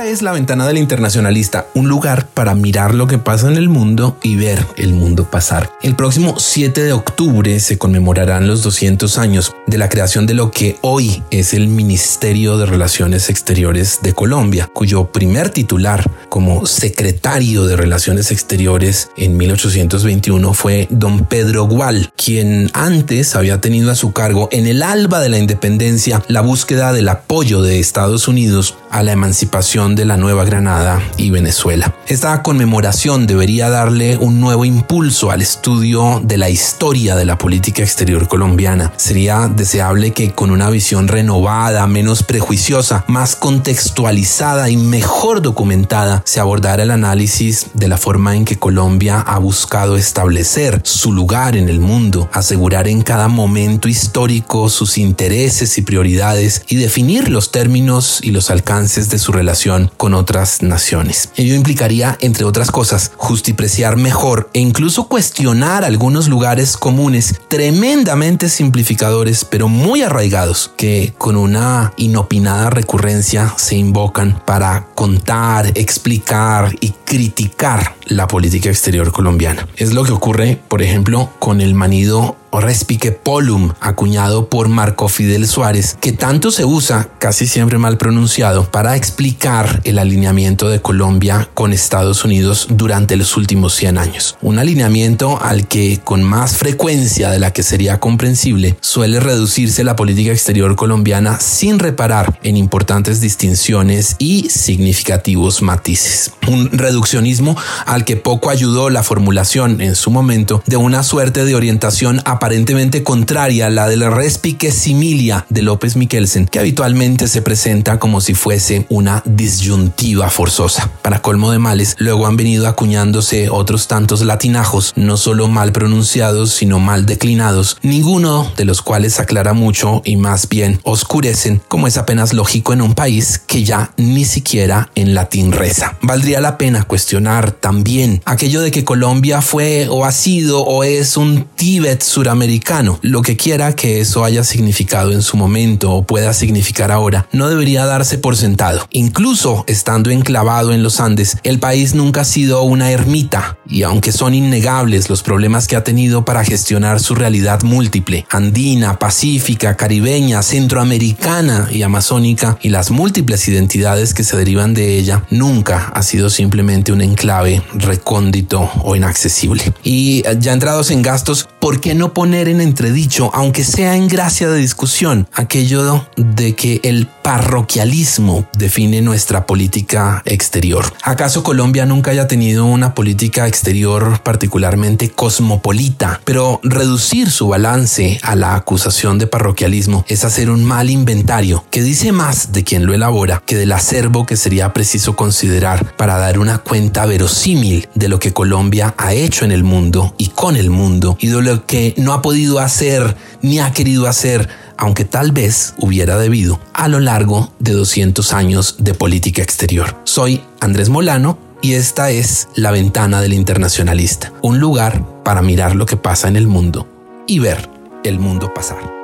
Es 0.04 0.20
la 0.20 0.32
ventana 0.32 0.66
del 0.66 0.78
internacionalista, 0.78 1.68
un 1.74 1.88
lugar 1.88 2.26
para 2.26 2.56
mirar 2.56 2.92
lo 2.92 3.06
que 3.06 3.18
pasa 3.18 3.48
en 3.48 3.56
el 3.56 3.68
mundo 3.68 4.18
y 4.20 4.34
ver 4.34 4.66
el 4.76 4.94
mundo 4.94 5.30
pasar. 5.30 5.70
El 5.80 5.94
próximo 5.94 6.34
7 6.38 6.82
de 6.82 6.92
octubre 6.92 7.60
se 7.60 7.78
conmemorarán 7.78 8.48
los 8.48 8.64
200 8.64 9.16
años 9.18 9.54
de 9.68 9.78
la 9.78 9.88
creación 9.88 10.26
de 10.26 10.34
lo 10.34 10.50
que 10.50 10.76
hoy 10.80 11.22
es 11.30 11.54
el 11.54 11.68
Ministerio 11.68 12.58
de 12.58 12.66
Relaciones 12.66 13.30
Exteriores 13.30 14.00
de 14.02 14.12
Colombia, 14.12 14.68
cuyo 14.74 15.12
primer 15.12 15.50
titular 15.50 16.04
como 16.28 16.66
secretario 16.66 17.64
de 17.66 17.76
Relaciones 17.76 18.32
Exteriores 18.32 19.10
en 19.16 19.36
1821 19.36 20.52
fue 20.52 20.88
don 20.90 21.26
Pedro 21.26 21.68
Gual, 21.68 22.12
quien 22.16 22.70
antes 22.74 23.36
había 23.36 23.60
tenido 23.60 23.92
a 23.92 23.94
su 23.94 24.12
cargo 24.12 24.48
en 24.50 24.66
el 24.66 24.82
alba 24.82 25.20
de 25.20 25.28
la 25.28 25.38
independencia 25.38 26.24
la 26.26 26.40
búsqueda 26.40 26.92
del 26.92 27.08
apoyo 27.08 27.62
de 27.62 27.78
Estados 27.78 28.26
Unidos 28.26 28.76
a 28.90 29.04
la 29.04 29.12
emancipación 29.12 29.91
de 29.94 30.04
la 30.04 30.16
Nueva 30.16 30.44
Granada 30.44 31.00
y 31.16 31.30
Venezuela. 31.30 31.94
Esta 32.06 32.42
conmemoración 32.42 33.26
debería 33.26 33.70
darle 33.70 34.16
un 34.16 34.40
nuevo 34.40 34.64
impulso 34.64 35.30
al 35.30 35.42
estudio 35.42 36.20
de 36.24 36.36
la 36.36 36.50
historia 36.50 37.16
de 37.16 37.24
la 37.24 37.38
política 37.38 37.82
exterior 37.82 38.28
colombiana. 38.28 38.92
Sería 38.96 39.48
deseable 39.48 40.12
que 40.12 40.32
con 40.32 40.50
una 40.50 40.70
visión 40.70 41.08
renovada, 41.08 41.86
menos 41.86 42.22
prejuiciosa, 42.22 43.04
más 43.08 43.36
contextualizada 43.36 44.68
y 44.70 44.76
mejor 44.76 45.42
documentada 45.42 46.22
se 46.24 46.40
abordara 46.40 46.82
el 46.82 46.90
análisis 46.90 47.66
de 47.74 47.88
la 47.88 47.98
forma 47.98 48.36
en 48.36 48.44
que 48.44 48.58
Colombia 48.58 49.20
ha 49.20 49.38
buscado 49.38 49.96
establecer 49.96 50.80
su 50.84 51.12
lugar 51.12 51.56
en 51.56 51.68
el 51.68 51.80
mundo, 51.80 52.28
asegurar 52.32 52.88
en 52.88 53.02
cada 53.02 53.28
momento 53.28 53.88
histórico 53.88 54.68
sus 54.68 54.98
intereses 54.98 55.78
y 55.78 55.82
prioridades 55.82 56.64
y 56.68 56.76
definir 56.76 57.28
los 57.28 57.50
términos 57.50 58.20
y 58.22 58.30
los 58.30 58.50
alcances 58.50 59.08
de 59.08 59.18
su 59.18 59.32
relación 59.32 59.81
con 59.96 60.14
otras 60.14 60.62
naciones. 60.62 61.30
Ello 61.36 61.54
implicaría, 61.54 62.16
entre 62.20 62.44
otras 62.44 62.70
cosas, 62.70 63.12
justipreciar 63.16 63.96
mejor 63.96 64.50
e 64.52 64.60
incluso 64.60 65.08
cuestionar 65.08 65.84
algunos 65.84 66.28
lugares 66.28 66.76
comunes 66.76 67.40
tremendamente 67.48 68.48
simplificadores, 68.48 69.44
pero 69.44 69.68
muy 69.68 70.02
arraigados, 70.02 70.72
que 70.76 71.14
con 71.18 71.36
una 71.36 71.92
inopinada 71.96 72.70
recurrencia 72.70 73.54
se 73.56 73.76
invocan 73.76 74.40
para 74.44 74.86
contar, 74.94 75.72
explicar 75.74 76.74
y 76.80 76.90
criticar 77.04 77.94
la 78.06 78.26
política 78.26 78.68
exterior 78.68 79.12
colombiana. 79.12 79.66
Es 79.76 79.92
lo 79.92 80.04
que 80.04 80.12
ocurre, 80.12 80.60
por 80.68 80.82
ejemplo, 80.82 81.30
con 81.38 81.60
el 81.60 81.74
manido 81.74 82.36
o 82.52 82.60
respique 82.60 83.12
polum, 83.12 83.72
acuñado 83.80 84.48
por 84.48 84.68
Marco 84.68 85.08
Fidel 85.08 85.48
Suárez, 85.48 85.96
que 86.00 86.12
tanto 86.12 86.50
se 86.50 86.66
usa, 86.66 87.08
casi 87.18 87.46
siempre 87.46 87.78
mal 87.78 87.96
pronunciado, 87.96 88.70
para 88.70 88.94
explicar 88.94 89.80
el 89.84 89.98
alineamiento 89.98 90.68
de 90.68 90.80
Colombia 90.80 91.48
con 91.54 91.72
Estados 91.72 92.24
Unidos 92.24 92.66
durante 92.68 93.16
los 93.16 93.36
últimos 93.38 93.74
100 93.74 93.98
años. 93.98 94.36
Un 94.42 94.58
alineamiento 94.58 95.40
al 95.42 95.66
que, 95.66 96.00
con 96.04 96.22
más 96.22 96.56
frecuencia 96.56 97.30
de 97.30 97.38
la 97.38 97.52
que 97.52 97.62
sería 97.62 97.98
comprensible, 98.00 98.76
suele 98.80 99.18
reducirse 99.18 99.82
la 99.82 99.96
política 99.96 100.30
exterior 100.30 100.76
colombiana 100.76 101.40
sin 101.40 101.78
reparar 101.78 102.38
en 102.42 102.58
importantes 102.58 103.22
distinciones 103.22 104.16
y 104.18 104.50
significativos 104.50 105.62
matices. 105.62 106.32
Un 106.46 106.70
reduccionismo 106.70 107.56
al 107.86 108.04
que 108.04 108.16
poco 108.16 108.50
ayudó 108.50 108.90
la 108.90 109.02
formulación 109.02 109.80
en 109.80 109.94
su 109.94 110.10
momento 110.10 110.62
de 110.66 110.76
una 110.76 111.02
suerte 111.02 111.46
de 111.46 111.54
orientación 111.54 112.20
aparentemente 112.42 113.04
contraria 113.04 113.66
a 113.66 113.70
la 113.70 113.86
de 113.86 113.96
la 113.96 114.10
respique 114.10 114.72
similia 114.72 115.46
de 115.48 115.62
López 115.62 115.94
Miquelsen, 115.94 116.46
que 116.46 116.58
habitualmente 116.58 117.28
se 117.28 117.40
presenta 117.40 118.00
como 118.00 118.20
si 118.20 118.34
fuese 118.34 118.84
una 118.88 119.22
disyuntiva 119.24 120.28
forzosa. 120.28 120.90
Para 121.02 121.22
colmo 121.22 121.52
de 121.52 121.60
males, 121.60 121.94
luego 121.98 122.26
han 122.26 122.36
venido 122.36 122.66
acuñándose 122.66 123.48
otros 123.48 123.86
tantos 123.86 124.22
latinajos, 124.22 124.92
no 124.96 125.16
solo 125.16 125.46
mal 125.46 125.70
pronunciados, 125.70 126.50
sino 126.50 126.80
mal 126.80 127.06
declinados, 127.06 127.76
ninguno 127.82 128.50
de 128.56 128.64
los 128.64 128.82
cuales 128.82 129.20
aclara 129.20 129.52
mucho 129.52 130.02
y 130.04 130.16
más 130.16 130.48
bien 130.48 130.80
oscurecen, 130.82 131.62
como 131.68 131.86
es 131.86 131.96
apenas 131.96 132.32
lógico 132.32 132.72
en 132.72 132.82
un 132.82 132.94
país 132.94 133.40
que 133.46 133.62
ya 133.62 133.92
ni 133.96 134.24
siquiera 134.24 134.90
en 134.96 135.14
latín 135.14 135.52
reza. 135.52 135.96
Valdría 136.02 136.40
la 136.40 136.58
pena 136.58 136.82
cuestionar 136.82 137.52
también 137.52 138.20
aquello 138.24 138.62
de 138.62 138.72
que 138.72 138.82
Colombia 138.82 139.42
fue 139.42 139.86
o 139.88 140.04
ha 140.04 140.10
sido 140.10 140.64
o 140.64 140.82
es 140.82 141.16
un 141.16 141.46
Tíbet 141.54 142.02
suramericano. 142.32 142.98
Lo 143.02 143.20
que 143.20 143.36
quiera 143.36 143.76
que 143.76 144.00
eso 144.00 144.24
haya 144.24 144.42
significado 144.42 145.12
en 145.12 145.20
su 145.20 145.36
momento 145.36 145.92
o 145.92 146.04
pueda 146.04 146.32
significar 146.32 146.90
ahora, 146.90 147.28
no 147.32 147.48
debería 147.48 147.84
darse 147.84 148.16
por 148.16 148.36
sentado. 148.36 148.86
Incluso 148.90 149.64
estando 149.66 150.08
enclavado 150.10 150.72
en 150.72 150.82
los 150.82 150.98
Andes, 150.98 151.36
el 151.42 151.58
país 151.58 151.94
nunca 151.94 152.22
ha 152.22 152.24
sido 152.24 152.62
una 152.62 152.90
ermita 152.90 153.58
y 153.68 153.82
aunque 153.82 154.12
son 154.12 154.34
innegables 154.34 155.10
los 155.10 155.22
problemas 155.22 155.66
que 155.66 155.76
ha 155.76 155.84
tenido 155.84 156.24
para 156.24 156.42
gestionar 156.42 157.00
su 157.00 157.14
realidad 157.14 157.62
múltiple, 157.62 158.24
andina, 158.30 158.98
pacífica, 158.98 159.76
caribeña, 159.76 160.42
centroamericana 160.42 161.68
y 161.70 161.82
amazónica 161.82 162.56
y 162.62 162.70
las 162.70 162.90
múltiples 162.90 163.46
identidades 163.48 164.14
que 164.14 164.24
se 164.24 164.38
derivan 164.38 164.72
de 164.72 164.96
ella, 164.96 165.24
nunca 165.30 165.90
ha 165.94 166.02
sido 166.02 166.30
simplemente 166.30 166.92
un 166.92 167.02
enclave 167.02 167.62
recóndito 167.74 168.70
o 168.82 168.96
inaccesible. 168.96 169.74
Y 169.82 170.22
ya 170.40 170.54
entrados 170.54 170.90
en 170.90 171.02
gastos, 171.02 171.48
¿por 171.60 171.80
qué 171.80 171.94
no 171.94 172.14
poner 172.22 172.48
en 172.48 172.60
entredicho, 172.60 173.32
aunque 173.34 173.64
sea 173.64 173.96
en 173.96 174.06
gracia 174.06 174.48
de 174.48 174.56
discusión, 174.56 175.26
aquello 175.34 176.06
de 176.14 176.54
que 176.54 176.80
el 176.84 177.08
parroquialismo 177.08 178.46
define 178.56 179.02
nuestra 179.02 179.44
política 179.44 180.22
exterior? 180.24 180.84
¿Acaso 181.02 181.42
Colombia 181.42 181.84
nunca 181.84 182.12
haya 182.12 182.28
tenido 182.28 182.64
una 182.64 182.94
política 182.94 183.48
exterior 183.48 184.20
particularmente 184.22 185.10
cosmopolita? 185.10 186.20
Pero 186.24 186.60
reducir 186.62 187.28
su 187.28 187.48
balance 187.48 188.20
a 188.22 188.36
la 188.36 188.54
acusación 188.54 189.18
de 189.18 189.26
parroquialismo 189.26 190.04
es 190.06 190.24
hacer 190.24 190.48
un 190.48 190.64
mal 190.64 190.90
inventario 190.90 191.64
que 191.70 191.82
dice 191.82 192.12
más 192.12 192.52
de 192.52 192.62
quien 192.62 192.86
lo 192.86 192.94
elabora 192.94 193.42
que 193.44 193.56
del 193.56 193.72
acervo 193.72 194.26
que 194.26 194.36
sería 194.36 194.72
preciso 194.72 195.16
considerar 195.16 195.96
para 195.96 196.18
dar 196.18 196.38
una 196.38 196.58
cuenta 196.58 197.04
verosímil 197.04 197.88
de 197.96 198.08
lo 198.08 198.20
que 198.20 198.32
Colombia 198.32 198.94
ha 198.96 199.12
hecho 199.12 199.44
en 199.44 199.50
el 199.50 199.64
mundo 199.64 200.14
y 200.18 200.28
con 200.28 200.54
el 200.54 200.70
mundo 200.70 201.16
y 201.20 201.26
de 201.26 201.42
lo 201.42 201.66
que 201.66 201.94
no 201.96 202.11
ha 202.12 202.22
podido 202.22 202.58
hacer 202.58 203.16
ni 203.40 203.58
ha 203.58 203.72
querido 203.72 204.06
hacer, 204.06 204.48
aunque 204.76 205.04
tal 205.04 205.32
vez 205.32 205.74
hubiera 205.78 206.18
debido, 206.18 206.60
a 206.74 206.88
lo 206.88 207.00
largo 207.00 207.52
de 207.58 207.72
200 207.72 208.32
años 208.32 208.76
de 208.78 208.94
política 208.94 209.42
exterior. 209.42 209.96
Soy 210.04 210.42
Andrés 210.60 210.88
Molano 210.88 211.38
y 211.60 211.74
esta 211.74 212.10
es 212.10 212.48
La 212.54 212.70
Ventana 212.70 213.20
del 213.20 213.32
Internacionalista, 213.32 214.32
un 214.42 214.58
lugar 214.58 215.22
para 215.24 215.42
mirar 215.42 215.76
lo 215.76 215.86
que 215.86 215.96
pasa 215.96 216.28
en 216.28 216.36
el 216.36 216.46
mundo 216.46 216.88
y 217.26 217.38
ver 217.38 217.68
el 218.04 218.18
mundo 218.18 218.52
pasar. 218.52 219.01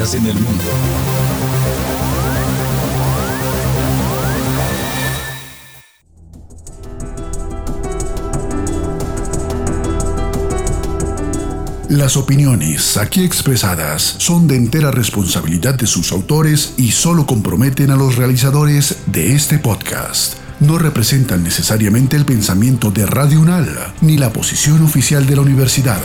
En 0.00 0.24
el 0.24 0.34
mundo. 0.34 0.64
Las 11.90 12.16
opiniones 12.16 12.96
aquí 12.96 13.22
expresadas 13.22 14.00
son 14.00 14.48
de 14.48 14.56
entera 14.56 14.90
responsabilidad 14.90 15.74
de 15.74 15.86
sus 15.86 16.12
autores 16.12 16.72
y 16.78 16.92
solo 16.92 17.26
comprometen 17.26 17.90
a 17.90 17.96
los 17.96 18.16
realizadores 18.16 19.00
de 19.04 19.34
este 19.34 19.58
podcast. 19.58 20.38
No 20.60 20.78
representan 20.78 21.44
necesariamente 21.44 22.16
el 22.16 22.24
pensamiento 22.24 22.90
de 22.90 23.04
Radio 23.04 23.38
UNAL 23.40 23.68
ni 24.00 24.16
la 24.16 24.32
posición 24.32 24.82
oficial 24.82 25.26
de 25.26 25.36
la 25.36 25.42
universidad. 25.42 26.00